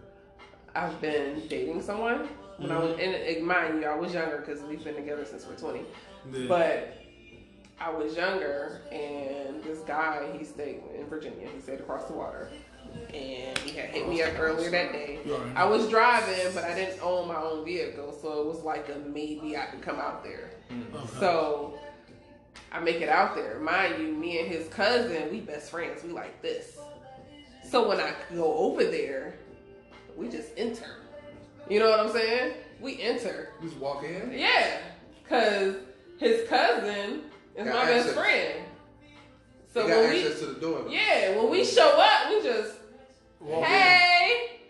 I've 0.74 1.00
been 1.00 1.46
dating 1.48 1.82
someone. 1.82 2.28
When 2.58 2.70
I 2.70 2.78
was, 2.78 2.90
mm-hmm. 2.92 3.00
and, 3.00 3.14
and 3.14 3.46
mind 3.46 3.80
you, 3.80 3.86
I 3.88 3.94
was 3.94 4.12
younger 4.12 4.38
because 4.38 4.62
we've 4.62 4.84
been 4.84 4.94
together 4.94 5.24
since 5.24 5.46
we're 5.46 5.56
20. 5.56 5.80
Yeah. 6.32 6.46
But 6.46 6.99
I 7.80 7.88
was 7.88 8.14
younger, 8.14 8.82
and 8.92 9.64
this 9.64 9.78
guy, 9.80 10.28
he 10.36 10.44
stayed 10.44 10.82
in 10.98 11.06
Virginia. 11.06 11.48
He 11.54 11.60
stayed 11.62 11.80
across 11.80 12.04
the 12.04 12.12
water. 12.12 12.50
And 13.14 13.56
he 13.58 13.78
had 13.78 13.88
hit 13.88 14.06
me 14.06 14.22
up 14.22 14.38
earlier 14.38 14.70
that 14.70 14.92
day. 14.92 15.20
You 15.24 15.34
already 15.34 15.50
know. 15.50 15.60
I 15.60 15.64
was 15.64 15.88
driving, 15.88 16.52
but 16.54 16.64
I 16.64 16.74
didn't 16.74 17.00
own 17.02 17.28
my 17.28 17.36
own 17.36 17.64
vehicle, 17.64 18.12
so 18.20 18.42
it 18.42 18.46
was 18.46 18.62
like 18.62 18.90
a 18.90 18.98
maybe 19.08 19.56
I 19.56 19.64
could 19.66 19.80
come 19.80 19.98
out 19.98 20.22
there. 20.22 20.50
Mm. 20.70 21.08
So 21.18 21.78
I 22.70 22.80
make 22.80 23.00
it 23.00 23.08
out 23.08 23.34
there. 23.34 23.58
Mind 23.60 23.94
you, 23.98 24.12
me 24.12 24.40
and 24.40 24.48
his 24.48 24.68
cousin, 24.68 25.30
we 25.30 25.40
best 25.40 25.70
friends. 25.70 26.02
We 26.02 26.10
like 26.10 26.42
this. 26.42 26.78
So 27.66 27.88
when 27.88 28.00
I 28.00 28.12
go 28.34 28.54
over 28.56 28.84
there, 28.84 29.36
we 30.16 30.28
just 30.28 30.50
enter. 30.56 30.96
You 31.68 31.78
know 31.78 31.88
what 31.88 32.00
I'm 32.00 32.12
saying? 32.12 32.54
We 32.80 33.00
enter. 33.00 33.52
Just 33.62 33.76
walk 33.76 34.04
in. 34.04 34.32
Yeah, 34.32 34.78
cause 35.28 35.76
his 36.18 36.46
cousin 36.48 37.29
is 37.66 37.72
Got 37.72 37.74
my 37.86 37.90
best 37.90 38.08
friend. 38.14 38.64
So 39.72 39.86
got 39.86 39.96
when 39.98 40.10
we, 40.10 40.22
access 40.22 40.40
to 40.40 40.46
the 40.46 40.60
door. 40.60 40.84
yeah, 40.88 41.36
when 41.36 41.48
we 41.50 41.64
show 41.64 41.88
up, 41.88 42.28
we 42.30 42.42
just 42.42 42.72
Walk 43.40 43.64
hey. 43.64 44.60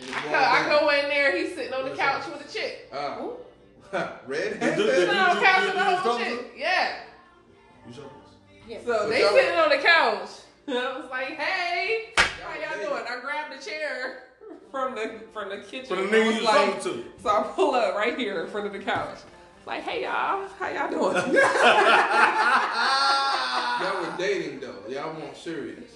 And 0.00 0.10
I 0.14 0.22
go, 0.22 0.34
I 0.34 0.62
in. 0.62 0.68
go 0.78 0.90
in 0.90 1.08
there. 1.08 1.36
He's 1.36 1.54
sitting 1.54 1.72
on 1.74 1.82
the 1.84 1.88
What's 1.90 2.00
couch 2.00 2.22
with 2.28 2.48
a 2.48 2.52
chick. 2.52 2.88
Uh, 2.92 4.08
red 4.26 4.60
Did- 4.60 4.76
did- 4.76 4.94
Sitting 4.94 5.08
on 5.16 5.34
the 5.34 5.40
you- 5.40 5.46
couch 5.46 5.60
you- 5.62 5.66
with 5.66 5.74
you 5.76 5.80
a 5.80 5.96
whole 5.96 6.18
chick. 6.18 6.52
Yeah. 6.56 6.96
You 7.86 7.92
sure? 7.94 8.04
Yeah. 8.68 8.78
So 8.84 8.98
So 8.98 9.08
they 9.08 9.20
y'all- 9.22 9.32
sitting 9.32 9.58
on 9.58 9.68
the 9.70 9.78
couch. 9.78 10.28
And 10.68 10.78
I 10.78 10.98
was 10.98 11.10
like, 11.10 11.28
hey, 11.28 12.12
how 12.16 12.54
y'all 12.76 12.84
doing? 12.88 13.04
I 13.10 13.20
grabbed 13.20 13.60
a 13.60 13.64
chair 13.64 14.24
from 14.70 14.94
the 14.94 15.20
from 15.32 15.48
the 15.48 15.58
kitchen. 15.58 15.86
For 15.86 15.96
the 15.96 16.02
nigga 16.02 16.24
you 16.26 16.34
was 16.34 16.42
like- 16.44 16.82
to. 16.84 17.04
So 17.22 17.28
I 17.30 17.42
pull 17.54 17.74
up 17.74 17.94
right 17.96 18.16
here 18.16 18.44
in 18.44 18.50
front 18.50 18.66
of 18.66 18.72
the 18.72 18.78
couch. 18.78 19.18
Like, 19.68 19.82
hey 19.82 20.02
y'all, 20.04 20.48
how 20.58 20.68
y'all 20.70 20.90
doing? 20.90 21.14
Y'all 23.80 24.02
were 24.02 24.16
dating 24.18 24.60
though. 24.60 24.82
Y'all 24.88 25.14
weren't 25.14 25.36
serious. 25.36 25.90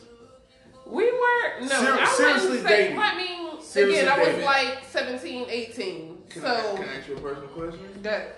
we 0.87 1.11
were 1.11 1.61
no, 1.63 1.67
Ser- 1.69 1.99
I 1.99 2.15
seriously 2.17 2.49
wouldn't 2.51 2.69
say, 2.69 2.77
dating. 2.89 2.99
I 2.99 3.17
mean, 3.17 3.61
Seriously 3.63 4.01
again, 4.01 4.13
I 4.13 4.19
was 4.19 4.29
dating. 4.29 4.45
like 4.45 4.79
17, 4.91 5.47
18. 5.49 6.19
Can, 6.29 6.43
so 6.43 6.49
I, 6.49 6.77
can 6.77 6.89
I 6.89 6.97
ask 6.99 7.09
you 7.09 7.17
a 7.17 7.21
personal 7.21 7.49
question? 7.49 7.81
that 8.03 8.37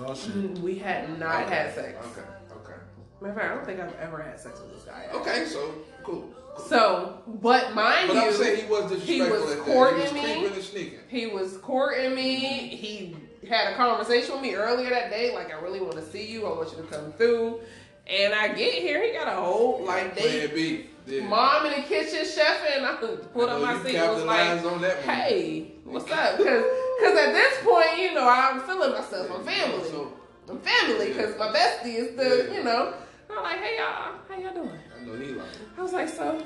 Oh 0.00 0.14
shit. 0.14 0.34
we 0.62 0.76
had 0.78 1.18
not 1.18 1.44
Okay, 1.46 1.54
had 1.54 1.74
sex. 1.74 2.06
Okay. 2.12 2.26
Okay. 2.62 2.78
Matter 3.20 3.32
of 3.32 3.36
fact, 3.40 3.50
I 3.50 3.54
don't 3.56 3.66
think 3.66 3.80
I've 3.80 3.94
ever 3.96 4.22
had 4.22 4.38
sex 4.38 4.60
with 4.60 4.72
this 4.74 4.84
guy. 4.84 5.06
Okay. 5.14 5.44
So 5.46 5.74
cool. 6.04 6.28
cool. 6.54 6.64
So, 6.68 7.22
but 7.26 7.74
mind 7.74 8.08
But 8.08 8.14
you, 8.14 8.20
I'm 8.22 8.32
saying 8.32 8.64
he 8.66 8.70
was 8.70 8.90
disrespectful. 8.90 9.14
he 9.14 9.20
was 9.30 9.42
at 9.52 9.56
that. 9.58 9.66
courting 9.66 9.98
He 9.98 10.02
was 10.04 10.12
me. 10.12 10.46
and 10.46 10.62
sneaking. 10.64 10.98
He 11.08 11.26
was 11.26 11.56
courting 11.58 12.14
me. 12.14 12.36
He 12.68 13.16
had 13.46 13.72
a 13.72 13.76
conversation 13.76 14.32
with 14.32 14.42
me 14.42 14.54
earlier 14.54 14.90
that 14.90 15.10
day, 15.10 15.34
like 15.34 15.52
I 15.52 15.60
really 15.60 15.80
want 15.80 15.94
to 15.94 16.02
see 16.02 16.26
you. 16.26 16.46
I 16.46 16.50
want 16.50 16.70
you 16.70 16.78
to 16.78 16.82
come 16.84 17.12
through. 17.12 17.60
And 18.06 18.32
I 18.34 18.48
get 18.48 18.74
here, 18.74 19.04
he 19.06 19.12
got 19.12 19.28
a 19.28 19.36
whole 19.36 19.84
like 19.84 20.14
they. 20.16 20.84
Yeah. 21.06 21.26
mom 21.26 21.64
in 21.66 21.72
the 21.72 21.86
kitchen 21.88 22.20
chefing. 22.20 22.76
And 22.78 22.86
I 22.86 22.96
put 22.96 23.30
I 23.34 23.40
up 23.52 23.62
my 23.62 23.82
seat. 23.82 23.96
and 23.96 24.14
Was 24.14 24.24
like, 24.24 24.98
hey, 25.02 25.72
what's 25.84 26.10
up? 26.10 26.36
Because 26.36 27.16
at 27.16 27.32
this 27.32 27.58
point, 27.64 27.98
you 27.98 28.14
know, 28.14 28.28
I'm 28.28 28.60
feeling 28.60 28.92
myself. 28.92 29.30
I'm 29.32 29.44
family. 29.44 29.88
So, 29.88 30.12
I'm 30.50 30.58
family 30.60 31.08
because 31.08 31.38
my 31.38 31.48
bestie 31.48 31.94
is 31.94 32.16
the, 32.16 32.48
Yeah. 32.50 32.58
you 32.58 32.64
know. 32.64 32.94
I'm 33.30 33.42
like, 33.42 33.58
hey 33.60 33.76
y'all, 33.78 34.14
how 34.28 34.38
y'all 34.38 34.54
doing? 34.54 34.70
I 34.70 35.04
know 35.04 35.16
he 35.18 35.32
like. 35.32 35.46
I 35.76 35.82
was 35.82 35.92
like, 35.92 36.08
so, 36.08 36.42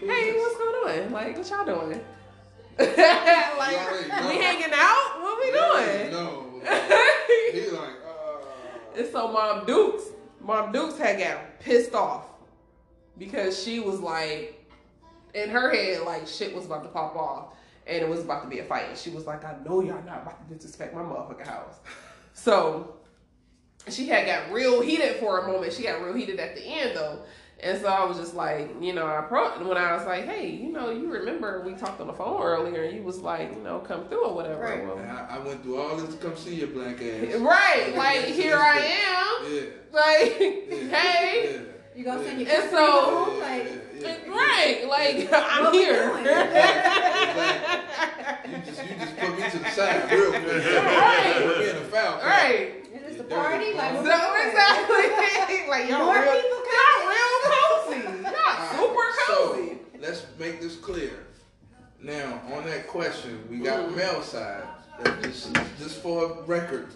who's 0.00 0.10
hey, 0.10 0.32
this? 0.32 0.40
what's 0.40 0.56
going 0.58 1.04
on? 1.04 1.12
Like, 1.12 1.36
what 1.36 1.48
y'all 1.50 1.64
doing? 1.64 2.00
like, 3.58 3.76
already 3.76 4.08
know. 4.08 4.28
we 4.28 4.36
hanging 4.36 4.72
out? 4.72 5.20
What 5.20 5.38
we 5.38 5.50
doing? 5.50 6.10
No. 6.12 6.44
he 7.52 7.70
like. 7.70 7.90
Uh, 8.06 8.96
And 8.96 9.06
so 9.10 9.28
Mom 9.28 9.66
Dukes, 9.66 10.04
Mom 10.40 10.72
Dukes 10.72 10.98
had 10.98 11.18
got 11.18 11.60
pissed 11.60 11.94
off 11.94 12.26
because 13.18 13.62
she 13.62 13.80
was 13.80 14.00
like, 14.00 14.54
in 15.34 15.50
her 15.50 15.74
head, 15.74 16.02
like 16.02 16.26
shit 16.26 16.54
was 16.54 16.66
about 16.66 16.82
to 16.84 16.88
pop 16.88 17.16
off 17.16 17.54
and 17.86 18.02
it 18.02 18.08
was 18.08 18.20
about 18.20 18.42
to 18.42 18.48
be 18.48 18.60
a 18.60 18.64
fight. 18.64 18.88
And 18.88 18.98
she 18.98 19.10
was 19.10 19.26
like, 19.26 19.44
I 19.44 19.56
know 19.64 19.80
y'all 19.80 20.02
not 20.04 20.22
about 20.22 20.48
to 20.48 20.54
disrespect 20.54 20.94
my 20.94 21.02
motherfucking 21.02 21.46
house. 21.46 21.76
So 22.32 22.94
she 23.88 24.06
had 24.06 24.26
got 24.26 24.52
real 24.52 24.80
heated 24.80 25.16
for 25.16 25.40
a 25.40 25.48
moment. 25.48 25.72
She 25.72 25.82
got 25.84 26.02
real 26.02 26.14
heated 26.14 26.38
at 26.38 26.54
the 26.54 26.62
end 26.62 26.96
though. 26.96 27.20
And 27.60 27.80
so 27.80 27.88
I 27.88 28.04
was 28.04 28.18
just 28.18 28.34
like, 28.34 28.70
you 28.80 28.92
know, 28.92 29.04
I 29.04 29.20
pro 29.22 29.50
when 29.66 29.76
I 29.76 29.92
was 29.96 30.06
like, 30.06 30.24
hey, 30.26 30.48
you 30.48 30.70
know, 30.70 30.90
you 30.90 31.10
remember 31.10 31.60
we 31.66 31.72
talked 31.74 32.00
on 32.00 32.06
the 32.06 32.12
phone 32.12 32.40
earlier 32.40 32.84
and 32.84 32.96
you 32.96 33.02
was 33.02 33.18
like, 33.18 33.52
you 33.52 33.60
know, 33.62 33.80
come 33.80 34.06
through 34.08 34.26
or 34.26 34.34
whatever. 34.34 34.60
Right. 34.62 34.86
Well, 34.86 34.96
I, 34.98 35.36
I 35.36 35.38
went 35.40 35.64
through 35.64 35.80
all 35.80 35.96
this 35.96 36.14
to 36.14 36.20
come 36.20 36.36
see 36.36 36.54
your 36.54 36.68
black 36.68 37.02
ass. 37.02 37.34
Right, 37.40 37.94
like 37.96 38.26
here 38.26 38.56
I 38.56 38.78
am. 38.78 39.52
Yeah. 39.52 39.60
Like, 39.90 40.36
yeah, 40.40 40.98
hey, 41.00 41.52
Yeah. 41.54 41.60
You 41.96 42.04
gonna 42.04 42.22
send 42.22 42.40
your 42.40 42.48
And 42.48 42.70
so- 42.70 43.24
home? 43.24 43.40
Like, 43.40 43.66
yeah, 43.98 44.16
yeah. 44.24 44.30
right, 44.30 44.86
like 44.88 45.28
I'm 45.32 45.64
What 45.64 45.72
we 45.72 45.78
here. 45.78 46.06
doing? 46.12 46.24
You 48.48 48.58
just 48.64 48.82
you 48.88 48.94
just 48.96 49.16
put 49.16 49.36
me 49.36 49.50
to 49.50 49.58
the 49.58 49.70
side 49.70 50.12
real 50.12 50.30
quick. 50.30 50.44
Right. 50.44 51.42
Put 51.44 51.58
me 51.58 51.70
in 51.70 51.76
a 51.76 51.78
foul. 51.90 52.20
right. 52.22 52.86
is 52.94 53.02
this 53.02 53.16
the 53.16 53.24
party? 53.24 53.74
Like, 53.74 53.94
bum. 53.94 54.04
So 54.06 54.10
exactly, 54.46 55.68
like 55.68 55.88
y'all 55.90 56.04
More 56.06 56.22
people 56.22 56.62
y'all 56.78 57.08
real 57.08 57.34
cozy, 57.50 58.00
y'all 58.22 58.26
Alright, 58.26 58.70
super 58.78 59.08
cozy. 59.26 59.68
So 59.72 59.78
let's 60.00 60.26
make 60.38 60.60
this 60.60 60.76
clear. 60.76 61.24
Now, 62.00 62.40
on 62.52 62.64
that 62.66 62.86
question, 62.86 63.44
we 63.50 63.58
got 63.58 63.94
male 63.94 64.22
side. 64.22 64.62
Just, 65.22 65.52
just 65.78 66.02
for 66.02 66.42
record, 66.46 66.88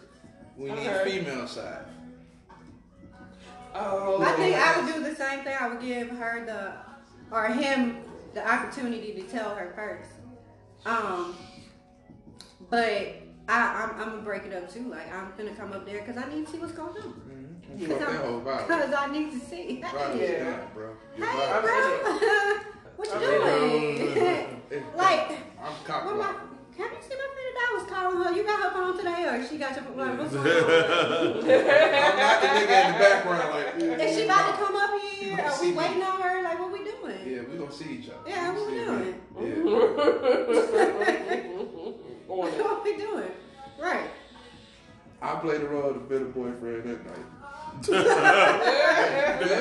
we 0.56 0.70
need 0.70 0.86
Okay. 0.88 1.18
female 1.20 1.46
side. 1.46 1.84
Oh, 3.74 4.22
I 4.22 4.32
think 4.32 4.54
I 4.56 4.80
would 4.80 4.94
do 4.94 5.02
the 5.02 5.14
same 5.14 5.44
thing. 5.44 5.56
I 5.58 5.68
would 5.68 5.80
give 5.80 6.10
her 6.10 6.44
the, 6.44 7.34
or 7.34 7.46
him, 7.46 7.98
the 8.34 8.46
opportunity 8.46 9.12
to 9.14 9.22
tell 9.22 9.54
her 9.54 9.72
first. 9.74 10.10
Um, 10.84 11.36
but 12.68 12.82
I, 13.48 13.82
I'm, 13.92 14.00
I'm 14.00 14.10
gonna 14.10 14.22
break 14.22 14.44
it 14.44 14.52
up 14.52 14.72
too. 14.72 14.88
Like 14.90 15.12
I'm 15.12 15.32
gonna 15.38 15.54
come 15.54 15.72
up 15.72 15.86
there 15.86 16.00
because 16.02 16.16
I 16.16 16.28
need 16.32 16.46
to 16.46 16.52
see 16.52 16.58
what's 16.58 16.72
going 16.72 16.96
on. 16.96 17.20
Mm-hmm. 17.72 17.86
Fuck 17.86 17.98
that 18.00 18.24
whole 18.24 18.40
vibe. 18.40 18.66
Because 18.66 18.92
I 18.92 19.06
need 19.12 19.30
to 19.32 19.38
see. 19.46 19.80
Vibe 19.84 20.12
Hey, 20.18 20.32
Yeah. 20.38 20.44
down, 20.44 20.60
bro. 20.74 20.90
Your 21.16 21.26
hey, 21.28 21.38
vibe- 21.38 21.62
bro. 21.62 22.58
what 23.10 23.22
you 23.22 23.42
I'm 23.42 23.58
doing? 23.58 24.84
like, 24.96 25.30
I'm 25.62 25.74
cock 25.84 26.04
what 26.06 26.16
my, 26.16 26.22
blocking. 26.22 26.48
have 26.78 26.92
you 26.92 27.02
seen 27.02 27.18
my 27.18 27.28
friend 27.32 27.52
that 27.56 27.66
I 27.68 27.72
was 27.76 27.84
calling 27.90 28.18
her? 28.24 28.30
You 28.36 28.42
got 28.44 28.58
her 28.62 28.70
phone 28.70 28.96
today, 28.96 29.22
or 29.28 29.46
she 29.46 29.58
got 29.58 29.74
your 29.76 29.84
like, 29.96 30.18
what's 30.18 30.32
going 30.32 30.46
on? 30.46 30.52
I'm 30.52 32.16
not 32.16 32.36
the 32.40 32.48
nigga 32.48 32.76
in 32.86 32.92
the 32.92 32.98
background 32.98 33.50
like. 33.50 33.82
ooh, 33.82 34.02
Is 34.02 34.16
she 34.16 34.24
about 34.24 34.44
to 34.50 34.64
come 34.64 34.76
up 34.76 34.90
here? 35.00 35.40
Are 35.40 35.60
we 35.60 35.72
waiting 35.72 36.02
on 36.02 36.20
her? 36.22 36.42
Like, 36.42 36.58
what 36.58 36.72
we 36.72 36.78
doing? 36.78 37.18
Yeah, 37.26 37.42
we 37.50 37.56
gonna 37.58 37.72
see 37.72 37.98
each 37.98 38.08
other. 38.08 38.28
Yeah, 38.28 38.52
what 38.52 38.66
we 38.70 38.74
doing? 38.76 39.00
me. 39.00 39.12
On 42.32 42.48
it. 42.48 42.54
what 42.64 42.84
we 42.84 42.96
doing? 42.96 43.30
Right. 43.80 44.10
I 45.20 45.34
played 45.36 45.60
the 45.60 45.68
role 45.68 45.90
of 45.90 45.94
the 45.94 46.00
bitter 46.00 46.24
boyfriend 46.26 46.84
that 46.84 47.04
night. 47.06 47.26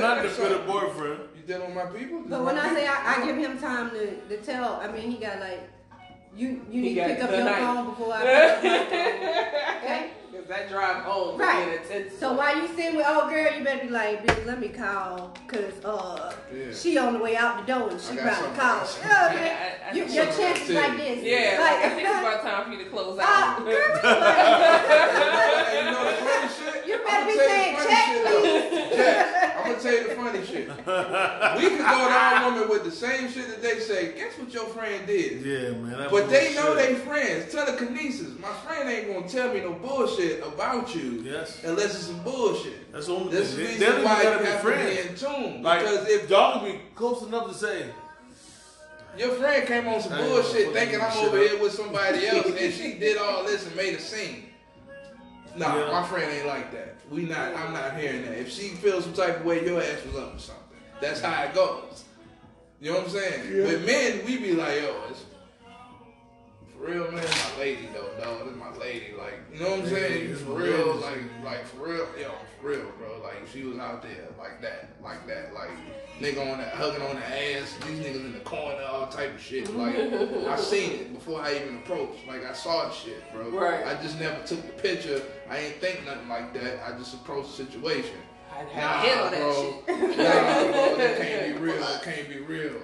Not 0.02 0.22
the 0.24 0.30
bitter 0.30 0.60
boyfriend. 0.66 1.20
You 1.52 1.58
dealing 1.58 1.76
with 1.76 1.84
my 1.86 1.91
people? 1.99 2.22
But 2.28 2.45
when 2.45 2.58
I 2.58 2.74
say 2.74 2.88
I, 2.88 3.16
I 3.22 3.26
give 3.26 3.36
him 3.38 3.60
time 3.60 3.89
to, 3.91 4.16
to 4.16 4.38
tell, 4.38 4.76
I 4.76 4.89
mean 4.89 5.12
he 5.12 5.18
got 5.18 5.39
like 5.41 5.70
you 6.34 6.47
you 6.72 6.82
He 6.82 6.93
need 6.93 6.95
to 6.95 7.04
pick 7.08 7.22
up 7.24 7.30
your 7.32 7.43
night. 7.43 7.60
phone 7.60 7.86
before 7.89 8.14
I 8.14 8.22
pick 8.62 8.72
up 8.72 8.89
my 8.89 8.89
phone. 8.89 9.84
Okay? 9.84 10.10
Cause 10.32 10.47
that 10.47 10.70
drive 10.70 11.04
home 11.04 11.36
would 11.36 11.41
Right. 11.41 11.82
be. 11.89 12.10
So 12.10 12.32
while 12.32 12.56
you 12.56 12.68
sitting 12.70 12.95
with 12.95 13.06
old 13.06 13.30
girl, 13.30 13.52
you 13.54 13.66
better 13.66 13.82
be 13.86 13.89
like, 13.91 14.26
bitch, 14.26 14.45
let 14.45 14.62
me 14.62 14.70
call, 14.70 15.34
cause 15.47 15.84
uh, 15.84 16.32
Yeah. 16.56 16.72
she 16.74 16.97
on 16.97 17.14
the 17.16 17.20
way 17.20 17.36
out 17.36 17.60
the 17.68 17.74
door 17.74 17.89
and 17.89 17.99
she 17.99 18.14
I 18.14 18.16
got 18.16 18.39
about 18.39 18.56
to 18.56 18.62
call. 18.62 18.80
else. 18.80 18.97
You 19.04 19.10
know 19.10 19.16
what 19.16 19.32
I 19.32 19.34
Yeah, 19.36 19.41
mean? 19.41 19.52
I- 19.52 19.89
I 19.89 19.93
You, 19.93 19.99
your 20.06 20.08
something 20.32 20.38
chances 20.45 20.70
else 20.78 20.88
like 20.88 20.97
this. 20.97 21.20
yeah, 21.24 21.58
like, 21.60 21.60
like, 21.60 21.84
I 21.84 21.89
think 21.89 22.08
it's 22.08 22.20
about 22.20 22.41
time 22.43 22.64
for 22.64 22.72
you 22.72 22.84
to 22.86 22.89
close 22.89 23.20
Uh, 23.20 23.24
out. 23.28 23.58
girl, 23.58 23.66
we 23.68 23.76
like, 23.76 25.68
you 25.76 25.84
know 25.91 26.04
the 26.16 26.47
shit? 26.47 26.88
You 27.28 27.32
I'ma 27.32 27.32
be 27.32 27.38
tell 27.38 27.47
saying 27.47 27.76
the 27.76 27.82
funny 27.82 27.89
check, 27.89 28.05
shit, 28.07 28.24
though. 28.26 28.95
Jack, 28.95 29.57
I'm 29.57 29.72
gonna 29.72 29.80
tell 29.84 29.93
you 29.93 30.07
the 30.07 30.15
funny 30.15 30.45
shit. 30.45 30.67
We 30.67 31.69
could 31.69 31.86
go 31.86 32.07
to 32.07 32.13
our 32.13 32.51
woman 32.51 32.69
with 32.69 32.84
the 32.84 32.91
same 32.91 33.30
shit 33.32 33.47
that 33.47 33.61
they 33.61 33.80
say. 33.80 34.13
Guess 34.17 34.38
what 34.39 34.53
your 34.53 34.65
friend 34.67 35.05
did? 35.07 35.41
Yeah, 35.45 35.72
man. 35.78 35.97
that 35.99 36.11
But 36.11 36.30
they 36.30 36.53
know 36.55 36.74
bullshit. 36.74 36.89
they 36.89 36.95
friends. 36.95 37.51
Telekinesis. 37.51 38.39
My 38.39 38.49
friend 38.49 38.89
ain't 38.89 39.13
gonna 39.13 39.28
tell 39.28 39.53
me 39.53 39.61
no 39.61 39.74
bullshit 39.74 40.43
about 40.45 40.93
you 40.95 41.24
Yes. 41.24 41.63
unless 41.63 41.95
it's 41.95 42.07
some 42.07 42.24
bullshit. 42.24 42.91
That's 42.91 43.05
the 43.07 43.13
only 43.13 43.32
This 43.32 43.49
is 43.49 43.55
the 43.55 43.63
They- 43.63 43.69
reason 43.74 43.95
they 43.97 44.03
why 44.03 44.17
you 44.17 44.24
gotta 44.24 44.39
be 44.39 44.45
have 44.49 44.61
friends. 44.61 44.97
to 44.97 45.03
be 45.03 45.09
in 45.09 45.15
tune. 45.51 45.63
Like, 45.63 45.80
because 45.82 46.07
if 46.09 46.24
if 46.24 46.30
y'all 46.30 46.63
be 46.65 46.80
close 46.95 47.22
enough 47.24 47.47
to 47.49 47.53
say, 47.53 47.86
your 49.17 49.30
friend 49.36 49.67
came 49.67 49.88
on 49.88 50.01
some 50.01 50.17
bullshit 50.17 50.72
thinking 50.74 51.01
I'm 51.01 51.17
over 51.17 51.38
here 51.38 51.61
with 51.61 51.74
somebody 51.74 52.28
else 52.28 52.45
and 52.47 52.74
she 52.74 52.93
did 52.93 53.17
all 53.17 53.43
this 53.43 53.65
and 53.67 53.76
made 53.76 53.93
a 53.95 53.99
scene. 53.99 54.45
Nah, 55.56 55.76
Yeah. 55.78 55.91
my 55.91 56.08
friend 56.08 56.32
ain't 56.32 56.47
like 56.47 56.72
that. 56.72 56.95
We 57.10 57.24
not. 57.24 57.54
I'm 57.56 57.74
not 57.74 57.97
hearing 57.97 58.24
that. 58.24 58.38
If 58.38 58.52
she 58.52 58.70
feels 58.70 59.04
some 59.04 59.14
type 59.14 59.39
of 59.41 59.45
way, 59.45 59.66
your 59.66 59.82
ass 59.82 60.06
was 60.06 60.16
up 60.16 60.36
or 60.36 60.39
something. 60.39 60.64
That's 61.02 61.20
how 61.22 61.43
it 61.43 61.54
goes. 61.54 62.06
You 62.80 62.91
know 62.91 62.97
what 62.99 63.06
I'm 63.08 63.12
saying? 63.12 63.56
Yeah. 63.56 63.66
But 63.66 63.82
men, 63.86 64.26
we 64.26 64.38
be 64.38 64.54
like, 64.54 64.82
yo, 64.82 64.95
it's 65.10 65.24
real, 66.82 67.12
man. 67.12 67.24
My 67.24 67.60
lady 67.60 67.88
though, 67.94 68.10
dog. 68.24 68.48
This 68.48 68.56
my 68.58 68.76
lady. 68.78 69.14
Like, 69.18 69.36
you 69.54 69.60
know 69.60 69.72
what 69.72 69.80
I'm 69.82 69.88
saying? 69.88 70.32
it's 70.32 70.42
for 70.42 70.54
real, 70.54 70.96
like, 70.96 71.20
like 71.44 71.66
for 71.66 71.86
real, 71.88 72.08
yo, 72.20 72.32
for 72.60 72.70
real, 72.70 72.92
bro. 72.98 73.22
Like, 73.24 73.48
she 73.52 73.64
was 73.64 73.78
out 73.80 74.02
there 74.02 74.28
like 74.40 74.62
that, 74.62 74.90
like 75.04 75.26
that, 75.28 75.54
like 75.54 75.70
nigga 76.20 76.52
on 76.52 76.58
that, 76.60 76.74
hugging 76.74 77.02
on 77.02 77.16
the 77.16 77.26
ass. 77.26 77.76
These 77.88 78.00
niggas 78.00 78.26
in 78.26 78.34
the 78.34 78.40
corner, 78.40 78.82
all 78.84 79.08
type 79.08 79.34
of 79.36 79.42
shit. 79.42 79.74
Like, 79.76 79.96
I 79.96 80.56
seen 80.58 80.92
it 80.92 81.14
before 81.14 81.42
I 81.42 81.56
even 81.56 81.78
approached. 81.78 82.28
Like, 82.28 82.46
I 82.46 82.54
saw 82.54 82.88
the 82.88 82.94
shit, 82.94 83.24
bro. 83.34 83.50
Right. 83.50 83.86
I 83.86 84.02
just 84.02 84.20
never 84.20 84.44
took 84.46 84.62
the 84.62 84.82
picture. 84.82 85.22
I 85.50 85.58
ain't 85.58 85.76
think 85.76 86.06
nothing 86.06 86.30
like 86.30 86.54
that. 86.56 86.80
I 86.88 86.98
just 86.98 87.14
approached 87.16 87.58
the 87.58 87.66
situation. 87.66 88.16
I'd 88.54 88.66
Nah, 88.76 88.82
have 88.82 89.32
to 89.32 89.36
that 89.36 89.42
bro. 89.42 89.54
shit. 89.88 90.18
Nah, 90.18 90.72
bro, 90.72 90.98
that 90.98 91.18
can't 91.22 91.56
be 91.56 91.62
real. 91.62 91.84
It 91.84 92.02
can't 92.04 92.30
be 92.30 92.40
real. 92.40 92.82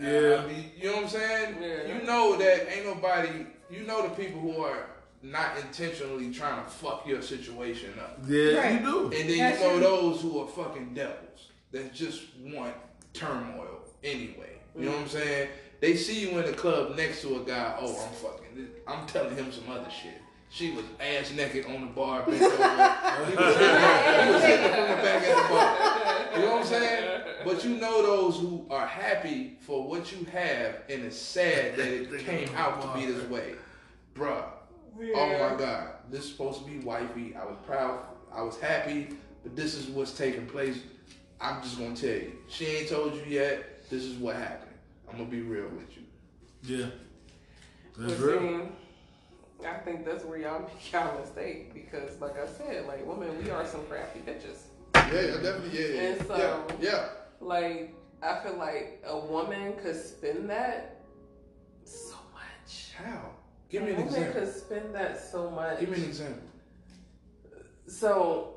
Yeah. 0.00 0.42
I 0.42 0.46
mean, 0.46 0.64
you 0.78 0.88
know 0.88 0.96
what 0.96 1.04
I'm 1.04 1.08
saying? 1.10 1.56
Yeah. 1.60 1.94
You 1.94 2.02
know 2.04 2.36
that 2.36 2.74
ain't 2.74 2.86
nobody. 2.86 3.46
You 3.70 3.84
know 3.86 4.02
the 4.02 4.10
people 4.10 4.40
who 4.40 4.62
are 4.62 4.86
not 5.22 5.58
intentionally 5.58 6.32
trying 6.32 6.64
to 6.64 6.70
fuck 6.70 7.06
your 7.06 7.20
situation 7.22 7.92
up, 8.00 8.18
yeah, 8.26 8.54
Right. 8.54 8.72
you 8.72 8.78
do. 8.80 9.04
and 9.04 9.12
then 9.28 9.38
That's 9.38 9.60
you 9.60 9.66
know 9.66 9.72
true. 9.72 9.80
those 9.80 10.22
who 10.22 10.40
are 10.40 10.48
fucking 10.48 10.94
devils 10.94 11.50
that 11.72 11.92
just 11.92 12.22
want 12.42 12.74
turmoil 13.12 13.80
anyway. 14.02 14.58
You 14.74 14.86
know 14.86 14.92
what 14.92 15.00
I'm 15.00 15.06
mm. 15.06 15.10
saying? 15.10 15.48
They 15.80 15.96
see 15.96 16.20
you 16.20 16.38
in 16.38 16.46
the 16.46 16.52
club 16.52 16.96
next 16.96 17.22
to 17.22 17.36
a 17.36 17.44
guy. 17.44 17.76
Oh, 17.80 18.06
I'm 18.06 18.12
fucking. 18.14 18.68
I'm 18.86 19.06
telling 19.06 19.36
him 19.36 19.52
some 19.52 19.68
other 19.70 19.90
shit. 19.90 20.20
She 20.48 20.72
was 20.72 20.84
ass 20.98 21.32
naked 21.32 21.66
on 21.66 21.80
the 21.82 21.86
bar, 21.88 22.22
bent 22.22 22.42
over. 22.42 22.50
He 22.50 23.36
was 23.36 23.56
hitting 23.56 23.82
her- 23.82 24.24
he 24.24 24.32
was 24.32 24.42
hitting 24.42 24.64
her 24.66 24.74
from 24.74 24.96
the 24.96 25.02
back 25.02 25.22
at 25.22 25.36
the 25.36 25.54
bar. 25.54 26.36
You 26.40 26.46
know 26.46 26.52
what 26.52 26.60
I'm 26.62 26.66
saying? 26.66 27.09
But 27.50 27.64
you 27.64 27.78
know 27.78 28.00
those 28.02 28.38
who 28.38 28.64
are 28.70 28.86
happy 28.86 29.56
for 29.60 29.82
what 29.82 30.12
you 30.12 30.24
have, 30.26 30.82
and 30.88 31.04
it's 31.04 31.18
sad 31.18 31.74
that 31.76 31.88
it 31.88 32.18
came 32.24 32.48
out 32.54 32.80
to 32.80 32.98
be 32.98 33.10
this 33.10 33.28
way, 33.28 33.54
bruh. 34.14 34.44
Oh 35.16 35.28
my 35.32 35.56
God, 35.58 35.88
this 36.10 36.26
is 36.26 36.30
supposed 36.30 36.64
to 36.64 36.70
be 36.70 36.78
wifey. 36.78 37.34
I 37.34 37.44
was 37.44 37.56
proud. 37.66 38.04
I 38.32 38.42
was 38.42 38.56
happy, 38.60 39.08
but 39.42 39.56
this 39.56 39.74
is 39.74 39.88
what's 39.88 40.12
taking 40.12 40.46
place. 40.46 40.78
I'm 41.40 41.60
just 41.60 41.76
gonna 41.76 41.96
tell 41.96 42.10
you. 42.10 42.34
She 42.48 42.66
ain't 42.66 42.88
told 42.88 43.14
you 43.16 43.22
yet. 43.26 43.88
This 43.90 44.04
is 44.04 44.16
what 44.18 44.36
happened. 44.36 44.70
I'm 45.10 45.18
gonna 45.18 45.28
be 45.28 45.40
real 45.40 45.70
with 45.70 45.96
you. 45.96 46.02
Yeah. 46.62 46.86
That's 47.98 48.12
But 48.12 48.26
real. 48.28 48.68
see, 49.60 49.66
I 49.66 49.78
think 49.78 50.04
that's 50.04 50.24
where 50.24 50.38
y'all 50.38 50.60
make 50.68 50.92
y'all 50.92 51.18
mistake 51.18 51.74
because, 51.74 52.20
like 52.20 52.38
I 52.38 52.46
said, 52.46 52.86
like 52.86 53.04
women, 53.04 53.42
we 53.42 53.50
are 53.50 53.66
some 53.66 53.84
crafty 53.86 54.20
bitches. 54.20 54.58
Yeah, 54.94 55.20
yeah, 55.20 55.42
definitely. 55.42 55.80
Yeah, 55.80 55.88
yeah, 55.88 56.00
And 56.02 56.26
so- 56.26 56.36
yeah, 56.36 56.76
yeah. 56.80 57.08
Like 57.40 57.94
I 58.22 58.42
feel 58.42 58.56
like 58.56 59.02
a 59.06 59.18
woman 59.18 59.74
could 59.82 59.96
spend 59.96 60.50
that 60.50 61.02
so 61.84 62.16
much. 62.34 62.92
How? 62.96 63.30
Give 63.70 63.82
me 63.82 63.90
an 63.90 63.96
a 63.96 64.04
woman 64.04 64.14
example. 64.14 64.40
could 64.40 64.54
spend 64.54 64.94
that 64.94 65.20
so 65.20 65.50
much. 65.50 65.80
Give 65.80 65.88
me 65.88 65.96
an 65.96 66.04
example. 66.04 66.42
So 67.86 68.56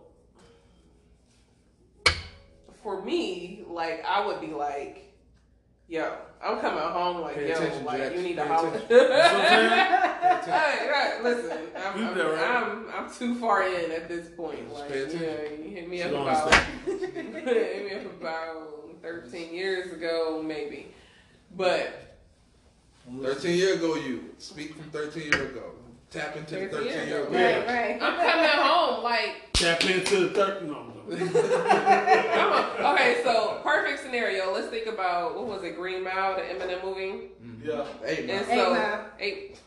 for 2.81 3.01
me, 3.01 3.63
like 3.67 4.03
I 4.05 4.25
would 4.25 4.41
be 4.41 4.47
like, 4.47 5.13
yo, 5.87 6.17
I'm 6.45 6.59
coming 6.59 6.79
home 6.83 7.21
like, 7.21 7.35
Pay 7.35 7.49
yo, 7.49 7.81
like 7.85 7.97
Jax. 7.99 8.15
you 8.15 8.21
need 8.21 8.35
to 8.35 8.41
Pay 8.43 8.47
holler. 8.47 8.67
attention. 8.69 8.89
That's 8.89 9.33
what 9.33 9.41
I'm 9.41 10.43
saying? 10.43 10.89
Right, 10.93 11.23
listen, 11.23 11.57
I'm, 11.77 12.07
I'm, 12.07 12.15
there, 12.15 12.29
right? 12.33 12.43
I'm, 12.63 12.85
I'm 12.93 13.13
too 13.13 13.35
far 13.35 13.63
in 13.63 13.91
at 13.91 14.07
this 14.07 14.27
point. 14.29 14.67
Just 14.69 14.81
Like, 14.81 14.89
pay 14.91 14.99
attention. 15.03 15.21
yeah, 15.21 15.63
you 15.65 15.69
hit 15.75 15.89
me 15.89 15.97
She 15.97 16.03
up 16.03 16.11
about, 16.11 16.53
understand. 16.53 17.35
hit 17.47 17.85
me 17.85 17.95
up 17.95 18.05
about 18.21 19.01
13 19.01 19.53
years 19.53 19.91
ago, 19.93 20.41
maybe. 20.45 20.87
But 21.55 22.17
13 23.21 23.57
year 23.57 23.75
ago, 23.75 23.95
you 23.95 24.25
speak 24.37 24.75
from 24.75 24.89
13 24.91 25.23
year 25.31 25.47
ago. 25.49 25.71
Tap 26.13 26.35
into 26.37 26.55
the 26.55 26.67
13 26.67 26.69
13 26.69 26.85
year 26.87 27.05
year 27.07 27.17
ago. 27.23 27.27
ago. 27.27 27.37
Right, 27.37 27.67
right. 27.67 28.01
I'm 28.01 28.15
coming 28.17 28.49
home 28.63 29.03
like, 29.03 29.51
Tap 29.53 29.83
into 29.83 30.27
the 30.27 30.29
third. 30.29 30.67
No, 30.67 30.73
no. 30.73 30.93
Okay, 32.93 33.21
so 33.23 33.59
perfect 33.63 34.03
scenario. 34.03 34.53
Let's 34.53 34.67
think 34.67 34.87
about 34.87 35.35
what 35.35 35.47
was 35.47 35.63
it, 35.63 35.75
Green 35.75 36.03
Mile, 36.03 36.35
the 36.35 36.41
Eminem 36.41 36.83
movie, 36.83 37.29
mm-hmm. 37.43 37.67
Yeah. 37.69 37.85
Hey, 38.05 38.17
and 38.19 38.27
man, 38.27 38.43
Eight 38.49 38.57
so 38.57 38.73
Mile. 38.73 39.05
eight. 39.19 39.59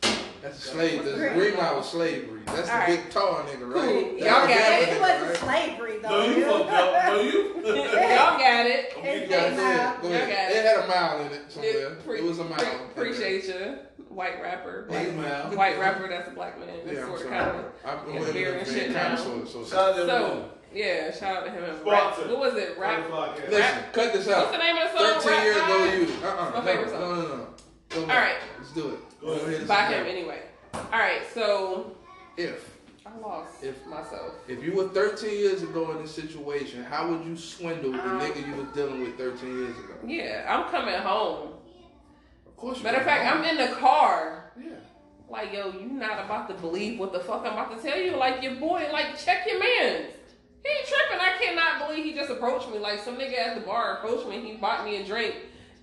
that's 0.43 0.59
a 0.59 0.69
slave. 0.69 1.05
That's 1.05 1.17
Green 1.19 1.33
Green 1.35 1.57
Mile 1.57 1.77
was 1.77 1.89
slavery. 1.91 2.41
That's 2.47 2.69
the 2.69 2.73
All 2.75 2.79
right. 2.81 2.87
big 3.05 3.11
tall 3.11 3.35
nigga, 3.45 3.75
right? 3.75 3.83
Cool. 3.85 4.19
Y'all 4.19 4.47
got 4.47 4.51
it. 4.51 4.89
It 4.89 5.01
wasn't 5.01 5.23
right? 5.23 5.37
slavery 5.77 5.99
though. 6.03 6.09
No, 6.09 6.25
you 6.37 6.45
fucked 6.45 6.71
up. 6.71 7.07
No, 7.07 7.21
you. 7.21 7.55
Y'all 7.67 8.39
got 8.39 8.67
it. 8.67 8.85
It's 8.87 8.97
You 8.97 9.03
eight 9.03 9.29
got 9.31 9.53
it. 9.53 9.57
Go 9.57 9.63
mile. 9.63 9.99
Go 10.03 10.09
Y'all 10.09 10.17
ahead. 10.17 10.29
got 10.29 10.51
it. 10.53 10.57
It 10.57 10.65
had 10.65 10.85
a 10.85 10.87
mile 10.89 11.21
in 11.27 11.33
it 11.33 11.43
somewhere. 11.53 11.73
It, 11.93 12.05
pre- 12.07 12.19
it 12.19 12.25
was 12.25 12.39
a 12.39 12.45
mile. 12.45 12.57
pre- 12.59 12.69
appreciate 13.11 13.45
you, 13.47 13.79
white 14.17 14.41
rapper. 14.43 14.87
Eight 14.91 15.15
Mile. 15.15 15.55
White 15.57 15.79
rapper 15.79 16.09
that's 16.09 16.29
a 16.29 16.33
black 16.33 16.59
man. 16.59 16.69
That's 16.85 16.97
Yeah, 16.97 17.03
I'm 17.03 17.07
sort 17.09 17.21
of 17.21 17.27
sorry. 17.29 17.37
kind 17.45 17.57
of. 17.59 17.65
I've 17.85 18.05
been 18.07 18.15
Yeah, 18.15 18.21
with 18.21 18.33
beer 18.33 18.53
him 18.55 18.59
and 18.61 18.67
shit 18.69 18.91
now. 18.93 19.13
of 19.13 19.19
so, 19.19 19.45
so, 19.45 19.65
Shout 19.65 19.95
So 19.97 20.51
yeah, 20.75 21.11
shout 21.13 21.37
out 21.37 21.45
to 21.45 21.51
him. 21.51 21.65
and 21.65 21.87
Rap. 21.87 22.19
What 22.19 22.39
was 22.39 22.55
it? 22.55 22.79
Rap. 22.79 23.09
Podcast. 23.11 23.51
Listen, 23.51 23.79
cut 23.93 24.13
this 24.13 24.29
out. 24.29 24.47
What's 24.47 24.53
the 24.57 24.59
name 24.59 24.77
of 24.77 24.93
the 24.93 24.99
song? 24.99 25.21
13 25.23 25.43
years 25.45 25.57
ago, 25.57 25.85
you. 25.85 26.27
Uh-uh. 26.27 26.51
my 26.51 26.59
no, 26.59 26.63
favorite 26.65 26.87
no, 26.87 26.93
song. 27.01 27.01
no, 27.19 27.37
no. 27.37 27.47
Go 27.91 28.01
All 28.01 28.07
back. 28.07 28.25
right. 28.25 28.37
Let's 28.59 28.73
do 28.73 28.89
it. 28.91 29.21
Go 29.21 29.29
ahead. 29.29 29.69
By 29.69 29.85
him 29.87 30.07
anyway. 30.07 30.41
All 30.75 30.83
right, 30.93 31.23
so 31.33 31.93
If 32.37 32.71
I 33.07 33.17
lost 33.21 33.63
If- 33.63 33.87
myself. 33.87 34.35
if 34.49 34.63
you 34.63 34.73
were 34.75 34.89
13 34.89 35.31
years 35.39 35.63
ago 35.63 35.93
in 35.93 36.03
this 36.03 36.11
situation, 36.15 36.83
how 36.85 37.09
would 37.09 37.25
you 37.25 37.37
swindle 37.37 37.93
the 37.93 38.03
Um, 38.03 38.21
nigga 38.21 38.47
you 38.47 38.55
was 38.57 38.67
dealing 38.75 39.01
with 39.01 39.17
13 39.17 39.57
years 39.63 39.79
ago? 39.79 39.95
Yeah, 40.05 40.45
I'm 40.49 40.69
coming 40.71 40.95
home. 40.97 41.53
Of 42.57 42.61
course. 42.61 42.83
Matter 42.83 42.97
of 42.97 43.05
fact, 43.05 43.31
I'm 43.31 43.45
in 43.45 43.59
the 43.59 43.77
car. 43.77 44.51
Yeah. 44.59 44.77
Like, 45.29 45.53
yo, 45.53 45.73
you 45.73 45.89
not 45.89 46.25
about 46.25 46.49
to 46.49 46.55
believe 46.55 46.99
what 46.99 47.13
the 47.13 47.21
fuck 47.21 47.45
I'm 47.45 47.53
about 47.53 47.77
to 47.77 47.87
tell 47.87 47.99
you. 47.99 48.17
Like, 48.17 48.43
your 48.43 48.55
boy, 48.55 48.89
like, 48.91 49.19
check 49.19 49.47
your 49.47 49.59
mans. 49.59 50.07
He 50.65 50.73
tripping. 50.87 51.21
I 51.21 51.37
cannot 51.39 51.87
believe 51.87 52.07
he 52.07 52.15
just 52.15 52.31
approached 52.31 52.71
me. 52.71 52.79
Like, 52.79 53.01
some 53.01 53.17
nigga 53.17 53.39
at 53.39 53.57
the 53.57 53.61
bar 53.61 53.99
approached 53.99 54.27
me. 54.27 54.41
He 54.41 54.55
bought 54.55 54.87
me 54.87 55.03
a 55.03 55.05
drink. 55.05 55.35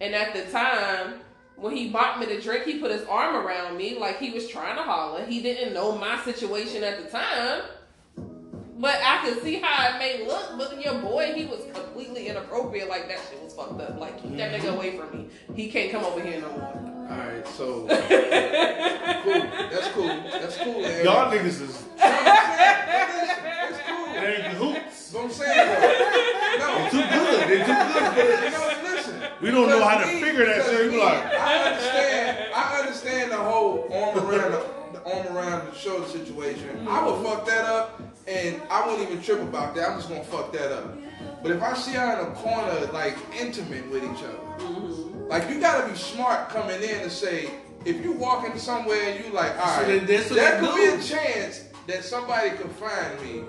And 0.02 0.16
at 0.16 0.34
the 0.34 0.52
time, 0.52 1.20
when 1.58 1.78
he 1.78 1.90
bought 1.90 2.20
me 2.20 2.26
the 2.26 2.42
drink, 2.42 2.66
he 2.66 2.80
put 2.80 2.90
his 2.90 3.04
arm 3.04 3.36
around 3.36 3.78
me 3.78 4.00
like 4.00 4.18
he 4.18 4.32
was 4.32 4.48
trying 4.48 4.76
to 4.76 4.82
holler. 4.82 5.26
He 5.26 5.44
didn't 5.44 5.76
know 5.76 5.96
my 5.96 6.20
situation 6.24 6.84
at 6.84 7.04
the 7.04 7.12
time. 7.12 7.62
But 8.84 9.00
I 9.02 9.24
could 9.24 9.42
see 9.42 9.56
how 9.62 9.96
it 9.96 9.98
may 9.98 10.28
look. 10.28 10.58
But 10.58 10.78
your 10.84 10.96
boy, 10.96 11.32
he 11.34 11.46
was 11.46 11.62
completely 11.74 12.28
inappropriate. 12.28 12.90
Like, 12.90 13.08
that 13.08 13.20
shit 13.30 13.42
was 13.42 13.54
fucked 13.54 13.80
up. 13.80 13.98
Like, 13.98 14.22
keep 14.22 14.36
that 14.36 14.52
nigga 14.52 14.64
mm-hmm. 14.66 14.76
away 14.76 14.98
from 14.98 15.18
me. 15.18 15.30
He 15.56 15.70
can't 15.70 15.90
come 15.90 16.04
over 16.04 16.20
here 16.20 16.42
no 16.42 16.52
more. 16.52 17.08
All 17.10 17.18
right. 17.18 17.48
So 17.48 17.66
cool. 17.88 17.90
That's 17.90 19.88
cool. 19.94 20.08
That's 20.08 20.58
cool. 20.58 20.82
Larry. 20.82 21.06
Y'all 21.06 21.32
niggas 21.32 21.62
is 21.62 21.86
That's 21.98 23.80
cool. 23.88 24.06
they 24.16 24.36
ain't 24.36 24.48
hoops. 24.58 24.80
That's 24.84 25.14
what 25.14 25.24
I'm 25.24 25.32
saying 25.32 25.66
though. 25.66 25.80
No. 26.60 26.90
Too 26.92 26.98
good. 26.98 27.48
They 27.48 27.60
too 27.60 27.66
good. 28.16 28.52
You 28.52 28.60
listen. 28.84 29.16
We 29.42 29.50
don't 29.52 29.70
know 29.70 29.82
how 29.82 30.00
to 30.00 30.08
me- 30.08 30.20
figure 30.22 30.46
that 30.46 30.66
shit. 30.66 30.92
We 30.92 30.98
like, 31.00 31.24
I 31.24 31.72
understand. 31.72 32.54
I 32.54 32.80
understand 32.80 33.32
the 33.32 33.38
whole 33.38 33.88
arm 33.94 34.18
around 34.18 34.52
the, 34.52 34.66
the 34.92 35.02
arm 35.10 35.26
around 35.38 35.68
the 35.72 35.74
shoulder 35.74 36.08
situation. 36.08 36.86
I 36.86 37.02
would 37.06 37.24
fuck 37.26 37.46
that 37.46 37.64
up, 37.64 38.02
and 38.28 38.62
I 38.70 38.86
won't 38.88 39.02
even 39.02 39.22
trip 39.22 39.42
about 39.42 39.76
that. 39.76 39.90
I'm 39.90 39.98
just 39.98 40.10
gonna 40.10 40.24
fuck 40.24 40.52
that 40.54 40.72
up. 40.72 40.96
But 41.42 41.52
if 41.52 41.62
I 41.62 41.74
see 41.74 41.92
her 41.94 42.14
in 42.22 42.28
a 42.28 42.32
corner, 42.36 42.90
like 42.94 43.16
intimate 43.40 43.90
with 43.90 44.04
each 44.04 44.24
other, 44.24 44.68
like 45.28 45.50
you 45.50 45.60
gotta 45.60 45.90
be 45.90 45.96
smart 45.98 46.50
coming 46.50 46.82
in 46.82 47.00
to 47.02 47.10
say. 47.10 47.50
If 47.86 48.02
you 48.02 48.14
walk 48.14 48.46
into 48.46 48.60
somewhere 48.60 49.10
and 49.10 49.26
you 49.26 49.32
like, 49.34 49.58
all 49.60 49.66
So 49.76 49.82
right, 49.82 49.88
then 49.88 50.06
that's 50.06 50.30
there 50.30 50.58
could 50.62 50.70
do. 50.70 50.76
be 50.76 50.86
a 50.86 51.04
chance 51.04 51.66
that 51.86 52.06
somebody 52.06 52.52
could 52.52 52.72
find 52.72 53.22
me 53.22 53.44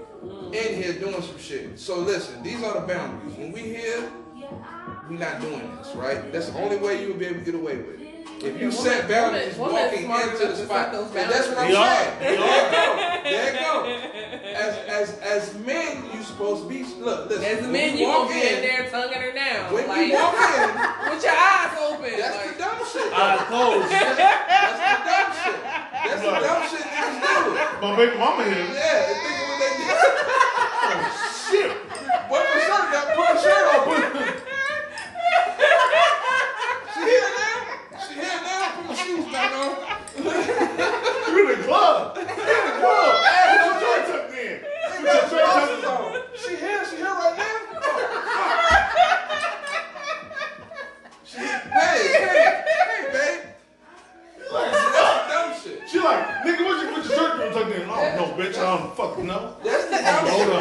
in 0.58 0.82
here 0.82 0.92
doing 0.94 1.22
some 1.22 1.38
shit. 1.38 1.78
So 1.78 2.00
listen, 2.00 2.42
these 2.42 2.60
are 2.64 2.80
the 2.80 2.84
boundaries. 2.84 3.36
When 3.36 3.52
we 3.52 3.60
here, 3.60 4.10
we 5.08 5.18
not 5.18 5.40
doing 5.40 5.76
this, 5.76 5.94
right? 5.94 6.32
That's 6.32 6.48
the 6.48 6.58
only 6.58 6.78
way 6.78 7.00
you 7.02 7.12
will 7.12 7.18
be 7.18 7.26
able 7.26 7.38
to 7.38 7.44
get 7.44 7.54
away 7.54 7.76
with 7.76 8.00
it. 8.00 8.08
If 8.42 8.60
you 8.60 8.70
Yeah, 8.70 8.74
set 8.74 9.08
boundaries 9.08 9.56
woman- 9.56 9.74
walking 9.74 10.04
smart 10.06 10.32
into 10.32 10.46
the 10.48 10.56
spot, 10.56 10.92
and 10.92 11.14
that's 11.30 11.48
what 11.48 11.58
I'm 11.58 11.72
saying. 11.72 12.18
There 12.18 12.32
you 12.32 12.38
go. 12.40 13.20
There 13.30 13.52
you 13.54 13.60
go. 13.60 13.83
As 15.04 15.12
as 15.20 15.52
as 15.52 15.54
men, 15.68 16.00
you 16.16 16.22
supposed 16.22 16.62
to 16.62 16.68
be. 16.68 16.80
Look, 16.96 17.28
listen. 17.28 17.44
As 17.44 17.58
a 17.60 17.62
when 17.64 17.72
man, 17.72 17.98
you 17.98 18.08
walk 18.08 18.28
gonna 18.28 18.40
be 18.40 18.46
in 18.48 18.54
in, 18.56 18.62
there 18.64 18.88
tonguing 18.88 19.20
her 19.20 19.32
down. 19.36 19.68
When 19.74 19.84
like, 19.86 20.08
you 20.08 20.14
walk 20.16 20.32
in, 20.32 20.40
with 21.12 21.20
your 21.20 21.36
eyes 21.36 21.76
open. 21.84 22.08
that's 22.16 22.36
like, 22.40 22.56
the 22.56 22.64
dumb 22.64 22.80
shit. 22.88 23.12
Eyes 23.12 23.40
closed. 23.52 23.90
That's 23.92 24.16
the 24.16 24.96
dumb 25.04 25.28
shit. 25.44 25.60
That's 25.60 26.20
the 26.24 26.32
dumb 26.40 26.62
shit 26.72 26.88
niggas 26.88 27.20
do. 27.20 27.84
My 27.84 27.92
baby 28.00 28.16
mama 28.16 28.44
here. 28.48 28.64
Yeah, 28.64 29.04
they 29.04 29.16
think 29.20 29.36
what 29.44 29.60
they 29.60 29.76
did. 29.76 29.92
Shit. 31.52 31.68
What 32.32 32.48
the 32.48 32.56
shirt 32.64 32.88
got? 32.88 33.04
Put 33.12 33.28
the 33.28 33.44
shirt 33.44 33.60
on. 33.76 33.84
She 36.96 37.00
here 37.04 37.28
now? 37.36 37.60
She 38.08 38.14
here 38.24 38.40
now? 38.40 38.72
Put 38.72 38.84
my 38.88 38.94
shoes 38.96 39.26
back 39.28 39.52
on. 39.52 39.76
You 40.16 41.44
in 41.52 41.60
the 41.60 41.66
club. 41.68 42.16
You 42.16 42.22
in 42.22 42.26
the 42.26 42.32
club. 42.80 43.12
Hey, 43.20 43.52
put 43.52 43.68
your 43.68 43.84
shirt 43.84 44.02
tucked 44.08 44.32
in. 44.32 44.56
Put 44.96 45.04
your 45.04 45.28
shirt 45.28 45.44
tucked 45.44 45.78
in. 45.78 45.84
on. 45.84 46.22
She 46.36 46.56
here? 46.56 46.82
She 46.88 46.96
here 46.96 47.06
right 47.06 47.36
now? 47.36 47.44
She, 51.24 51.38
hey, 51.38 51.54
hey, 51.72 52.62
hey, 52.64 53.02
babe. 53.12 53.40
That's 54.52 55.32
dumb 55.32 55.50
shit. 55.62 55.88
She 55.88 55.98
like, 56.00 56.26
nigga, 56.44 56.64
what 56.64 56.82
you 56.82 56.88
put 56.94 57.04
your 57.04 57.14
shirt 57.16 57.52
tucked 57.52 57.74
in? 57.74 57.88
Oh, 57.88 57.94
no, 58.16 58.24
bitch, 58.42 58.56
I 58.58 58.78
don't 58.78 58.94
fucking 58.96 59.26
know. 59.26 59.56
That's 59.64 59.84
the 59.86 59.96
dumb 59.96 60.26
Hold 60.28 60.42
shit. 60.42 60.54
on. 60.54 60.60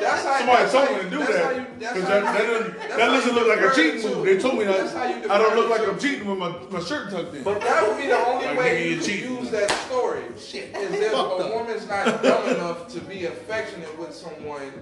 That's 0.00 0.24
how 0.24 0.38
Somebody 0.38 0.62
that's 0.62 0.72
told 0.72 0.88
how 0.88 0.94
me 0.94 0.98
to 1.00 1.04
you- 1.04 1.10
do 1.10 1.18
that's 1.18 1.32
that. 1.32 1.44
how 1.44 1.50
you- 1.50 1.66
that's 1.78 1.94
Because 1.94 2.08
how 2.08 2.19
that, 2.32 2.46
doesn't, 2.46 2.78
that 2.78 2.96
doesn't 2.98 3.34
look 3.34 3.48
like 3.48 3.58
a 3.58 3.60
divert 3.62 3.76
cheating 3.76 4.02
move. 4.10 4.24
They 4.26 4.38
told 4.38 4.58
me 4.58 4.64
that 4.64 4.76
That's 4.78 4.92
how 4.94 5.04
you 5.08 5.30
I 5.30 5.38
don't 5.38 5.56
look 5.56 5.70
like. 5.70 5.86
I'm 5.88 5.98
cheating 5.98 6.26
with 6.26 6.38
my, 6.38 6.56
my 6.70 6.80
shirt 6.80 7.10
tucked 7.10 7.34
in. 7.34 7.42
But 7.42 7.60
that 7.60 7.86
would 7.88 7.96
be 8.00 8.06
the 8.08 8.18
only 8.26 8.46
Like, 8.46 8.58
way 8.58 8.70
nigga, 8.70 8.84
you 8.84 8.90
you 8.90 8.96
could 8.96 9.04
cheating. 9.06 9.36
use 9.38 9.50
that 9.50 9.70
story. 9.86 10.22
Shit. 10.38 10.74
Is 10.76 10.92
if 10.92 11.12
a 11.12 11.16
up. 11.16 11.54
woman's 11.54 11.86
not 11.88 12.22
dumb 12.22 12.48
enough 12.54 12.88
to 12.88 13.00
be 13.00 13.26
affectionate 13.26 13.98
with 13.98 14.14
someone 14.14 14.72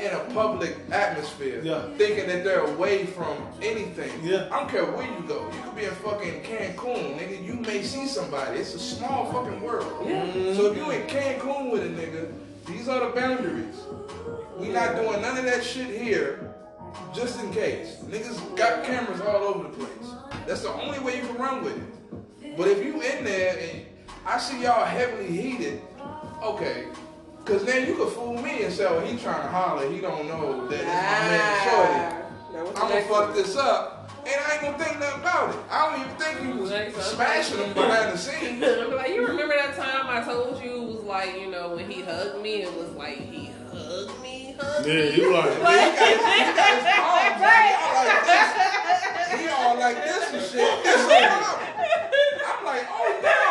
in 0.00 0.10
a 0.12 0.20
public 0.34 0.76
atmosphere, 0.90 1.60
Yeah. 1.62 1.82
thinking 1.96 2.26
that 2.28 2.44
they're 2.44 2.64
away 2.64 3.06
from 3.06 3.36
anything. 3.62 4.10
Yeah. 4.22 4.48
I 4.50 4.58
don't 4.60 4.68
care 4.68 4.84
where 4.84 5.06
you 5.06 5.24
go. 5.28 5.48
You 5.54 5.62
could 5.62 5.76
be 5.76 5.84
in 5.84 5.90
fucking 5.92 6.42
Cancun, 6.42 7.18
nigga. 7.18 7.44
You 7.44 7.54
may 7.54 7.82
see 7.82 8.06
somebody. 8.06 8.58
It's 8.60 8.74
a 8.74 8.78
small 8.78 9.30
fucking 9.32 9.60
world. 9.60 10.06
Yeah. 10.06 10.54
So 10.54 10.70
if 10.72 10.76
you 10.76 10.90
in 10.90 11.06
Cancun 11.06 11.70
with 11.70 11.82
a 11.84 11.88
nigga, 11.88 12.32
these 12.66 12.88
are 12.88 13.00
the 13.08 13.14
boundaries. 13.14 13.76
We 14.58 14.68
not 14.68 14.94
doing 14.96 15.20
none 15.22 15.36
of 15.38 15.44
that 15.44 15.64
shit 15.64 15.88
here, 16.00 16.51
just 17.14 17.42
in 17.42 17.52
case. 17.52 17.96
Niggas 18.04 18.56
got 18.56 18.84
cameras 18.84 19.20
all 19.20 19.36
over 19.44 19.64
the 19.68 19.74
place. 19.74 20.10
That's 20.46 20.62
the 20.62 20.70
only 20.72 20.98
way 21.00 21.20
you 21.20 21.26
can 21.26 21.36
run 21.36 21.62
with 21.64 21.76
it. 21.76 22.56
But 22.56 22.68
if 22.68 22.84
you 22.84 22.94
in 23.00 23.24
there 23.24 23.58
and 23.58 23.86
I 24.26 24.38
see 24.38 24.62
y'all 24.62 24.84
heavily 24.84 25.26
heated, 25.28 25.80
okay. 26.42 26.86
Cause 27.44 27.64
then 27.64 27.88
you 27.88 27.96
could 27.96 28.12
fool 28.12 28.40
me 28.40 28.62
and 28.62 28.72
say, 28.72 28.86
oh, 28.86 29.00
he 29.00 29.18
trying 29.18 29.42
to 29.42 29.48
holler. 29.48 29.90
He 29.90 30.00
don't 30.00 30.28
know 30.28 30.68
that 30.68 30.74
it's 30.74 30.84
my 30.84 30.92
man 30.92 31.40
ah. 31.42 31.66
Shorty. 31.66 32.22
Now, 32.52 32.82
I'm 32.82 32.88
gonna 32.88 33.02
fuck 33.02 33.28
one? 33.28 33.32
this 33.36 33.56
up, 33.56 34.10
and 34.24 34.34
I 34.46 34.52
ain't 34.52 34.62
gonna 34.62 34.78
think 34.84 35.00
nothing 35.00 35.20
about 35.20 35.50
it. 35.54 35.60
I 35.70 35.90
don't 35.90 36.00
even 36.04 36.16
think 36.18 36.54
you 36.54 36.60
was 36.62 36.70
Next 36.70 36.94
one. 36.94 37.04
smashing 37.04 37.58
him 37.58 37.72
behind 37.72 38.12
the 38.12 38.18
scenes. 38.18 38.62
Like, 38.94 39.08
you 39.10 39.26
remember 39.26 39.54
that 39.56 39.74
time 39.76 40.06
I 40.08 40.22
told 40.22 40.62
you 40.62 40.70
it 40.70 40.86
was 40.86 41.01
like, 41.12 41.38
you 41.38 41.50
know, 41.50 41.76
when 41.76 41.90
he 41.90 42.00
hugged 42.00 42.40
me, 42.42 42.62
it 42.62 42.72
was 42.74 42.88
like 42.92 43.18
he 43.20 43.50
hugged 43.70 44.18
me, 44.22 44.56
hugged 44.58 44.86
Yeah, 44.86 44.94
me. 44.94 45.14
you 45.14 45.30
like, 45.30 45.52
He 45.52 45.60
got 45.60 46.08
his, 46.08 46.24
he 46.24 46.40
got 46.56 46.72
his 46.72 46.88
arms 46.96 47.36
like, 47.44 47.68
he 47.68 47.84
all 47.84 48.00
like 48.00 48.24
this. 48.24 48.48
He 49.36 49.48
all 49.52 49.76
like 49.76 49.98
this 50.08 50.24
and 50.32 50.40
shit. 50.40 50.72
It's. 50.88 51.04
I'm 52.48 52.64
like, 52.64 52.88
oh 52.88 53.12
no. 53.20 53.44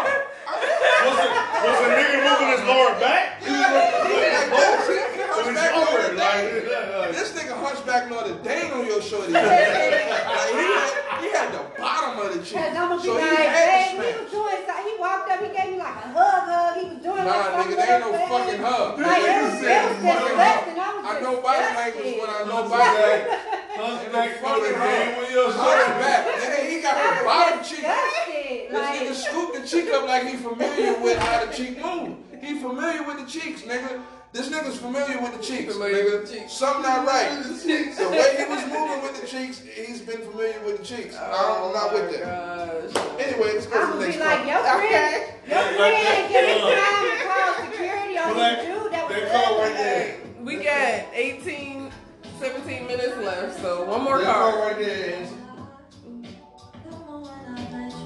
Was 1.06 1.18
it, 1.22 1.30
was 1.62 1.78
the 1.86 1.90
nigga 2.02 2.18
moving 2.26 2.50
his 2.50 2.64
lower 2.66 2.94
back? 3.00 3.38
He 3.44 3.50
was 3.52 3.62
he 3.62 3.62
like, 3.62 3.78
oh, 3.78 4.10
oh, 4.10 4.42
like 4.42 4.50
this. 4.58 4.90
He, 4.90 4.98
he 4.98 5.22
with 5.22 5.46
his 5.46 5.62
hunchback 5.62 5.72
lower, 5.78 6.02
Notre 6.02 6.18
Dame. 6.18 7.14
This 7.14 7.30
nigga 7.38 7.54
hunchback 7.62 8.10
Notre 8.10 8.36
Dame 8.42 8.74
on 8.74 8.86
your 8.88 9.02
shorty. 9.04 9.34
like, 9.34 9.46
he, 9.46 10.66
had, 10.66 11.01
he 11.22 11.30
had 11.32 11.54
the 11.54 11.64
bottom 11.80 12.20
of 12.26 12.34
the 12.34 12.40
cheek. 12.44 12.58
Cause 12.58 12.76
I'm 12.76 12.90
gonna 12.90 13.02
be 13.02 13.08
So 13.08 13.14
he 13.18 13.22
like, 13.22 13.38
had 13.38 13.70
hey, 13.72 13.92
he 13.92 13.98
was 13.98 14.32
doing 14.32 14.62
something. 14.66 14.86
He 14.86 14.94
walked 15.00 15.30
up, 15.32 15.40
he 15.42 15.50
gave 15.56 15.70
me 15.72 15.78
like 15.78 15.98
a 16.02 16.08
hug, 16.12 16.44
hug. 16.50 16.72
He 16.82 16.86
was 16.92 17.00
doing 17.04 17.24
Nah, 17.24 17.32
like 17.32 17.68
nigga, 17.68 17.76
there 17.78 17.92
ain't 17.92 18.06
no 18.06 18.12
fucking 18.28 18.62
hug. 18.62 19.00
Like, 19.00 19.22
it 19.22 19.42
was, 19.42 19.54
Nigga, 19.62 19.72
it 19.72 19.86
was 19.86 19.98
fucking 20.02 20.36
hug. 20.36 20.66
disgusting. 20.66 20.80
I 20.82 20.90
was 20.92 21.06
I 21.06 21.14
know 21.22 21.36
body 21.42 21.68
language 21.78 22.14
when 22.22 22.30
I 22.30 22.40
know 22.50 22.60
body 22.70 22.82
Hunchback, 22.82 23.22
language. 23.22 23.72
hunchback 23.82 24.30
Ain't 24.32 24.42
no 24.42 24.50
fucking 24.50 24.76
Dame 24.82 25.12
with 25.22 25.32
your 25.32 25.50
Hunchback. 25.52 25.88
shirt. 25.88 26.02
back. 26.02 26.22
Nigga, 26.42 26.62
he 26.70 26.76
got 26.82 26.96
the 26.98 27.26
bottom 27.26 27.60
was 27.60 27.70
cheek. 27.70 27.82
disgusted. 27.82 28.62
This 28.72 28.88
nigga 28.92 29.08
Like, 29.12 29.16
scooped 29.16 29.54
the 29.56 29.64
cheek 29.68 29.88
up 29.94 30.04
like 30.08 30.24
he 30.28 30.36
familiar 30.38 30.94
with 31.00 31.18
how 31.18 31.46
the 31.46 31.52
cheek 31.54 31.74
move. 31.84 32.18
He 32.42 32.60
familiar 32.60 33.04
with 33.04 33.18
the 33.22 33.26
cheeks, 33.30 33.62
nigga. 33.64 34.02
This 34.34 34.48
nigga's 34.50 34.78
familiar 34.80 35.20
with 35.22 35.36
the 35.36 35.44
cheeks, 35.44 35.74
Familiar 35.74 36.06
nigga. 36.06 36.26
the 36.26 36.34
cheeks. 36.34 36.54
Something 36.54 36.84
not 36.84 37.06
right. 37.06 37.30
The 37.44 38.08
way 38.10 38.36
he 38.38 38.46
was 38.50 38.64
moving 38.66 39.02
with 39.04 39.20
the 39.20 39.28
cheeks, 39.28 39.60
he's 39.60 40.02
been 40.02 40.22
familiar 40.22 40.60
with 40.66 40.78
the 40.80 40.86
cheeks. 40.86 41.18
I'm 41.18 41.74
not 41.74 41.94
with 41.94 42.12
that. 42.12 42.94
that. 42.94 43.20
Anyway, 43.20 43.52
let's 43.56 43.66
go 43.66 43.82
I'm 43.82 43.92
to 43.92 43.98
the 43.98 44.06
gonna 44.06 44.08
next 44.08 44.18
be 44.18 44.24
like, 44.24 44.40
one. 44.40 44.48
your 44.48 44.64
friend, 44.64 45.34
your 45.48 45.64
friend 45.78 46.08
ain't 46.08 46.30
giving 46.32 46.64
Yeah. 46.64 46.80
time 46.80 47.04
to 47.12 47.28
call 47.28 47.72
security 47.72 48.18
on 48.18 48.36
Well, 48.38 48.56
this 48.56 48.66
dude 48.84 48.92
that 48.94 49.10
was 49.10 49.18
that 49.20 49.32
call 49.46 49.60
right 49.60 49.74
there. 49.74 50.18
We 50.42 50.56
got 50.64 51.14
18, 51.14 51.92
17 52.40 52.88
minutes 52.88 53.18
left, 53.18 53.60
so 53.62 53.84
one 53.84 54.02
more 54.04 54.18
That 54.20 54.26
card. 54.34 54.54
card 54.56 54.78
right 54.78 54.86
there 54.86 55.22
is- 55.22 55.30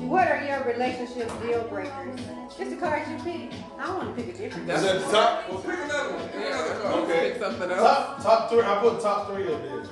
What 0.08 0.28
are 0.28 0.46
your 0.46 0.64
relationship 0.64 1.30
deal 1.42 1.64
breakers? 1.64 2.20
Just 2.56 2.70
the 2.70 2.78
cards 2.78 3.10
you 3.10 3.18
pick. 3.24 3.52
I 3.80 3.90
want 3.90 4.16
to 4.16 4.24
pick 4.24 4.36
a 4.36 4.38
different. 4.38 4.70
Is 4.70 4.84
that 4.84 5.02
the 5.02 5.12
top? 5.12 5.50
Well, 5.50 5.60
pick 5.62 5.80
another 5.80 6.14
one. 6.14 6.30
Pick 6.30 6.46
another 6.46 6.82
card. 6.82 6.96
Okay. 7.04 7.32
pick 7.32 7.42
something 7.42 7.72
else. 7.72 7.82
Top, 7.82 8.24
top 8.24 8.50
three. 8.52 8.62
I 8.62 8.80
put 8.82 9.02
top 9.02 9.32
three 9.32 9.52
up 9.52 9.62
there. 9.64 9.84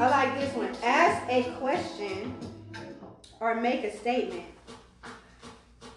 I 0.00 0.08
like 0.10 0.40
this 0.40 0.54
one. 0.54 0.74
Ask 0.82 1.30
a 1.30 1.44
question 1.60 2.34
or 3.38 3.54
make 3.54 3.84
a 3.84 3.96
statement. 3.96 4.44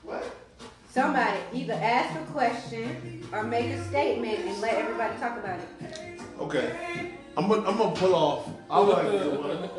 What? 0.03 0.35
Somebody 0.91 1.39
either 1.53 1.73
ask 1.73 2.19
a 2.19 2.31
question 2.31 3.27
or 3.31 3.43
make 3.43 3.65
a 3.65 3.83
statement 3.85 4.39
and 4.39 4.61
let 4.61 4.75
everybody 4.75 5.17
talk 5.17 5.37
about 5.39 5.59
it. 5.59 6.21
Okay. 6.39 7.17
I'm 7.37 7.47
gonna, 7.49 7.67
I'm 7.67 7.77
gonna 7.77 7.95
pull 7.95 8.15
off. 8.15 8.49
I 8.69 8.79
like 8.79 9.11
that 9.11 9.39
one. 9.41 9.69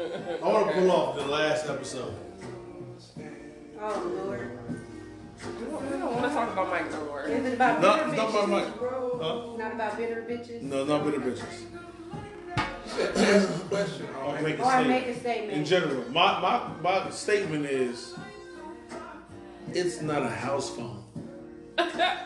I 0.43 0.53
want 0.53 0.67
to 0.69 0.73
pull 0.75 0.91
off 0.91 1.17
the 1.17 1.27
last 1.27 1.67
episode. 1.69 2.15
Oh 3.81 4.23
Lord. 4.25 4.59
I 5.39 5.89
don't 5.91 6.03
want 6.03 6.25
to 6.25 6.31
talk 6.31 6.53
about 6.53 6.71
Mike 6.71 6.91
no 6.91 7.05
more. 7.05 7.23
Is 7.25 7.45
it 7.45 7.55
about 7.55 7.81
No, 7.81 7.95
bitter 7.97 8.09
it's 8.09 8.17
not 8.17 8.29
bitches? 8.29 8.45
about 8.45 8.49
Mike. 8.49 8.69
Huh? 9.23 9.57
Not 9.59 9.73
about 9.75 9.97
bitter 9.97 10.27
bitches? 10.29 10.63
No, 10.63 10.85
not 10.85 11.05
bitter 11.05 11.19
bitches. 11.21 11.63
You 12.87 12.93
said 13.15 13.17
ask 13.17 13.49
a 13.65 13.69
question. 13.69 14.07
Or 14.25 14.41
make 14.41 14.59
a 14.59 14.63
Or 14.63 14.71
statement. 14.71 14.89
make 14.89 15.07
a 15.07 15.21
statement. 15.21 15.53
In 15.59 15.65
general, 15.65 16.05
my, 16.11 16.41
my 16.41 16.71
my 16.83 17.11
statement 17.11 17.67
is, 17.67 18.15
it's 19.73 20.01
not 20.03 20.23
a 20.23 20.29
house 20.31 20.71
phone. 20.71 21.03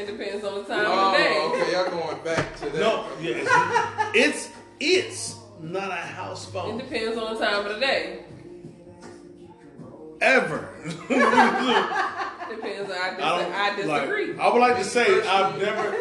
It 0.00 0.06
depends 0.06 0.44
on 0.44 0.54
the 0.54 0.64
time 0.64 0.80
of 0.80 0.86
the 0.86 0.92
Oh, 0.92 1.12
day. 1.16 1.62
okay. 1.62 1.72
Y'all 1.72 1.90
going 1.90 2.24
back 2.24 2.56
to 2.60 2.70
that. 2.70 2.80
No, 2.80 3.06
yeah, 3.20 4.10
it's 4.14 4.48
it's 4.48 4.48
it's 4.80 5.36
not 5.60 5.90
a 5.90 5.94
house 5.94 6.46
phone. 6.46 6.80
It 6.80 6.84
depends 6.88 7.18
on 7.18 7.34
the 7.34 7.40
time 7.40 7.66
of 7.66 7.74
the 7.74 7.80
day. 7.80 8.24
ever. 10.20 10.68
Depends. 12.50 12.90
I, 12.90 13.10
dis- 13.14 13.24
I, 13.24 13.70
I 13.70 13.76
disagree. 13.76 14.32
Like, 14.32 14.40
I 14.40 14.52
would 14.52 14.60
like 14.60 14.76
to 14.78 14.84
say 14.84 15.06
I've 15.28 15.56
never. 15.60 15.94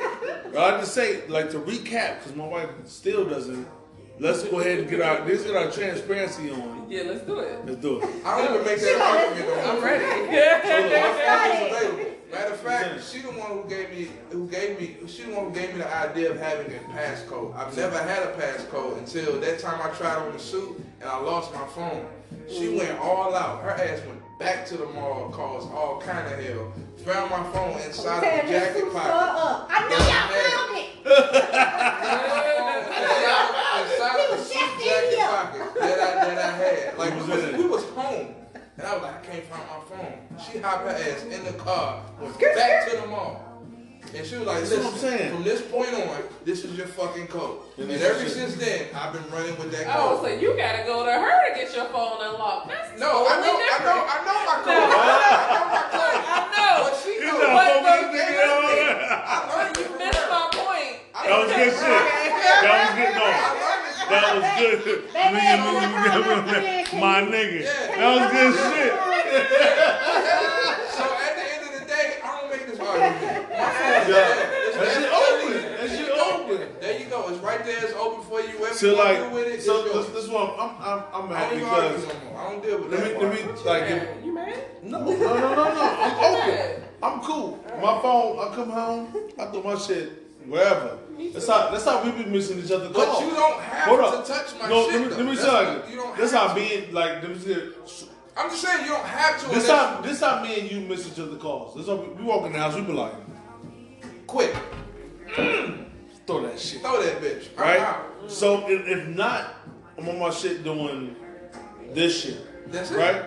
I'd 0.48 0.54
like 0.54 0.80
to 0.80 0.86
say 0.88 1.28
like 1.28 1.52
to 1.52 1.60
recap 1.60 2.20
because 2.20 2.36
my 2.36 2.48
wife 2.48 2.70
still 2.86 3.24
doesn't. 3.26 3.68
Let's 4.20 4.44
go 4.44 4.60
ahead 4.60 4.80
and 4.80 4.90
get 4.90 5.02
our 5.02 5.26
let's 5.26 5.44
get 5.44 5.56
our 5.56 5.70
transparency 5.72 6.50
on. 6.52 6.88
yeah, 6.90 7.04
let's 7.04 7.22
do 7.24 7.40
it. 7.40 7.66
Let's 7.66 7.80
do 7.82 8.02
it. 8.02 8.10
I 8.26 8.38
don't 8.42 8.54
even 8.56 8.66
make 8.66 8.80
that 8.80 9.02
argument 9.30 9.48
no 9.48 9.56
more. 9.56 9.76
I'm 9.76 9.84
ready. 9.84 10.06
available. 11.76 12.16
Matter 12.32 12.54
of 12.54 12.60
fact, 12.60 13.04
she 13.04 13.20
the 13.22 13.30
one 13.30 13.50
who 13.64 13.64
gave 13.68 13.90
me, 13.90 14.08
who 14.30 14.48
gave 14.48 14.80
me, 14.80 14.98
she 15.08 15.24
the 15.24 15.34
one 15.36 15.46
who 15.46 15.52
gave 15.52 15.72
me 15.74 15.80
the 15.80 15.96
idea 15.96 16.30
of 16.32 16.40
having 16.40 16.68
a 16.68 16.80
passcode. 16.92 17.56
I've 17.56 17.76
never 17.76 17.98
had 17.98 18.22
a 18.24 18.34
passcode 18.34 19.00
until 19.00 19.40
that 19.40 19.58
time 19.60 19.80
I 19.82 19.90
tried 19.96 20.18
on 20.18 20.32
the 20.34 20.40
suit 20.40 20.80
and 21.02 21.10
I 21.10 21.20
lost 21.20 21.52
my 21.54 21.66
phone. 21.68 22.06
She 22.48 22.78
went 22.78 23.00
all 23.00 23.34
out. 23.36 23.64
Her 23.64 23.72
ass 23.72 24.02
went 24.06 24.22
back 24.40 24.66
to 24.68 24.78
the 24.78 24.86
mall, 24.86 25.30
caused 25.32 25.72
all 25.72 26.00
kind 26.02 26.28
of 26.32 26.40
hell. 26.44 26.72
Found 27.06 27.32
my 27.32 27.44
phone 27.52 27.80
inside 27.82 28.22
Tear 28.22 28.42
of 28.42 28.46
the 28.46 28.52
this 28.52 28.62
jacket 28.68 28.82
food 28.84 28.92
store 28.92 29.02
pocket. 29.02 29.12
up. 29.12 29.68
I 29.72 29.90
know 29.90 29.98
y'all 29.98 30.30
found 30.38 30.78
it. 30.78 30.90
inside 33.80 34.20
of 34.20 34.38
the 34.38 34.44
suit 34.44 34.72
jacket 34.86 35.20
pocket 35.20 35.80
that 35.80 36.00
I 36.00 36.26
that 36.26 36.38
I 36.38 36.58
had. 36.58 36.98
Like 36.98 37.14
and 38.80 38.88
I 38.88 38.94
was 38.96 39.04
like, 39.04 39.16
I 39.16 39.26
can't 39.28 39.46
find 39.46 39.64
my 39.68 39.80
phone. 39.98 40.40
She 40.40 40.60
hopped 40.60 40.84
her 40.88 40.96
ass 40.96 41.24
in 41.24 41.44
the 41.44 41.54
car, 41.54 42.02
went 42.20 42.40
back 42.40 42.90
to 42.90 42.98
the 42.98 43.08
mall. 43.08 43.46
And 44.16 44.26
she 44.26 44.38
was 44.38 44.48
like, 44.48 44.60
That's 44.66 44.72
listen, 44.72 44.86
what 44.86 44.94
I'm 44.94 45.00
saying. 45.00 45.34
from 45.36 45.44
this 45.44 45.62
point 45.62 45.94
on, 45.94 46.24
this 46.46 46.64
is 46.66 46.74
your 46.76 46.88
fucking 46.88 47.28
code. 47.28 47.60
And 47.78 47.92
And, 47.92 48.02
ever 48.02 48.26
since 48.28 48.56
then, 48.56 48.88
I've 48.96 49.14
been 49.14 49.28
running 49.30 49.54
with 49.60 49.70
that 49.76 49.86
Oh, 49.92 50.18
so 50.24 50.30
you 50.34 50.56
gotta 50.58 50.82
go 50.88 51.06
to 51.06 51.12
her 51.14 51.36
to 51.46 51.54
get 51.54 51.70
your 51.76 51.86
phone 51.94 52.18
unlocked. 52.18 52.70
That's 52.74 52.98
no, 53.00 53.28
I 53.30 53.38
know, 53.38 53.54
totally 53.54 53.70
I 53.70 53.78
know. 53.86 54.00
I 54.10 54.18
know 54.26 54.40
my 54.50 54.58
No. 54.58 54.66
code. 54.66 54.90
I 54.90 55.46
know 55.54 55.66
my 55.70 55.84
code. 55.94 56.22
I 56.26 56.42
know. 56.50 56.90
But 56.90 56.96
she 57.04 57.12
You 57.22 57.28
knows. 57.28 57.38
know, 57.38 57.54
But 57.54 57.70
the- 57.86 58.18
nigga 58.18 58.50
on. 58.50 58.66
I 59.30 59.38
learned 59.46 59.78
You 59.78 59.84
from 59.84 59.98
missed 60.02 60.18
her. 60.18 60.30
my 60.32 60.46
point. 60.58 60.96
I 61.14 61.22
That 61.30 61.38
was 61.38 61.50
good 61.54 61.70
shit. 61.70 61.86
her. 61.86 62.02
That 62.66 62.76
was 62.82 62.92
good. 62.98 63.14
No, 63.14 63.26
I 64.10 64.34
learned 64.34 64.44
it 64.44 64.50
from 64.50 64.54
that 64.60 64.76
was 64.76 64.84
good. 64.86 65.00
Baby, 65.14 65.40
Nigga, 65.40 65.68
when 65.74 65.84
I 65.84 66.06
nigga, 66.10 67.00
my 67.00 67.00
nigga, 67.00 67.00
My 67.00 67.22
nigga. 67.22 67.60
Yeah. 67.64 67.96
That 67.98 68.10
was 68.16 68.26
good 68.34 68.52
shit. 68.74 68.94
So 70.98 71.04
at 71.06 71.34
the 71.36 71.46
end 71.54 71.64
of 71.68 71.72
the 71.80 71.86
day, 71.86 72.08
I 72.24 72.26
don't 72.42 72.50
make 72.52 72.66
this 72.68 72.80
hard 72.80 73.00
with 73.00 73.22
me. 73.22 73.28
Yeah. 74.10 74.30
That 74.80 74.88
shit 74.96 75.10
open. 75.14 75.54
That 75.78 75.90
shit 75.90 76.10
open. 76.10 76.60
There 76.82 76.96
you 77.00 77.06
go. 77.06 77.30
It's 77.30 77.40
right 77.44 77.64
there. 77.64 77.84
It's 77.84 77.94
open 77.94 78.24
for 78.26 78.42
you. 78.42 78.58
Whatever 78.60 78.76
So 78.78 78.86
you 78.88 78.96
want 78.98 79.10
like, 79.10 79.18
to 79.20 79.24
do 79.30 79.36
with 79.36 79.48
it, 79.48 79.62
so 79.62 79.84
this, 79.84 80.08
this 80.10 80.28
one, 80.30 80.50
I'm, 80.58 80.72
I'm, 80.82 81.04
I'm 81.14 81.32
I 81.32 81.38
happy 81.40 81.60
don't 81.60 81.68
even 81.68 81.70
argue 81.70 81.98
because 82.00 82.14
no 82.24 82.30
more. 82.32 82.40
I 82.40 82.50
don't 82.52 82.64
deal 82.64 82.78
with 82.82 82.92
let 82.92 83.04
that. 83.04 83.22
me, 83.22 83.26
let 83.28 83.34
me, 83.36 83.42
part. 83.44 83.66
like, 83.66 83.82
Yeah, 83.90 83.96
if- 83.96 84.26
you 84.26 84.34
mad? 84.34 84.64
no, 84.84 85.00
no, 85.00 85.06
no, 85.06 85.16
no, 85.16 85.64
no. 85.74 85.98
I'm 86.02 86.50
open. 86.50 86.84
I'm 87.02 87.20
cool. 87.22 87.60
My 87.82 88.02
phone, 88.02 88.40
I 88.40 88.56
come 88.56 88.70
home, 88.72 89.14
I 89.40 89.52
do 89.52 89.64
my 89.64 89.76
shit 89.78 90.12
wherever. 90.50 90.98
That's 91.34 91.48
how, 91.48 91.70
that's 91.70 91.84
how 91.86 92.04
we 92.04 92.12
be 92.24 92.30
missing 92.30 92.60
each 92.60 92.72
other 92.72 92.90
But 92.90 93.06
calls. 93.08 93.24
you 93.24 93.32
don't 93.32 93.60
have 93.62 93.88
Hold 93.88 94.00
to 94.00 94.06
up. 94.06 94.26
touch 94.28 94.54
my 94.62 94.70
no, 94.70 94.90
shit. 94.90 94.94
let 94.94 95.02
me, 95.02 95.08
though. 95.10 95.16
let 95.18 95.26
me 95.26 95.36
tell 95.36 95.54
what- 95.54 95.86
you. 95.88 95.92
You 95.96 95.98
don't 96.02 96.18
That's 96.18 96.32
have 96.32 96.48
how 96.50 96.54
to. 96.54 96.60
being 96.60 96.94
like. 96.94 97.22
Let 97.22 97.30
me 97.30 97.38
see. 97.40 97.72
I'm 98.38 98.50
just 98.50 98.62
saying 98.62 98.86
you 98.86 98.92
don't 98.92 99.06
have 99.06 99.40
to. 99.42 99.50
This 99.50 99.70
unless- 99.70 99.70
how 99.96 100.02
this 100.02 100.20
how 100.22 100.42
me 100.44 100.60
and 100.62 100.72
you 100.72 100.80
miss 100.82 101.08
each 101.12 101.20
other 101.20 101.36
calls. 101.36 101.76
This 101.76 101.88
how 101.88 101.96
we, 101.96 102.08
we 102.14 102.24
walk 102.24 102.46
in 102.46 102.54
the 102.54 102.60
house. 102.60 102.76
We 102.76 102.82
be 102.82 102.94
like, 102.94 103.14
quick. 104.28 104.56
throw 106.26 106.42
that 106.44 106.60
shit. 106.60 106.82
Throw 106.82 107.02
that 107.02 107.22
bitch. 107.22 107.50
I'm 107.58 107.62
right? 107.64 107.80
out. 107.82 108.06
So 108.28 108.68
if, 108.70 108.88
if 108.88 109.08
not, 109.10 109.56
I'm 109.98 110.08
on 110.08 110.20
my 110.20 110.30
shit 110.30 110.64
doing 110.64 111.16
this 111.94 112.22
shit, 112.24 112.72
That's 112.72 112.92
it. 112.92 112.98
right? 112.98 113.24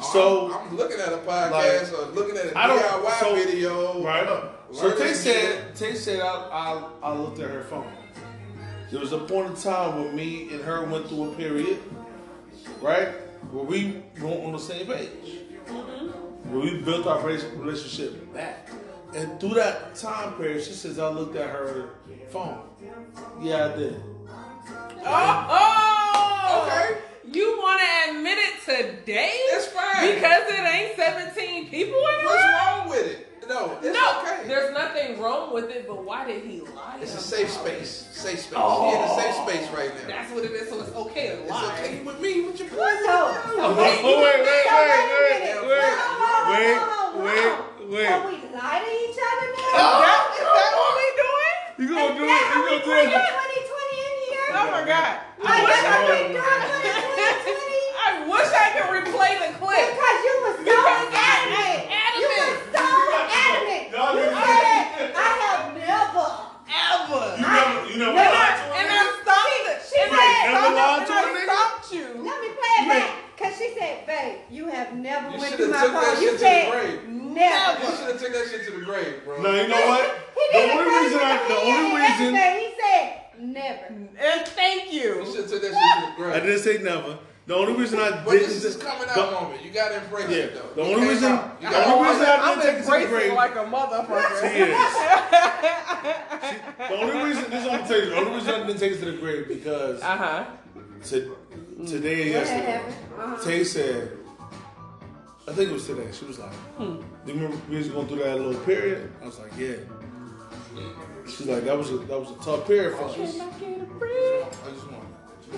Oh, 0.00 0.12
so 0.12 0.52
I'm, 0.52 0.68
I'm 0.68 0.76
looking 0.76 1.00
at 1.00 1.12
a 1.12 1.18
podcast 1.18 1.92
or 1.92 2.12
looking 2.12 2.36
at 2.36 2.46
a 2.46 2.58
I 2.58 2.66
don't- 2.66 2.78
DIY 2.80 3.20
so- 3.20 3.34
video. 3.34 4.02
right. 4.04 4.50
So 4.72 4.96
Tay 4.96 5.12
said, 5.12 5.76
Tay 5.76 5.94
said, 5.94 6.20
I, 6.20 6.26
I 6.26 7.10
I 7.10 7.14
looked 7.14 7.38
at 7.40 7.50
her 7.50 7.62
phone. 7.64 7.86
There 8.90 9.00
was 9.00 9.12
a 9.12 9.18
point 9.18 9.50
in 9.50 9.56
time 9.56 10.02
when 10.02 10.16
me 10.16 10.50
and 10.50 10.62
her 10.62 10.84
went 10.84 11.08
through 11.08 11.32
a 11.32 11.34
period, 11.34 11.78
right, 12.80 13.08
where 13.50 13.64
we 13.64 14.02
weren't 14.20 14.44
on 14.44 14.52
the 14.52 14.58
same 14.58 14.86
page, 14.86 15.08
mm-hmm. 15.66 16.52
where 16.52 16.60
we 16.60 16.80
built 16.80 17.06
our 17.06 17.20
rela- 17.22 17.58
relationship 17.58 18.32
back. 18.34 18.68
And 19.14 19.38
through 19.38 19.54
that 19.54 19.94
time 19.94 20.34
period, 20.34 20.62
she 20.62 20.72
says 20.72 20.98
I 20.98 21.08
looked 21.08 21.36
at 21.36 21.50
her 21.50 21.90
phone. 22.30 22.60
Yeah, 23.40 23.72
I 23.72 23.76
did. 23.76 24.02
Oh, 25.04 25.46
oh! 25.50 26.66
Okay. 26.66 27.00
You 27.30 27.58
want 27.58 27.80
to 27.80 28.10
admit 28.10 28.38
it 28.38 28.60
today? 28.64 29.32
It's 29.32 29.66
fine. 29.66 30.14
Because 30.14 30.42
it 30.48 30.60
ain't 30.60 30.96
17 30.96 31.68
people 31.70 31.98
in 31.98 32.24
What's 32.24 32.42
wrong 32.42 32.88
with 32.88 33.06
it? 33.06 33.31
No, 33.52 33.76
it's 33.82 33.92
no, 33.92 34.20
okay. 34.24 34.48
there's 34.48 34.72
nothing 34.72 35.20
wrong 35.20 35.52
with 35.52 35.68
it, 35.68 35.86
but 35.86 36.02
why 36.04 36.24
did 36.26 36.42
he 36.44 36.60
lie? 36.72 36.96
It's 37.02 37.12
a 37.12 37.20
about 37.20 37.24
safe 37.36 37.48
it? 37.48 37.52
space. 37.52 38.08
Safe 38.12 38.40
space. 38.40 38.56
Oh. 38.56 38.88
We're 38.88 38.96
in 38.96 39.02
a 39.04 39.12
safe 39.20 39.36
space 39.44 39.66
right 39.76 39.92
now. 39.92 40.08
That's 40.08 40.32
what 40.32 40.44
it 40.44 40.52
is, 40.52 40.68
so 40.70 40.80
it's 40.80 40.94
okay 41.04 41.26
to 41.36 41.42
It's 41.44 41.52
okay 41.52 42.00
with 42.00 42.16
me. 42.20 42.48
With 42.48 42.56
your 42.60 42.68
So, 42.72 42.76
boy. 42.76 43.04
so 43.04 43.20
Oh, 43.60 43.76
wait, 43.76 44.00
wait, 44.00 44.16
wait, 44.16 44.40
wait, 44.40 44.64
so 44.64 44.72
wait, 44.72 44.88
a 44.88 45.04
minute. 45.36 45.68
wait, 45.68 45.92
Hold 45.92 46.00
on, 46.00 46.16
hold 46.16 46.88
on, 46.96 47.28
wait, 47.28 47.44
hold 47.52 47.92
wait, 47.92 47.92
wait. 47.92 48.08
So 48.08 48.16
we 48.24 48.34
lie 48.56 48.80
to 48.80 48.88
each 48.88 49.20
other 49.20 49.48
now? 49.52 49.68
Is 49.68 50.00
that, 50.00 50.20
is 50.32 50.48
that 50.48 50.70
what 50.72 50.92
we 50.96 51.08
doing? 51.20 51.56
You 51.76 51.86
gonna 51.92 52.16
do 52.16 52.24
it? 52.24 52.32
Is 52.32 52.40
that 52.40 52.56
You 52.56 52.56
how 52.56 52.64
we 52.64 52.72
gonna 52.72 52.88
do 52.88 52.92
it? 52.92 53.12
2020 53.12 54.00
in 54.00 54.14
here? 54.32 54.48
Oh 54.48 54.66
my 54.72 54.82
God. 54.88 55.12
Like, 55.42 55.60
that's 55.68 55.84
how 55.84 56.00
we 56.00 56.12
Oh, 56.12 56.32
doing 56.32 56.40
2020? 56.40 57.52
I 57.92 58.08
wish 58.30 58.48
I 58.54 58.66
could 58.72 58.88
replay 58.96 59.32
the 59.44 59.50
clip. 59.60 59.86
Because 59.92 60.18
you 60.24 60.32
was 60.46 60.54
so 60.56 60.62
Because 60.62 60.86
I 60.86 61.10
adamant. 61.12 61.82
was 61.90 62.16
You 62.22 62.28
was 62.30 62.58
so 62.70 62.86
adamant. 63.12 63.84
Y'all 63.92 64.14
You 64.14 64.22
didn't 64.22 64.38
said, 64.42 65.12
I 65.12 65.30
have 65.42 65.62
never. 65.74 66.28
Ever. 66.72 67.22
You 67.36 67.46
never, 67.46 67.78
you 67.90 67.96
never 67.98 68.14
Never. 68.16 68.32
lied 68.32 68.56
to 68.56 68.64
And 68.72 68.86
her. 68.88 69.02
I 69.02 69.20
stopped 69.22 69.66
it. 69.66 69.78
She 69.82 69.96
and 70.00 70.10
said- 70.12 70.22
I 70.22 70.52
Never 70.52 70.72
lied 70.72 71.06
stopped 71.06 71.06
to 71.06 71.12
and 71.12 71.22
a 71.22 71.28
I 71.28 71.34
nigga? 71.36 71.52
stopped 71.52 71.92
you. 71.92 72.06
Let 72.22 72.36
me 72.40 72.48
play 72.54 72.72
it 72.72 72.82
You 72.82 72.88
back. 72.88 73.10
Because 73.36 73.54
she 73.58 73.68
said, 73.78 74.06
babe, 74.06 74.38
you 74.50 74.64
have 74.68 74.94
never 74.94 75.26
You 75.30 75.38
went 75.38 75.50
shoulda 75.50 75.64
through 75.64 75.72
my 75.72 75.82
took 75.82 75.92
that 75.92 76.04
phone. 76.06 76.14
shit 76.16 76.22
You 76.22 76.30
to 76.32 76.38
the 76.38 76.38
said, 76.38 76.70
grave. 76.72 76.98
never. 77.08 77.80
You 77.82 77.90
should 77.96 78.08
have 78.12 78.20
took 78.20 78.32
that 78.32 78.46
shit 78.50 78.62
to 78.66 78.70
the 78.78 78.84
grave, 78.84 79.14
bro. 79.24 79.42
No, 79.42 79.50
you 79.54 79.68
know 79.68 79.86
what? 79.86 80.04
He 80.32 80.44
The 80.52 80.58
didn't 80.62 80.78
only 80.78 80.90
say 80.92 81.02
reason 81.02 81.20
I, 81.20 81.36
the 81.36 81.54
he 81.54 81.72
only 81.72 81.90
didn't 81.90 82.00
reason 82.00 82.34
say, 82.34 82.48
He 82.62 82.68
said, 82.80 83.06
never. 83.38 83.84
And 84.22 84.40
thank 84.48 84.92
You 84.92 85.00
you. 85.00 85.26
should 85.26 85.40
have 85.42 85.50
took 85.50 85.62
that 85.62 85.74
shit 85.76 85.92
to 85.92 86.00
the 86.00 86.12
grave. 86.16 86.34
I 86.34 86.40
didn't 86.40 86.60
say 86.60 86.78
never. 86.78 87.18
The 87.46 87.54
only 87.56 87.71
reason 87.82 87.98
I 88.00 88.22
But 88.24 88.30
didn't. 88.32 88.48
this 88.48 88.64
is 88.64 88.76
coming 88.76 89.08
out 89.08 89.14
the- 89.14 89.30
moment. 89.32 89.62
You 89.64 89.70
gotta 89.70 89.96
embrace 90.02 90.28
Yeah. 90.30 90.36
it 90.36 90.54
though. 90.54 90.82
The 90.82 90.90
It 90.90 90.94
only 90.94 91.08
reason- 91.08 91.32
out. 91.32 91.60
The 91.60 91.66
gotta 91.70 91.84
only 91.92 91.98
embrace 91.98 92.12
reason 92.18 92.26
I 92.26 92.34
it. 92.34 92.40
I'm 92.42 92.58
didn't 92.60 92.64
take 92.64 92.76
it 92.78 92.84
to 92.84 92.90
the 93.00 93.06
grave. 93.08 93.32
like 93.34 93.54
a 93.56 93.64
motherfucker. 93.64 94.40
She 94.40 94.46
is. 94.62 94.76
The 96.88 96.96
only 97.00 97.24
reason 97.28 97.44
this 97.50 97.60
is 97.64 97.66
what 97.70 97.80
I'm 97.80 97.86
telling 97.86 98.04
you. 98.04 98.10
The 98.10 98.16
only 98.16 98.34
reason 98.34 98.54
I 98.54 98.66
didn't 98.66 98.80
take 98.80 98.92
it 98.92 98.98
to 99.00 99.04
the 99.06 99.16
grave 99.18 99.48
because 99.48 100.00
Uh 100.02 100.16
huh. 100.16 100.44
to, 101.04 101.36
today 101.86 102.22
and 102.22 102.32
What 102.34 102.46
yesterday. 102.48 102.80
Uh-huh. 103.18 103.44
Tay 103.44 103.64
said, 103.64 104.10
I 105.48 105.52
think 105.52 105.70
it 105.70 105.72
was 105.72 105.86
today. 105.86 106.06
She 106.12 106.24
was 106.24 106.38
like, 106.38 106.52
"Do 106.78 106.84
you 107.26 107.34
remember 107.34 107.56
we 107.68 107.76
was 107.78 107.88
going 107.88 108.06
through 108.08 108.18
that 108.24 108.36
little 108.38 108.60
period?" 108.62 109.10
I 109.22 109.26
was 109.26 109.38
like, 109.40 109.52
"Yeah." 109.58 109.74
She's 111.26 111.46
like, 111.46 111.64
"That 111.64 111.76
was 111.76 111.90
a 111.90 111.98
that 111.98 112.18
was 112.20 112.30
a 112.30 112.44
tough 112.44 112.66
period 112.66 112.94
for 112.96 113.04
us." 113.04 113.14
I 113.14 113.16
just 113.22 113.38
want. 113.38 113.52
I 113.52 114.70
just 114.70 114.86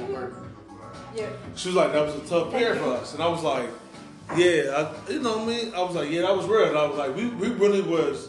want 0.01 0.11
work. 0.13 0.44
Yeah. 1.15 1.29
She 1.55 1.69
was 1.69 1.77
like, 1.77 1.93
"That 1.93 2.05
was 2.07 2.15
a 2.17 2.21
tough 2.29 2.51
pair 2.51 2.75
for 2.77 2.95
us," 2.95 3.15
and 3.15 3.23
I 3.23 3.29
was 3.29 3.43
like, 3.43 3.69
"Yeah, 4.37 4.91
I, 5.09 5.11
you 5.13 5.21
know 5.21 5.39
what 5.39 5.49
I 5.49 5.63
mean." 5.63 5.75
I 5.75 5.83
was 5.83 5.95
like, 5.95 6.11
"Yeah, 6.11 6.23
that 6.23 6.37
was 6.37 6.47
real." 6.47 6.69
And 6.69 6.77
I 6.79 6.87
was 6.87 6.99
like, 6.99 7.15
"We 7.17 7.27
we 7.29 7.49
really 7.51 7.83
was 7.83 8.29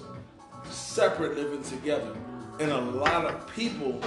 separate 0.70 1.36
living 1.36 1.64
together," 1.64 2.12
and 2.60 2.72
a 2.72 2.80
lot 2.82 3.26
of 3.26 3.48
people 3.56 4.00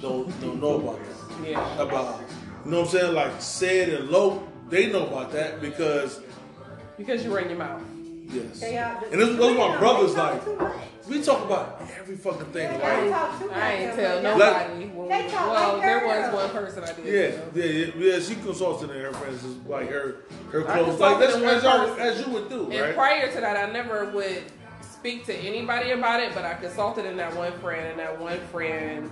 don't 0.00 0.28
don't 0.40 0.60
know 0.60 0.76
about 0.80 0.98
that. 0.98 1.48
Yeah. 1.48 1.78
About 1.82 2.20
you 2.64 2.70
know 2.70 2.80
what 2.80 2.86
I'm 2.86 2.92
saying? 2.92 3.14
Like 3.14 3.32
said 3.40 3.88
and 3.90 4.10
low, 4.10 4.42
they 4.68 4.90
know 4.92 5.06
about 5.06 5.32
that 5.32 5.60
because 5.60 6.20
Because 6.98 7.24
you 7.24 7.30
were 7.30 7.40
in 7.40 7.48
your 7.48 7.58
mouth. 7.58 7.82
yes, 8.28 8.60
They 8.60 8.76
are- 8.78 9.02
and 9.10 9.20
this 9.20 9.36
those 9.36 9.56
my 9.56 9.76
brothers 9.78 10.14
like 10.14 10.44
too 10.44 10.56
much. 10.56 10.76
We 11.10 11.22
talk 11.22 11.44
about 11.44 11.82
every 11.98 12.16
fucking 12.16 12.46
thing, 12.46 12.70
They 12.72 12.78
right? 12.78 13.10
talk 13.10 13.38
too 13.38 13.46
much. 13.48 13.56
I 13.56 13.72
ain't 13.74 13.94
tell 13.96 14.18
Everybody. 14.18 14.38
nobody. 14.38 14.86
when 14.86 15.08
They 15.08 15.28
talk 15.30 15.50
well, 15.52 15.72
like 15.74 15.82
there 15.82 16.00
girls. 16.00 16.32
was 16.32 16.42
one 16.42 16.50
person 16.64 16.84
I 16.84 16.92
did. 16.92 17.04
Yeah, 17.54 17.64
yeah, 17.64 17.64
yeah, 17.96 18.14
yeah. 18.14 18.20
She 18.20 18.34
consulted 18.36 18.90
and 18.90 19.00
her 19.02 19.12
friends 19.12 19.44
is 19.44 19.56
like 19.66 19.90
her, 19.90 20.16
her 20.52 20.68
I 20.70 20.78
clothes, 20.82 21.00
like 21.00 21.18
consulted 21.18 21.42
that's 21.42 21.56
as, 21.56 21.62
y'all- 21.64 21.86
person. 21.88 22.00
as 22.00 22.26
you 22.26 22.32
would 22.32 22.48
do, 22.48 22.70
And 22.70 22.80
right? 22.80 22.94
prior 22.94 23.32
to 23.32 23.40
that, 23.40 23.68
I 23.68 23.72
never 23.72 24.06
would 24.10 24.42
speak 24.82 25.24
to 25.26 25.34
anybody 25.34 25.90
about 25.92 26.20
it, 26.20 26.32
but 26.34 26.44
I 26.44 26.54
consulted 26.54 27.06
in 27.06 27.16
that 27.16 27.34
one 27.34 27.52
friend, 27.60 27.86
and 27.88 27.98
that 27.98 28.20
one 28.20 28.38
friend 28.52 29.10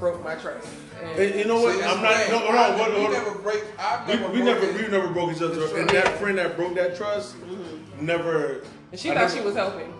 broke 0.00 0.22
my 0.24 0.34
trust. 0.36 0.68
And 1.02 1.18
And 1.18 1.34
you 1.38 1.44
know 1.44 1.60
what? 1.60 1.76
See, 1.76 1.82
I'm 1.82 2.00
not. 2.02 2.14
thing. 2.14 2.30
No, 2.32 2.38
hold 2.38 2.54
I- 2.54 2.72
on. 2.72 2.78
Hold, 2.78 2.94
We 2.94 3.08
never 3.14 3.38
break. 3.38 3.64
I've 3.78 4.08
we, 4.08 4.14
never. 4.14 4.32
we 4.32 4.42
never, 4.42 4.60
broken- 4.60 4.76
we 4.82 4.88
never 4.88 5.08
broke 5.08 5.32
each 5.36 5.42
other. 5.42 5.78
And 5.78 5.90
that 5.90 6.18
friend 6.18 6.38
that 6.38 6.56
broke 6.56 6.74
that 6.76 6.96
trust, 6.96 7.36
mm-hmm. 7.40 8.06
never. 8.06 8.62
and 8.92 9.00
she 9.00 9.10
I 9.10 9.14
thought 9.14 9.20
never- 9.22 9.36
she 9.36 9.40
was 9.44 9.54
helping. 9.56 9.92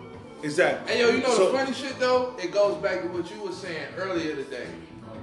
Exactly. 0.45 0.93
Hey 0.93 1.01
yo, 1.01 1.11
you 1.11 1.23
know 1.23 1.35
So- 1.35 1.53
the 1.53 1.59
funny 1.59 1.73
shit 1.73 1.99
though? 1.99 2.35
It 2.43 2.53
goes 2.53 2.77
back 2.83 3.03
to 3.03 3.09
what 3.09 3.31
you 3.35 3.43
were 3.43 3.53
saying 3.53 3.87
earlier 3.97 4.37
today 4.37 4.67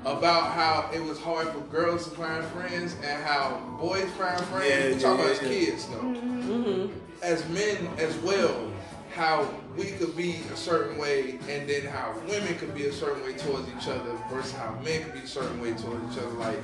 about 0.03 0.51
how 0.51 0.89
it 0.93 1.03
was 1.03 1.19
hard 1.19 1.47
for 1.49 1.59
girls 1.72 2.09
to 2.09 2.15
find 2.15 2.43
friends 2.45 2.95
and 3.03 3.24
how 3.24 3.61
boys 3.80 4.09
find 4.17 4.41
friends. 4.45 4.69
Yeah, 4.69 4.88
we 4.88 4.93
yeah, 4.93 4.99
talk 4.99 5.19
about 5.19 5.28
yeah, 5.28 5.32
as 5.34 5.41
yeah. 5.41 5.47
kids 5.47 5.86
though. 5.88 6.01
Mm-hmm. 6.01 6.99
As 7.22 7.47
men 7.49 7.88
as 7.99 8.17
well, 8.17 8.72
how 9.13 9.47
we 9.78 9.86
could 9.86 10.15
be 10.17 10.38
a 10.51 10.57
certain 10.57 10.97
way 10.97 11.38
and 11.47 11.69
then 11.69 11.86
how 11.86 12.15
women 12.28 12.57
could 12.57 12.74
be 12.74 12.88
a 12.88 12.93
certain 12.93 13.24
way 13.24 13.34
towards 13.34 13.67
each 13.69 13.88
other 13.88 14.17
versus 14.30 14.53
how 14.53 14.78
men 14.84 15.03
could 15.03 15.13
be 15.13 15.19
a 15.19 15.28
certain 15.28 15.61
way 15.61 15.74
towards 15.74 16.11
each 16.11 16.24
other. 16.24 16.34
Like 16.34 16.59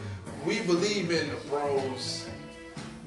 we 0.45 0.61
believe 0.61 1.11
in 1.11 1.29
the 1.29 1.35
bros. 1.47 2.27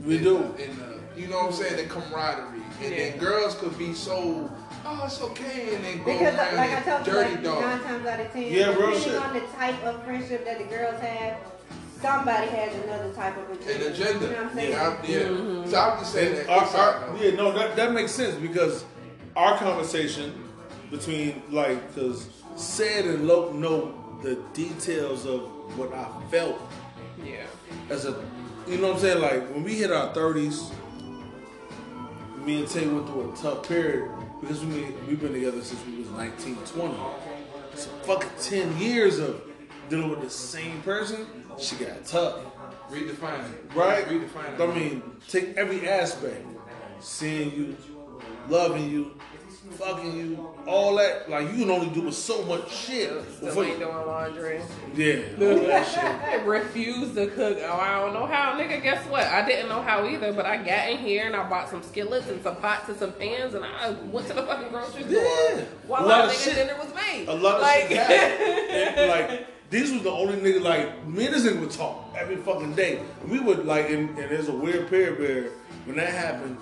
We 0.04 0.18
in 0.18 0.22
do. 0.22 0.38
The, 0.56 0.64
in 0.64 0.78
the, 0.78 1.00
you 1.20 1.26
know 1.26 1.38
what 1.38 1.46
I'm 1.46 1.52
saying? 1.52 1.76
The 1.76 1.92
camaraderie. 1.92 2.62
And 2.82 2.92
then 2.92 3.18
girls 3.18 3.54
could 3.56 3.76
be 3.76 3.92
so, 3.92 4.50
oh, 4.86 5.02
it's 5.04 5.20
okay, 5.22 5.74
and 5.76 5.84
then 5.84 5.98
go 5.98 6.04
Because, 6.04 6.34
around 6.34 6.56
like 6.56 6.70
I 6.70 6.74
and 6.74 6.84
told 6.84 7.06
you, 7.06 7.12
dirty 7.12 7.34
like 7.34 7.44
dog. 7.44 7.60
nine 7.62 7.80
times 7.80 8.06
out 8.06 8.20
of 8.20 8.32
ten, 8.32 8.42
Yeah, 8.52 8.66
real 8.68 8.74
depending 8.76 9.00
shit. 9.02 9.14
on 9.16 9.34
the 9.34 9.40
type 9.40 9.84
of 9.84 10.04
friendship 10.04 10.44
that 10.44 10.58
the 10.58 10.64
girls 10.64 11.00
have, 11.00 11.36
somebody 12.00 12.46
has 12.48 12.74
another 12.84 13.12
type 13.12 13.36
of 13.38 13.50
agenda. 13.60 13.86
An 13.86 13.92
agenda. 13.92 14.12
You 14.12 14.20
know 14.32 14.36
what 14.36 14.46
I'm 14.46 14.54
saying? 14.54 14.70
Yeah, 14.72 14.88
I- 15.02 15.06
yeah. 15.06 15.18
Mm-hmm. 15.20 15.70
So 15.70 15.80
I'm 15.80 15.98
just 15.98 16.12
saying 16.12 16.34
that. 16.34 16.48
our, 16.48 16.62
it's 16.64 16.74
our- 16.74 16.94
out, 16.94 17.18
though. 17.18 17.22
yeah, 17.24 17.34
no, 17.36 17.52
that, 17.52 17.76
that 17.76 17.92
makes 17.92 18.12
sense 18.12 18.34
because 18.36 18.84
our 19.36 19.56
conversation 19.58 20.32
between 20.90 21.42
like, 21.50 21.94
because 21.94 22.28
said 22.56 23.04
and 23.04 23.26
Loke 23.28 23.54
know 23.54 23.94
the 24.22 24.34
details 24.54 25.24
of 25.24 25.42
what 25.78 25.94
I 25.94 26.06
felt 26.30 26.60
Yeah. 27.24 27.46
as 27.88 28.04
a, 28.06 28.22
you 28.66 28.76
know 28.78 28.88
what 28.88 28.96
I'm 28.96 29.00
saying? 29.00 29.20
Like 29.22 29.48
when 29.54 29.62
we 29.62 29.74
hit 29.76 29.90
our 29.92 30.12
thirties, 30.12 30.70
me 32.44 32.44
me 32.44 32.58
and 32.60 32.68
Tay 32.68 32.86
went 32.88 33.06
through 33.06 33.32
a 33.32 33.36
tough 33.36 33.66
period 33.68 34.10
because 34.40 34.64
we 34.64 34.86
we've 35.06 35.20
been 35.20 35.32
together 35.32 35.62
since 35.62 35.84
we 35.86 35.96
was 35.98 36.10
19, 36.10 36.56
20. 36.56 36.94
So 37.74 37.90
fucking 38.04 38.30
10 38.40 38.78
years 38.78 39.18
of 39.18 39.42
dealing 39.88 40.10
with 40.10 40.22
the 40.22 40.30
same 40.30 40.82
person, 40.82 41.26
she 41.58 41.76
got 41.76 42.04
tough. 42.04 42.40
Redefine 42.90 43.52
it. 43.52 43.74
Right? 43.74 44.04
Redefine 44.06 44.54
it. 44.54 44.60
I 44.60 44.66
mean, 44.74 45.02
take 45.28 45.56
every 45.56 45.88
aspect. 45.88 46.44
Seeing 47.00 47.52
you, 47.54 47.76
loving 48.48 48.90
you, 48.90 49.12
fucking 49.70 50.16
you, 50.16 50.50
all 50.66 50.96
that. 50.96 51.28
Like 51.30 51.46
you 51.52 51.58
can 51.64 51.70
only 51.70 51.88
do 51.88 52.10
so 52.12 52.44
much 52.44 52.70
shit. 52.72 53.08
Still 53.36 53.46
before 53.48 53.64
ain't 53.64 53.78
you- 53.78 53.84
doing 53.86 54.06
laundry. 54.06 54.60
yeah, 54.94 55.16
all 55.40 55.54
that 55.66 55.86
shit. 55.86 56.04
I 56.04 56.34
refused 56.44 57.14
to 57.14 57.26
cook. 57.28 57.58
Oh, 57.62 57.72
I 57.80 58.00
don't 58.00 58.12
know 58.14 58.26
how, 58.26 58.58
nigga. 58.58 58.82
Guess 58.82 59.04
what? 59.06 59.24
I 59.26 59.46
didn't 59.46 59.68
know 59.68 59.82
how 59.82 60.06
either, 60.06 60.32
but 60.32 60.46
I 60.46 60.56
got 60.58 60.88
in 60.90 60.98
here 60.98 61.26
and 61.26 61.34
I 61.36 61.48
bought 61.48 61.68
some 61.70 61.82
skillets 61.82 62.28
and 62.28 62.42
some 62.42 62.56
pots 62.56 62.88
and 62.88 62.98
some 62.98 63.12
pans, 63.12 63.54
and 63.54 63.64
I 63.64 63.90
went 64.10 64.26
to 64.28 64.34
the 64.34 64.42
fucking 64.42 64.68
grocery 64.70 65.02
store 65.04 65.12
Yeah. 65.22 65.64
while 65.86 66.04
A 66.04 66.06
lot 66.06 66.20
our 66.22 66.26
of 66.26 66.32
nigga 66.32 66.44
shit- 66.44 66.54
dinner 66.56 66.76
was 66.78 66.94
made. 66.94 67.28
A 67.28 67.34
lot 67.34 67.56
of 67.56 67.62
like, 67.62 67.88
shit 67.88 67.96
happened. 67.96 69.10
Like 69.30 69.46
these 69.70 69.92
was 69.92 70.02
the 70.02 70.10
only 70.10 70.34
nigga 70.36 70.62
like 70.62 71.06
me 71.06 71.26
and 71.26 71.34
this 71.34 71.44
nigga 71.44 71.60
would 71.60 71.70
talk 71.70 72.12
every 72.18 72.36
fucking 72.36 72.74
day. 72.74 73.00
We 73.26 73.38
would 73.38 73.64
like, 73.66 73.88
and, 73.90 74.10
and 74.18 74.30
there's 74.30 74.48
a 74.48 74.52
weird 74.52 74.88
period 74.90 75.18
where 75.18 75.50
when 75.84 75.96
that 75.96 76.10
happened, 76.12 76.56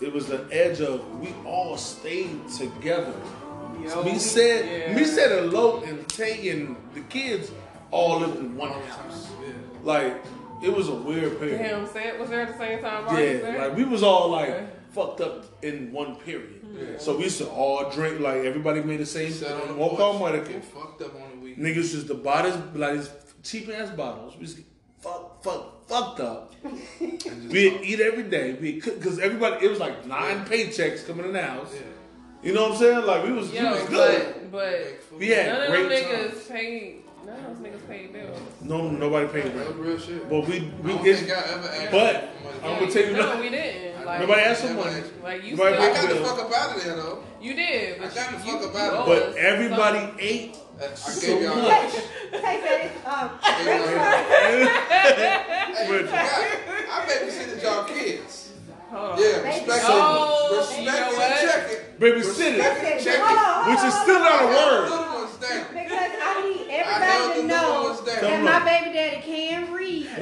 it 0.00 0.12
was 0.12 0.26
the 0.26 0.46
edge 0.50 0.80
of 0.80 1.20
we 1.20 1.34
all 1.44 1.76
stayed 1.76 2.48
together. 2.48 3.14
Yo, 3.82 4.02
me 4.02 4.18
said, 4.18 4.88
yeah. 4.88 4.96
me 4.96 5.04
said, 5.04 5.32
and 5.32 5.52
Lo 5.52 5.82
and 5.82 6.08
Tay 6.08 6.48
and 6.50 6.76
the 6.94 7.00
kids 7.02 7.50
all 7.90 8.20
lived 8.20 8.38
in 8.38 8.56
one 8.56 8.72
house. 8.72 9.28
Like 9.82 10.16
it 10.62 10.74
was 10.74 10.88
a 10.88 10.94
weird 10.94 11.38
period. 11.38 11.58
Damn, 11.58 11.86
Sam 11.86 12.18
was 12.18 12.30
there 12.30 12.42
at 12.42 12.52
the 12.52 12.58
same 12.58 12.80
time. 12.80 13.04
Mark 13.04 13.18
Yeah, 13.18 13.54
like 13.58 13.76
we 13.76 13.84
was 13.84 14.02
all 14.02 14.30
like 14.30 14.50
Okay. 14.50 14.66
fucked 14.92 15.20
up 15.20 15.44
in 15.62 15.92
one 15.92 16.16
period. 16.16 16.60
So 16.98 17.16
we 17.16 17.24
used 17.24 17.38
to 17.38 17.48
all 17.48 17.90
drink 17.90 18.20
like 18.20 18.38
everybody 18.44 18.82
made 18.82 19.00
the 19.00 19.06
same 19.06 19.30
Sat 19.30 19.52
on 19.52 19.68
the 19.68 19.74
walk 19.74 20.00
on 20.00 20.18
porch, 20.18 20.48
fucked 20.64 21.02
up 21.02 21.14
on 21.14 21.30
the 21.38 21.44
weekend. 21.44 21.66
Niggas 21.66 21.92
just 21.92 22.08
the 22.08 22.14
bottles 22.14 22.56
like 22.74 22.94
these 22.94 23.10
cheap 23.42 23.68
ass 23.68 23.90
bottles. 23.90 24.34
We 24.36 24.44
just 24.46 24.56
get 24.56 24.66
fuck 25.00 25.42
fuck 25.44 25.73
fucked 25.86 26.20
up. 26.20 26.52
We 27.50 27.70
talk. 27.70 27.84
eat 27.84 28.00
every 28.00 28.24
day. 28.24 28.54
We 28.60 28.72
because 28.80 29.18
everybody 29.18 29.64
it 29.66 29.70
was 29.70 29.78
like 29.80 30.06
nine 30.06 30.44
paychecks 30.46 31.06
coming 31.06 31.26
in 31.26 31.32
the 31.32 31.42
house. 31.42 31.72
Yeah. 31.74 31.80
You 32.42 32.52
know 32.54 32.64
what 32.64 32.72
I'm 32.72 32.78
saying? 32.78 33.06
Like 33.06 33.24
we 33.24 33.32
was, 33.32 33.50
we 33.52 33.58
was 33.62 33.88
good. 33.88 34.50
but 34.50 34.52
but 35.10 35.18
We 35.18 35.28
had 35.28 35.46
none 35.46 35.62
of 35.62 35.72
them 35.72 35.90
niggas 35.90 36.48
paid. 36.50 37.00
None 37.24 37.36
of 37.44 37.62
those 37.62 37.66
niggas 37.72 37.88
paid 37.88 38.12
bills. 38.12 38.38
No 38.62 38.90
nobody 38.90 39.26
paid 39.28 39.52
That 39.54 39.66
was 39.68 39.76
real 39.76 39.98
shit. 39.98 40.28
But 40.28 40.46
we 40.46 40.56
I 40.58 40.72
we 40.82 40.92
don't 40.92 41.06
it's, 41.06 41.20
think 41.20 41.32
I 41.32 41.40
ever 41.52 41.68
asked 41.68 41.90
but 41.90 42.14
for 42.14 42.44
money. 42.44 42.74
I'm 42.74 42.80
gonna 42.80 42.92
tell 42.92 43.04
you 43.04 43.12
no, 43.12 43.34
no- 43.34 43.40
we 43.40 43.48
didn't. 43.50 44.04
Like, 44.04 44.20
nobody 44.20 44.42
asked 44.42 44.62
for 44.64 44.74
money. 44.74 44.90
asked. 45.00 45.12
Like 45.22 45.44
you 45.44 45.56
Nobody 45.56 45.74
still, 45.76 45.90
I 45.90 45.94
got 45.94 46.08
the 46.08 46.16
fuck 46.16 46.38
up 46.38 46.52
out 46.52 46.76
of 46.76 46.84
there 46.84 46.96
though. 46.96 47.24
you 47.40 47.54
did. 47.54 47.98
I 48.00 48.04
But 48.04 48.14
got 48.14 48.32
the 48.32 48.38
fuck 48.40 48.62
up 48.62 48.74
out 48.74 48.94
of 48.94 49.00
owe 49.00 49.06
But 49.06 49.22
us 49.22 49.36
everybody 49.38 49.98
something. 50.00 50.16
ate. 50.20 50.56
I 50.80 50.84
I 50.84 50.94
So 50.94 51.20
gave 51.26 51.42
y'all. 51.42 51.56
much. 51.56 51.92
Tay 51.92 52.60
said 52.62 52.90
it's 52.90 53.06
um. 53.06 53.30
Gave 53.42 53.66
y'all- 53.66 53.88
Hey, 54.34 54.60
you 54.60 55.88
But- 55.88 56.06
forgot. 56.06 56.44
I 56.90 57.06
babysitted 57.06 57.62
y'all 57.62 57.84
kids. 57.84 58.50
Hold 58.90 59.10
on. 59.12 59.18
Yeah, 59.18 59.24
Baby- 59.38 59.46
respect 59.66 59.84
Oh, 59.88 60.50
it. 60.52 60.56
Respect 60.56 60.78
you 60.80 60.84
know 60.86 60.92
it 60.94 61.16
what? 61.16 61.30
and 61.30 61.40
check 61.50 61.70
it. 61.70 62.00
Baby 62.00 62.16
Respect 62.18 62.36
city. 62.36 62.60
it 62.60 62.64
and 62.64 63.04
check 63.04 63.18
Hold 63.18 63.30
it. 63.30 63.38
on, 63.38 63.54
hold 63.54 63.66
Which 63.74 63.78
on, 63.80 63.86
is 63.86 63.94
hold 63.94 64.02
still 64.04 64.16
on. 64.16 64.22
not 64.22 64.32
a 64.32 64.34
I 64.34 64.52
held 64.52 64.54
word. 64.54 64.84
the 64.84 64.90
little 64.94 65.14
ones 65.14 65.36
down. 65.36 65.64
Because 65.74 66.12
I 66.22 66.42
need 66.42 66.70
I 66.70 66.72
held 66.74 66.86
everybody 66.86 67.18
the 67.18 67.34
to 67.34 67.54
little 67.54 67.72
know 67.72 67.82
ones 67.84 68.00
down. 68.00 68.06
that 68.06 68.20
Come 68.20 68.44
my 68.44 68.54
on. 68.54 68.64
baby 68.64 68.90
daddy 68.94 69.20
can 69.22 69.72
read. 69.72 70.06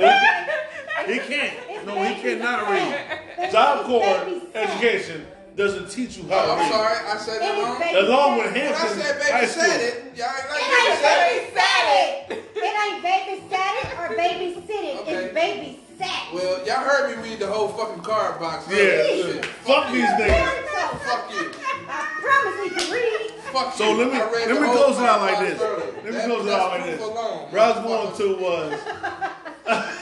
He 1.03 1.18
can't. 1.18 1.53
It's 1.68 1.84
No, 1.86 1.94
he 2.03 2.14
baby 2.14 2.20
cannot 2.38 2.61
set. 2.61 2.70
read. 2.70 3.18
It's 3.38 3.53
Job 3.53 3.86
Corps 3.86 4.24
baby 4.24 4.42
set. 4.53 4.68
education 4.70 5.26
doesn't 5.57 5.90
teach 5.90 6.16
you 6.18 6.24
Oh, 6.30 6.38
how 6.38 6.46
to 6.46 6.53
I'm 6.62 6.72
sorry. 6.72 6.96
I 7.07 7.16
said 7.18 7.36
It 7.36 7.40
that 7.40 7.59
is 7.59 7.62
wrong. 7.62 8.05
Along 8.07 8.38
with 8.38 8.53
When 8.53 8.62
I 8.62 8.86
said 8.88 9.22
High 9.22 9.40
baby 9.40 9.46
School. 9.46 9.62
said 9.64 9.80
it, 9.80 10.16
y'all 10.16 10.28
ain't 10.32 10.48
like 10.48 10.62
It 10.62 10.70
baby 10.72 10.88
ain't 10.88 11.55
said 11.55 11.86
it. 11.92 12.32
it. 12.32 12.38
It 12.57 12.74
ain't 12.82 12.98
babysat 13.05 13.74
it 13.82 13.88
or 13.98 14.07
babysit 14.16 14.82
it. 14.82 15.00
Okay. 15.00 15.14
It's 15.14 15.34
babysat. 15.36 16.34
Well, 16.34 16.66
y'all 16.66 16.76
heard 16.88 17.16
me 17.16 17.28
read 17.30 17.38
the 17.38 17.46
whole 17.46 17.68
fucking 17.68 18.03
card 18.03 18.40
box. 18.40 18.66
Yeah, 18.70 18.76
yeah. 18.78 19.42
Fuck 19.62 19.92
these 19.92 20.05
niggas. 20.05 20.64
Fuck 21.05 21.30
you. 21.32 21.50
I 21.88 22.00
promise 22.22 22.57
he 22.64 22.70
can 22.80 22.92
read. 22.92 23.30
Fuck 23.53 23.74
So 23.74 23.90
you. 23.92 24.05
let 24.05 24.12
me 24.12 24.18
let 24.18 24.61
me 24.62 24.68
close 24.68 24.98
it 24.98 25.05
out 25.05 25.20
like 25.20 25.38
this. 25.46 25.61
earlier. 25.61 25.92
Let 25.92 26.05
me 26.05 26.11
That- 26.12 26.24
close 26.26 26.46
it 26.46 26.53
out 26.53 26.70
like 26.70 26.84
this. 26.86 27.00
alone. 27.03 27.38
Where 27.50 27.62
I 27.62 27.70
was 27.70 28.16
going 28.16 28.16
to 28.16 28.42
was 28.42 28.80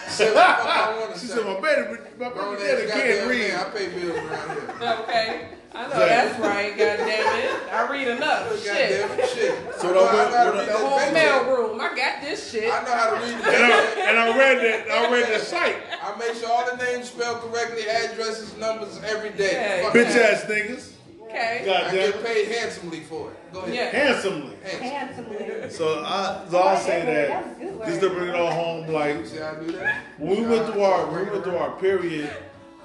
Say 0.08 0.34
what 0.34 0.34
the 0.34 0.62
fuck 0.64 0.66
I 0.66 0.98
wanna 1.00 1.18
she 1.18 1.26
say. 1.26 1.34
said 1.34 1.46
my 1.46 1.60
baby 1.60 2.00
my 2.18 2.28
Grown 2.30 2.56
baby 2.56 2.70
ass 2.70 2.76
daddy 2.78 2.88
goddamn 2.88 3.16
can't 3.18 3.30
read. 3.30 3.48
man, 3.50 3.60
I 3.60 3.64
pay 3.70 3.88
bills 3.88 4.18
around 4.18 4.50
here. 4.50 4.98
Okay. 5.02 5.48
I 5.72 5.82
know 5.86 5.88
Right. 5.90 6.08
that's 6.08 6.38
right, 6.40 6.70
God 6.76 6.96
damn 6.98 7.38
it. 7.38 7.72
I 7.72 7.90
read 7.92 8.08
enough. 8.08 8.60
Shit. 8.60 9.28
Shit. 9.30 9.54
So 9.78 9.90
I 9.90 9.92
know 9.92 10.02
what- 10.02 10.34
how 10.34 10.44
to 10.44 10.50
read 10.50 10.60
The 10.62 10.66
that 10.66 10.76
whole 10.76 11.10
mail 11.12 11.44
room. 11.44 11.80
I 11.80 11.88
got 11.96 12.20
this 12.22 12.50
shit. 12.50 12.64
I 12.72 12.82
know 12.82 12.90
how 12.90 13.10
to 13.10 13.16
read 13.24 13.38
the 13.38 13.50
And 13.54 13.64
I, 13.72 13.80
and 14.08 14.18
I 14.18 14.36
read 14.36 14.58
that 14.58 14.90
I 14.90 15.12
read 15.12 15.26
that 15.28 15.40
site. 15.42 15.76
I 16.02 16.18
make 16.18 16.34
sure 16.34 16.50
all 16.50 16.66
the 16.66 16.76
names 16.84 17.06
spelled 17.08 17.40
correctly, 17.42 17.88
addresses, 17.88 18.56
numbers 18.56 18.98
every 19.06 19.30
day. 19.30 19.52
Yeah. 19.52 19.82
Fuck 19.84 19.94
Bitch 19.94 20.12
that. 20.12 20.32
ass 20.32 20.44
niggas. 20.50 20.86
Okay. 21.30 21.62
God 21.64 21.82
I 21.84 21.92
get 21.92 22.24
paid 22.24 22.48
handsomely 22.48 23.00
for 23.00 23.30
it. 23.30 23.52
Go 23.52 23.60
ahead. 23.60 23.74
Yeah. 23.74 23.90
Handsomely. 23.90 24.56
Handsome. 24.62 25.24
Handsomely. 25.26 25.70
So 25.70 26.02
I 26.04 26.44
so 26.50 26.58
I'll 26.58 26.76
say 26.76 27.04
That 27.04 27.44
was 27.46 27.52
a 27.52 27.60
that 27.60 27.78
good 27.78 27.86
just 27.86 28.00
to 28.00 28.10
bring 28.10 28.28
it 28.28 28.34
all 28.34 28.50
home, 28.50 28.86
like 28.88 29.26
See 29.26 29.38
how 29.38 29.52
I 29.52 29.54
do 29.64 29.72
that? 29.72 30.02
when 30.18 30.36
we 30.42 30.46
went 30.46 30.72
through 30.72 30.82
our 30.82 31.06
when 31.06 31.24
we 31.24 31.30
went 31.30 31.44
through 31.44 31.56
our 31.56 31.72
period, 31.78 32.30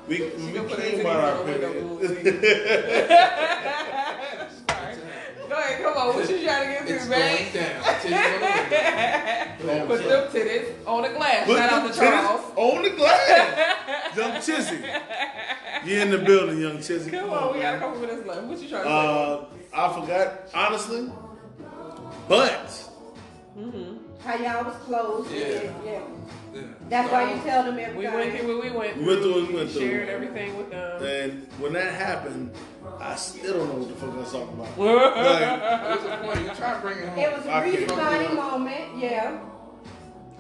we 0.08 0.20
when 0.20 0.54
gonna 0.54 0.68
we 0.68 0.76
came 0.76 1.06
her 1.06 1.12
out 1.12 1.24
our 1.24 1.44
titties 1.44 1.68
on 1.68 2.00
the 2.00 2.04
window 2.04 2.16
period. 2.22 3.10
Sorry. 5.48 5.50
Go 5.50 5.56
ahead, 5.60 5.84
come 5.84 5.98
on. 5.98 6.16
What 6.16 6.30
you 6.30 6.44
trying 6.44 6.68
to 6.80 6.86
get 6.86 6.96
It's 6.96 7.04
to, 7.06 7.10
going 7.10 7.22
man? 7.22 7.54
down. 7.54 7.84
I 7.84 7.94
tell 8.00 8.12
you 8.12 8.18
what 9.62 9.82
I'm 9.82 9.88
Put 9.88 10.04
them 10.08 10.24
titties 10.32 10.88
on 10.88 11.02
the 11.04 11.10
glass. 11.10 11.46
Put 11.46 11.58
Shout 11.58 11.72
out 11.74 11.94
to 11.94 12.00
Charles. 12.00 12.42
on 12.56 12.84
the 12.84 12.90
glass. 12.92 14.16
Young 14.18 14.32
Chizzy. 14.34 15.02
You 15.86 16.00
in 16.02 16.10
the 16.12 16.18
building, 16.20 16.60
young 16.62 16.78
Chizzy. 16.78 17.12
Come 17.12 17.30
on, 17.32 17.54
we 17.54 17.62
got 17.62 17.76
a 17.76 17.80
couple 17.80 18.00
minutes 18.02 18.26
left. 18.26 18.44
What 18.44 18.60
you 18.60 18.70
trying 18.70 18.84
to 18.84 18.90
Uh, 18.90 19.46
I 19.74 19.94
forgot, 20.02 20.50
honestly. 20.54 21.12
But 22.28 22.90
How 24.24 24.36
y'all 24.38 24.64
was 24.66 24.76
closed. 24.86 25.32
Yeah. 25.32 25.48
Yeah. 25.48 25.72
yeah. 25.86 26.02
Yeah. 26.56 26.62
That's 26.90 27.12
why 27.12 27.34
you 27.34 27.42
tell 27.42 27.64
them 27.64 27.76
say? 27.76 27.84
everything. 27.84 27.98
We 28.14 28.18
went 28.18 28.40
through 28.40 28.56
what 28.56 28.64
we 28.64 28.72
went 28.78 28.98
we 28.98 29.06
went 29.06 29.22
through 29.22 29.42
what 29.42 29.50
we 29.50 29.56
went 29.56 29.72
Shared 29.72 30.10
everything 30.10 30.58
with 30.58 30.72
them. 30.72 31.04
And 31.04 31.48
when 31.60 31.74
that 31.74 31.94
happened, 31.94 32.52
I 33.00 33.16
still 33.16 33.58
don't 33.58 33.68
know 33.70 33.80
what 33.80 33.90
the 33.90 33.96
fuck 33.96 34.14
I 34.14 34.18
was 34.18 34.32
talking 34.32 34.54
about. 34.60 34.78
Like, 34.78 35.90
What's 35.90 36.04
the 36.04 36.18
point? 36.18 36.42
You 36.48 36.56
try 36.56 36.74
to 36.74 36.80
bring 36.80 36.98
it 37.00 37.10
home. 37.10 37.20
It 37.20 37.32
was 37.38 37.46
a 37.46 37.50
redefining 37.50 38.36
moment, 38.36 38.98
yeah. 38.98 39.40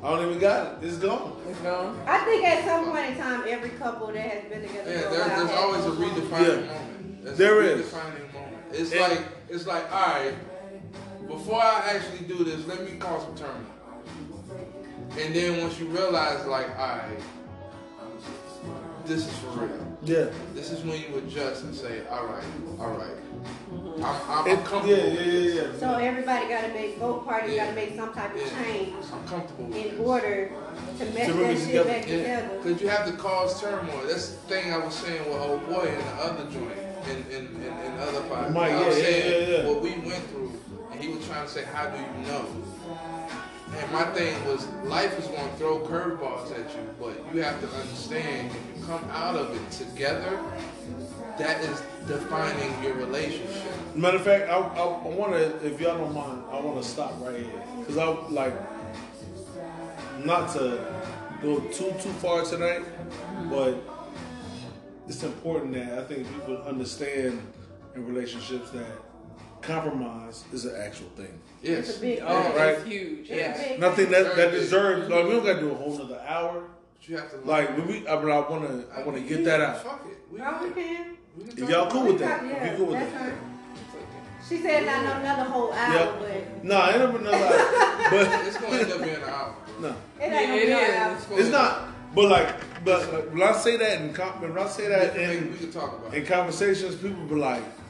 I 0.03 0.09
don't 0.11 0.28
even 0.28 0.39
got 0.39 0.84
it. 0.84 0.88
It's 0.88 0.97
gone. 0.97 1.36
It's 1.49 1.59
gone. 1.59 1.99
I 2.05 2.20
think 2.26 2.45
at 2.45 2.63
some 2.63 2.86
point 2.91 3.05
in 3.11 3.18
time, 3.18 3.43
every 3.47 3.70
couple 3.72 4.07
that 4.07 4.18
has 4.18 4.43
been 4.45 4.61
together 4.61 4.91
Yeah, 4.91 5.01
there, 5.01 5.09
there's 5.11 5.32
has 5.32 5.51
always 5.51 5.86
a 5.86 5.89
redefining 5.89 6.66
Yeah. 6.68 6.74
moment. 6.74 7.24
There's 7.26 7.38
There 7.38 7.61
a 7.61 7.66
is. 7.66 7.86
redefining 7.88 8.34
moment. 8.34 8.57
It's 8.72 8.91
And- 8.91 9.01
like 9.01 9.22
it's 9.49 9.66
like 9.68 9.91
all 9.91 9.99
right. 10.07 10.34
Before 11.28 11.61
I 11.61 11.82
actually 11.89 12.28
do 12.28 12.43
this, 12.43 12.68
let 12.68 12.84
me 12.89 12.97
call 12.97 13.20
some 13.20 13.36
terminal. 13.36 13.61
And 15.18 15.34
then 15.34 15.61
once 15.61 15.80
you 15.80 15.86
realize, 15.88 16.45
like, 16.45 16.70
all 16.78 16.88
right, 16.97 17.20
this 19.05 19.28
is 19.28 19.38
for 19.39 19.49
real. 19.66 19.97
Yeah. 20.03 20.26
This 20.53 20.72
is 20.72 20.84
when 20.84 20.99
you 20.99 21.18
adjust 21.18 21.63
and 21.63 21.74
say, 21.74 22.05
all 22.07 22.26
right, 22.26 22.43
all 22.80 22.91
right. 22.91 23.07
Mm-hmm. 23.72 24.03
I'm, 24.03 24.16
I'm, 24.30 24.57
I'm 24.59 24.63
comfortable. 24.66 24.88
yeah, 24.97 25.05
yeah, 25.05 25.22
yeah, 25.22 25.61
yeah. 25.72 25.80
So 25.80 25.93
everybody 25.95 26.47
got 26.47 26.61
to 26.61 26.74
make, 26.74 26.99
both 26.99 27.26
parties 27.26 27.53
Yeah. 27.53 27.66
got 27.66 27.70
to 27.70 27.76
make 27.76 27.95
some 27.95 28.13
type 28.13 28.34
of 28.36 28.41
Yeah. 28.41 28.63
change 28.63 28.93
I'm 29.13 29.28
comfortable 29.28 29.66
in 29.66 29.72
this. 29.72 29.99
order 29.99 30.51
to 30.99 31.05
mesh 31.05 31.28
To 31.28 31.34
bring 31.34 31.47
that 31.47 31.51
it 31.51 31.57
shit 31.59 31.68
together. 31.68 31.89
back 31.89 32.07
Yeah, 32.07 32.18
together. 32.18 32.57
because 32.63 32.82
you 32.82 32.88
have 32.89 33.05
to 33.07 33.13
cause 33.13 33.61
turmoil. 33.61 34.01
That's 34.07 34.30
the 34.30 34.38
thing 34.47 34.74
I 34.74 34.78
was 34.78 34.93
saying 34.95 35.24
with 35.30 35.38
old 35.39 35.66
boy 35.68 35.86
in 35.88 35.97
the 35.97 36.13
other 36.24 36.43
joint, 36.51 36.78
in 37.09 37.18
in, 37.32 37.45
in, 37.61 37.74
in 37.86 37.99
other 37.99 38.22
podcasts. 38.22 38.53
Mike, 38.53 38.72
I 38.72 38.88
was 38.88 38.97
yeah, 38.97 39.03
yeah, 39.03 39.09
saying 39.11 39.49
yeah, 39.51 39.57
yeah. 39.57 39.68
what 39.70 39.82
we 39.82 39.89
went 39.91 40.24
through, 40.30 40.51
and 40.91 40.99
he 40.99 41.07
was 41.13 41.26
trying 41.28 41.45
to 41.45 41.51
say, 41.51 41.63
"How 41.66 41.86
do 41.89 41.97
you 41.97 42.28
know?" 42.28 42.45
And 43.78 43.91
my 43.91 44.05
thing 44.05 44.34
was, 44.45 44.67
life 44.86 45.17
is 45.19 45.28
going 45.28 45.49
to 45.49 45.55
throw 45.57 45.80
curveballs 45.80 46.51
at 46.51 46.69
you, 46.76 46.95
but 46.99 47.13
you 47.34 47.41
have 47.41 47.59
to 47.61 47.67
understand 47.67 48.51
if 48.51 48.78
you 48.78 48.86
come 48.86 49.03
out 49.11 49.36
of 49.36 49.55
it 49.55 49.71
together, 49.71 50.39
that 51.38 51.61
is 51.61 51.82
defining 52.07 52.82
your 52.84 52.93
relationship. 52.93 53.63
Matter 53.95 54.17
of 54.17 54.23
fact, 54.23 54.49
I, 54.49 54.55
I, 54.55 54.84
I 54.84 55.07
want 55.07 55.34
to, 55.34 55.65
if 55.65 55.82
y'all 55.82 55.97
don't 55.97 56.13
mind, 56.13 56.43
I 56.51 56.59
want 56.61 56.82
to 56.82 56.88
stop 56.88 57.13
right 57.19 57.36
here. 57.36 57.63
Because 57.80 57.97
I, 57.97 58.07
like, 58.30 58.53
not 60.23 60.53
to 60.53 60.86
go 61.41 61.59
too, 61.59 61.93
too 61.99 62.13
far 62.21 62.43
tonight, 62.43 62.84
but 63.49 63.76
it's 65.07 65.23
important 65.23 65.73
that 65.73 65.99
I 65.99 66.03
think 66.05 66.28
people 66.34 66.57
understand 66.63 67.41
in 67.95 68.07
relationships 68.07 68.71
that 68.71 68.88
compromise 69.66 70.43
is 70.53 70.66
an 70.66 70.76
actual 70.80 71.07
thing. 71.16 71.39
Yes. 71.61 71.89
It's 71.89 71.97
a 71.97 72.01
big 72.01 72.20
Oh, 72.26 72.41
thing. 72.43 72.55
Right. 72.55 72.68
it's 72.70 72.84
huge. 72.88 73.30
It's 73.30 73.30
Yeah. 73.30 73.68
big 73.70 73.80
Nothing 73.80 74.11
that, 74.11 74.36
that 74.36 74.51
deserves, 74.51 75.09
like, 75.09 75.26
we 75.26 75.32
don't 75.32 75.45
got 75.45 75.53
to 75.53 75.59
do 75.61 75.72
a 75.72 75.76
whole 75.76 75.97
nother 75.97 76.22
hour. 76.28 76.63
But 76.99 77.09
you 77.09 77.18
have 77.18 77.32
to 77.32 77.38
Like, 77.47 77.76
when 77.78 77.88
we, 77.88 78.07
I, 78.07 78.16
mean, 78.22 78.32
I 78.32 78.39
want 78.39 78.68
to, 78.68 78.86
I 78.97 79.03
want 79.03 79.18
to 79.18 79.24
get 79.24 79.43
that 79.45 79.61
out. 79.61 79.84
Fuck 79.84 80.05
it. 80.09 80.18
We 80.32 80.39
Oh, 80.41 80.63
we 80.63 80.70
can. 80.82 81.18
We 81.38 81.43
can 81.51 81.63
If 81.63 81.70
y'all 81.70 81.89
cool 81.89 82.05
with 82.07 82.20
that, 82.20 82.43
if 82.43 82.51
Yeah, 82.51 82.72
you 82.72 82.78
cool 82.78 82.86
with 82.88 82.99
that. 82.99 83.20
fine. 83.20 83.34
She 84.47 84.57
said 84.61 84.86
not 84.86 85.03
no- 85.03 85.20
another 85.22 85.49
whole 85.49 85.74
hour, 85.74 85.93
Yep. 85.95 86.20
but 86.20 86.63
Nah, 86.63 86.89
ain't 86.89 86.99
never 86.99 87.18
another. 87.18 87.38
but 88.11 88.47
It's 88.47 88.57
gonna 88.57 88.78
end 88.78 88.91
up 88.91 89.01
being 89.01 89.16
an 89.16 89.24
hour. 89.24 89.55
no, 89.82 89.88
it 89.88 89.93
ain't 90.22 90.34
it 90.34 90.47
gonna 90.47 90.53
be 90.53 90.61
is. 90.61 90.70
no 90.70 90.78
hour. 91.34 91.39
it's 91.39 91.49
not. 91.49 91.82
But 92.13 92.26
like, 92.30 92.55
but 92.86 93.11
like, 93.11 93.34
when 93.34 93.41
I 93.41 93.51
say 93.53 93.76
that 93.78 93.99
in 94.01 94.13
when 94.13 94.57
I 94.57 94.68
say 94.68 94.88
that 94.88 95.16
we 95.18 95.24
in 95.24 95.57
can 95.57 95.72
talk 95.72 95.97
about 95.99 96.13
in 96.13 96.26
conversations, 96.28 96.95
people 96.95 97.24
be 97.26 97.34
like, 97.36 97.63
We 97.63 97.63
can 97.63 97.72
talk 97.72 97.84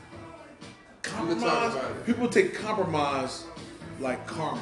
compromise. 1.06 1.74
People 2.06 2.28
take 2.28 2.54
compromise 2.56 3.46
like 4.00 4.26
karma. 4.28 4.62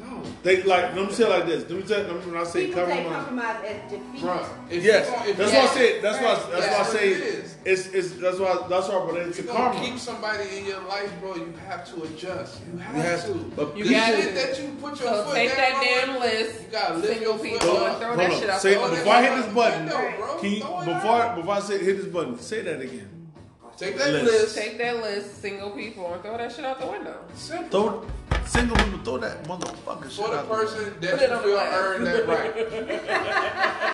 No, 0.00 0.22
They 0.42 0.62
like. 0.62 0.94
Let 0.94 1.06
me 1.08 1.12
say 1.12 1.24
it 1.24 1.30
like 1.30 1.46
this. 1.46 1.62
Let 1.68 1.78
me 1.80 1.82
tell. 1.82 1.98
Let 2.02 2.14
me, 2.26 2.30
when 2.32 2.40
I 2.40 2.44
say 2.44 2.66
People 2.66 2.86
take 2.86 3.04
compromise. 3.06 3.16
compromise 3.26 3.64
as 3.64 3.90
defeat. 3.90 4.20
bruh. 4.22 4.48
If 4.70 4.84
Yes, 4.84 5.08
you 5.26 5.30
if 5.30 5.36
that's 5.36 5.52
you 5.52 5.58
why 5.58 5.62
I 5.62 5.66
gonna- 5.66 5.78
said. 5.78 6.02
That's 6.02 6.18
why. 6.22 6.34
That's 6.34 6.46
why 6.48 6.56
I 6.56 6.60
That's 6.60 6.78
what 6.78 7.00
say 7.00 7.08
it 7.10 7.20
is. 7.20 7.54
it's 7.64 7.86
it's. 7.88 8.10
That's 8.12 8.38
why. 8.38 8.66
That's 8.68 8.88
why 8.88 8.94
I 8.94 9.04
relate 9.06 9.26
If 9.28 9.44
you're 9.44 9.54
karma. 9.54 9.80
keep 9.80 9.98
somebody 9.98 10.58
in 10.58 10.66
your 10.66 10.80
life, 10.82 11.10
bro, 11.20 11.34
you 11.34 11.52
have 11.66 11.84
to 11.92 12.02
adjust. 12.04 12.60
You 12.72 12.78
have, 12.78 12.96
You 12.96 13.02
have 13.02 13.26
to. 13.26 13.32
to. 13.32 13.38
But 13.56 13.76
You 13.76 13.84
the 13.84 13.90
got 13.94 14.06
shit 14.14 14.28
to. 14.28 14.34
that 14.34 14.60
you 14.62 14.68
put 14.80 15.00
your 15.00 15.08
So 15.08 15.24
foot 15.24 15.34
take 15.34 15.48
down 15.48 15.58
that 15.58 15.74
on, 15.74 16.14
damn 16.14 16.20
list, 16.20 16.60
You 16.62 16.66
gotta 16.72 16.94
lift 16.94 17.06
single 17.08 17.32
your 17.34 17.38
people, 17.44 17.58
foot 17.58 17.68
Hold 17.78 17.88
and 17.90 17.98
throw 17.98 18.06
hold 18.08 18.20
that 18.20 18.32
shit 18.32 18.50
out 18.50 18.60
Say- 18.60 18.74
before 18.74 19.12
I 19.12 19.22
hit 19.22 19.36
this 19.42 19.54
button, 19.54 19.80
Window, 19.86 20.12
bro. 20.18 20.38
Can 20.38 20.50
you 20.52 20.56
before 20.60 21.10
out. 21.22 21.36
before 21.36 21.54
I 21.54 21.60
say 21.60 21.78
hit 21.84 21.96
this 21.96 22.06
button? 22.06 22.38
Say 22.38 22.62
that 22.62 22.80
again. 22.80 23.08
Take 23.76 23.96
that 23.98 24.12
List. 24.12 24.24
list. 24.32 24.56
Take 24.56 24.78
that 24.78 24.96
list, 25.02 25.40
single 25.42 25.70
people, 25.70 26.12
and 26.12 26.22
throw 26.22 26.36
that 26.36 26.52
shit 26.52 26.64
out 26.64 26.80
the 26.80 26.86
window. 26.86 27.16
Simple. 27.34 27.68
Throw 27.70 28.06
single 28.46 28.76
people 28.76 28.98
throw 29.00 29.18
that 29.18 29.42
motherfucker 29.44 30.04
shit 30.04 30.12
For 30.24 30.30
the 30.30 30.38
out 30.38 30.48
person 30.48 30.84
Put 30.92 31.00
that 31.00 31.22
it 31.22 31.30
you 31.30 31.36
on 31.36 31.42
feel 31.42 31.56
the 31.56 31.62
earned 31.74 32.06
that 32.06 32.26
right. 32.28 32.54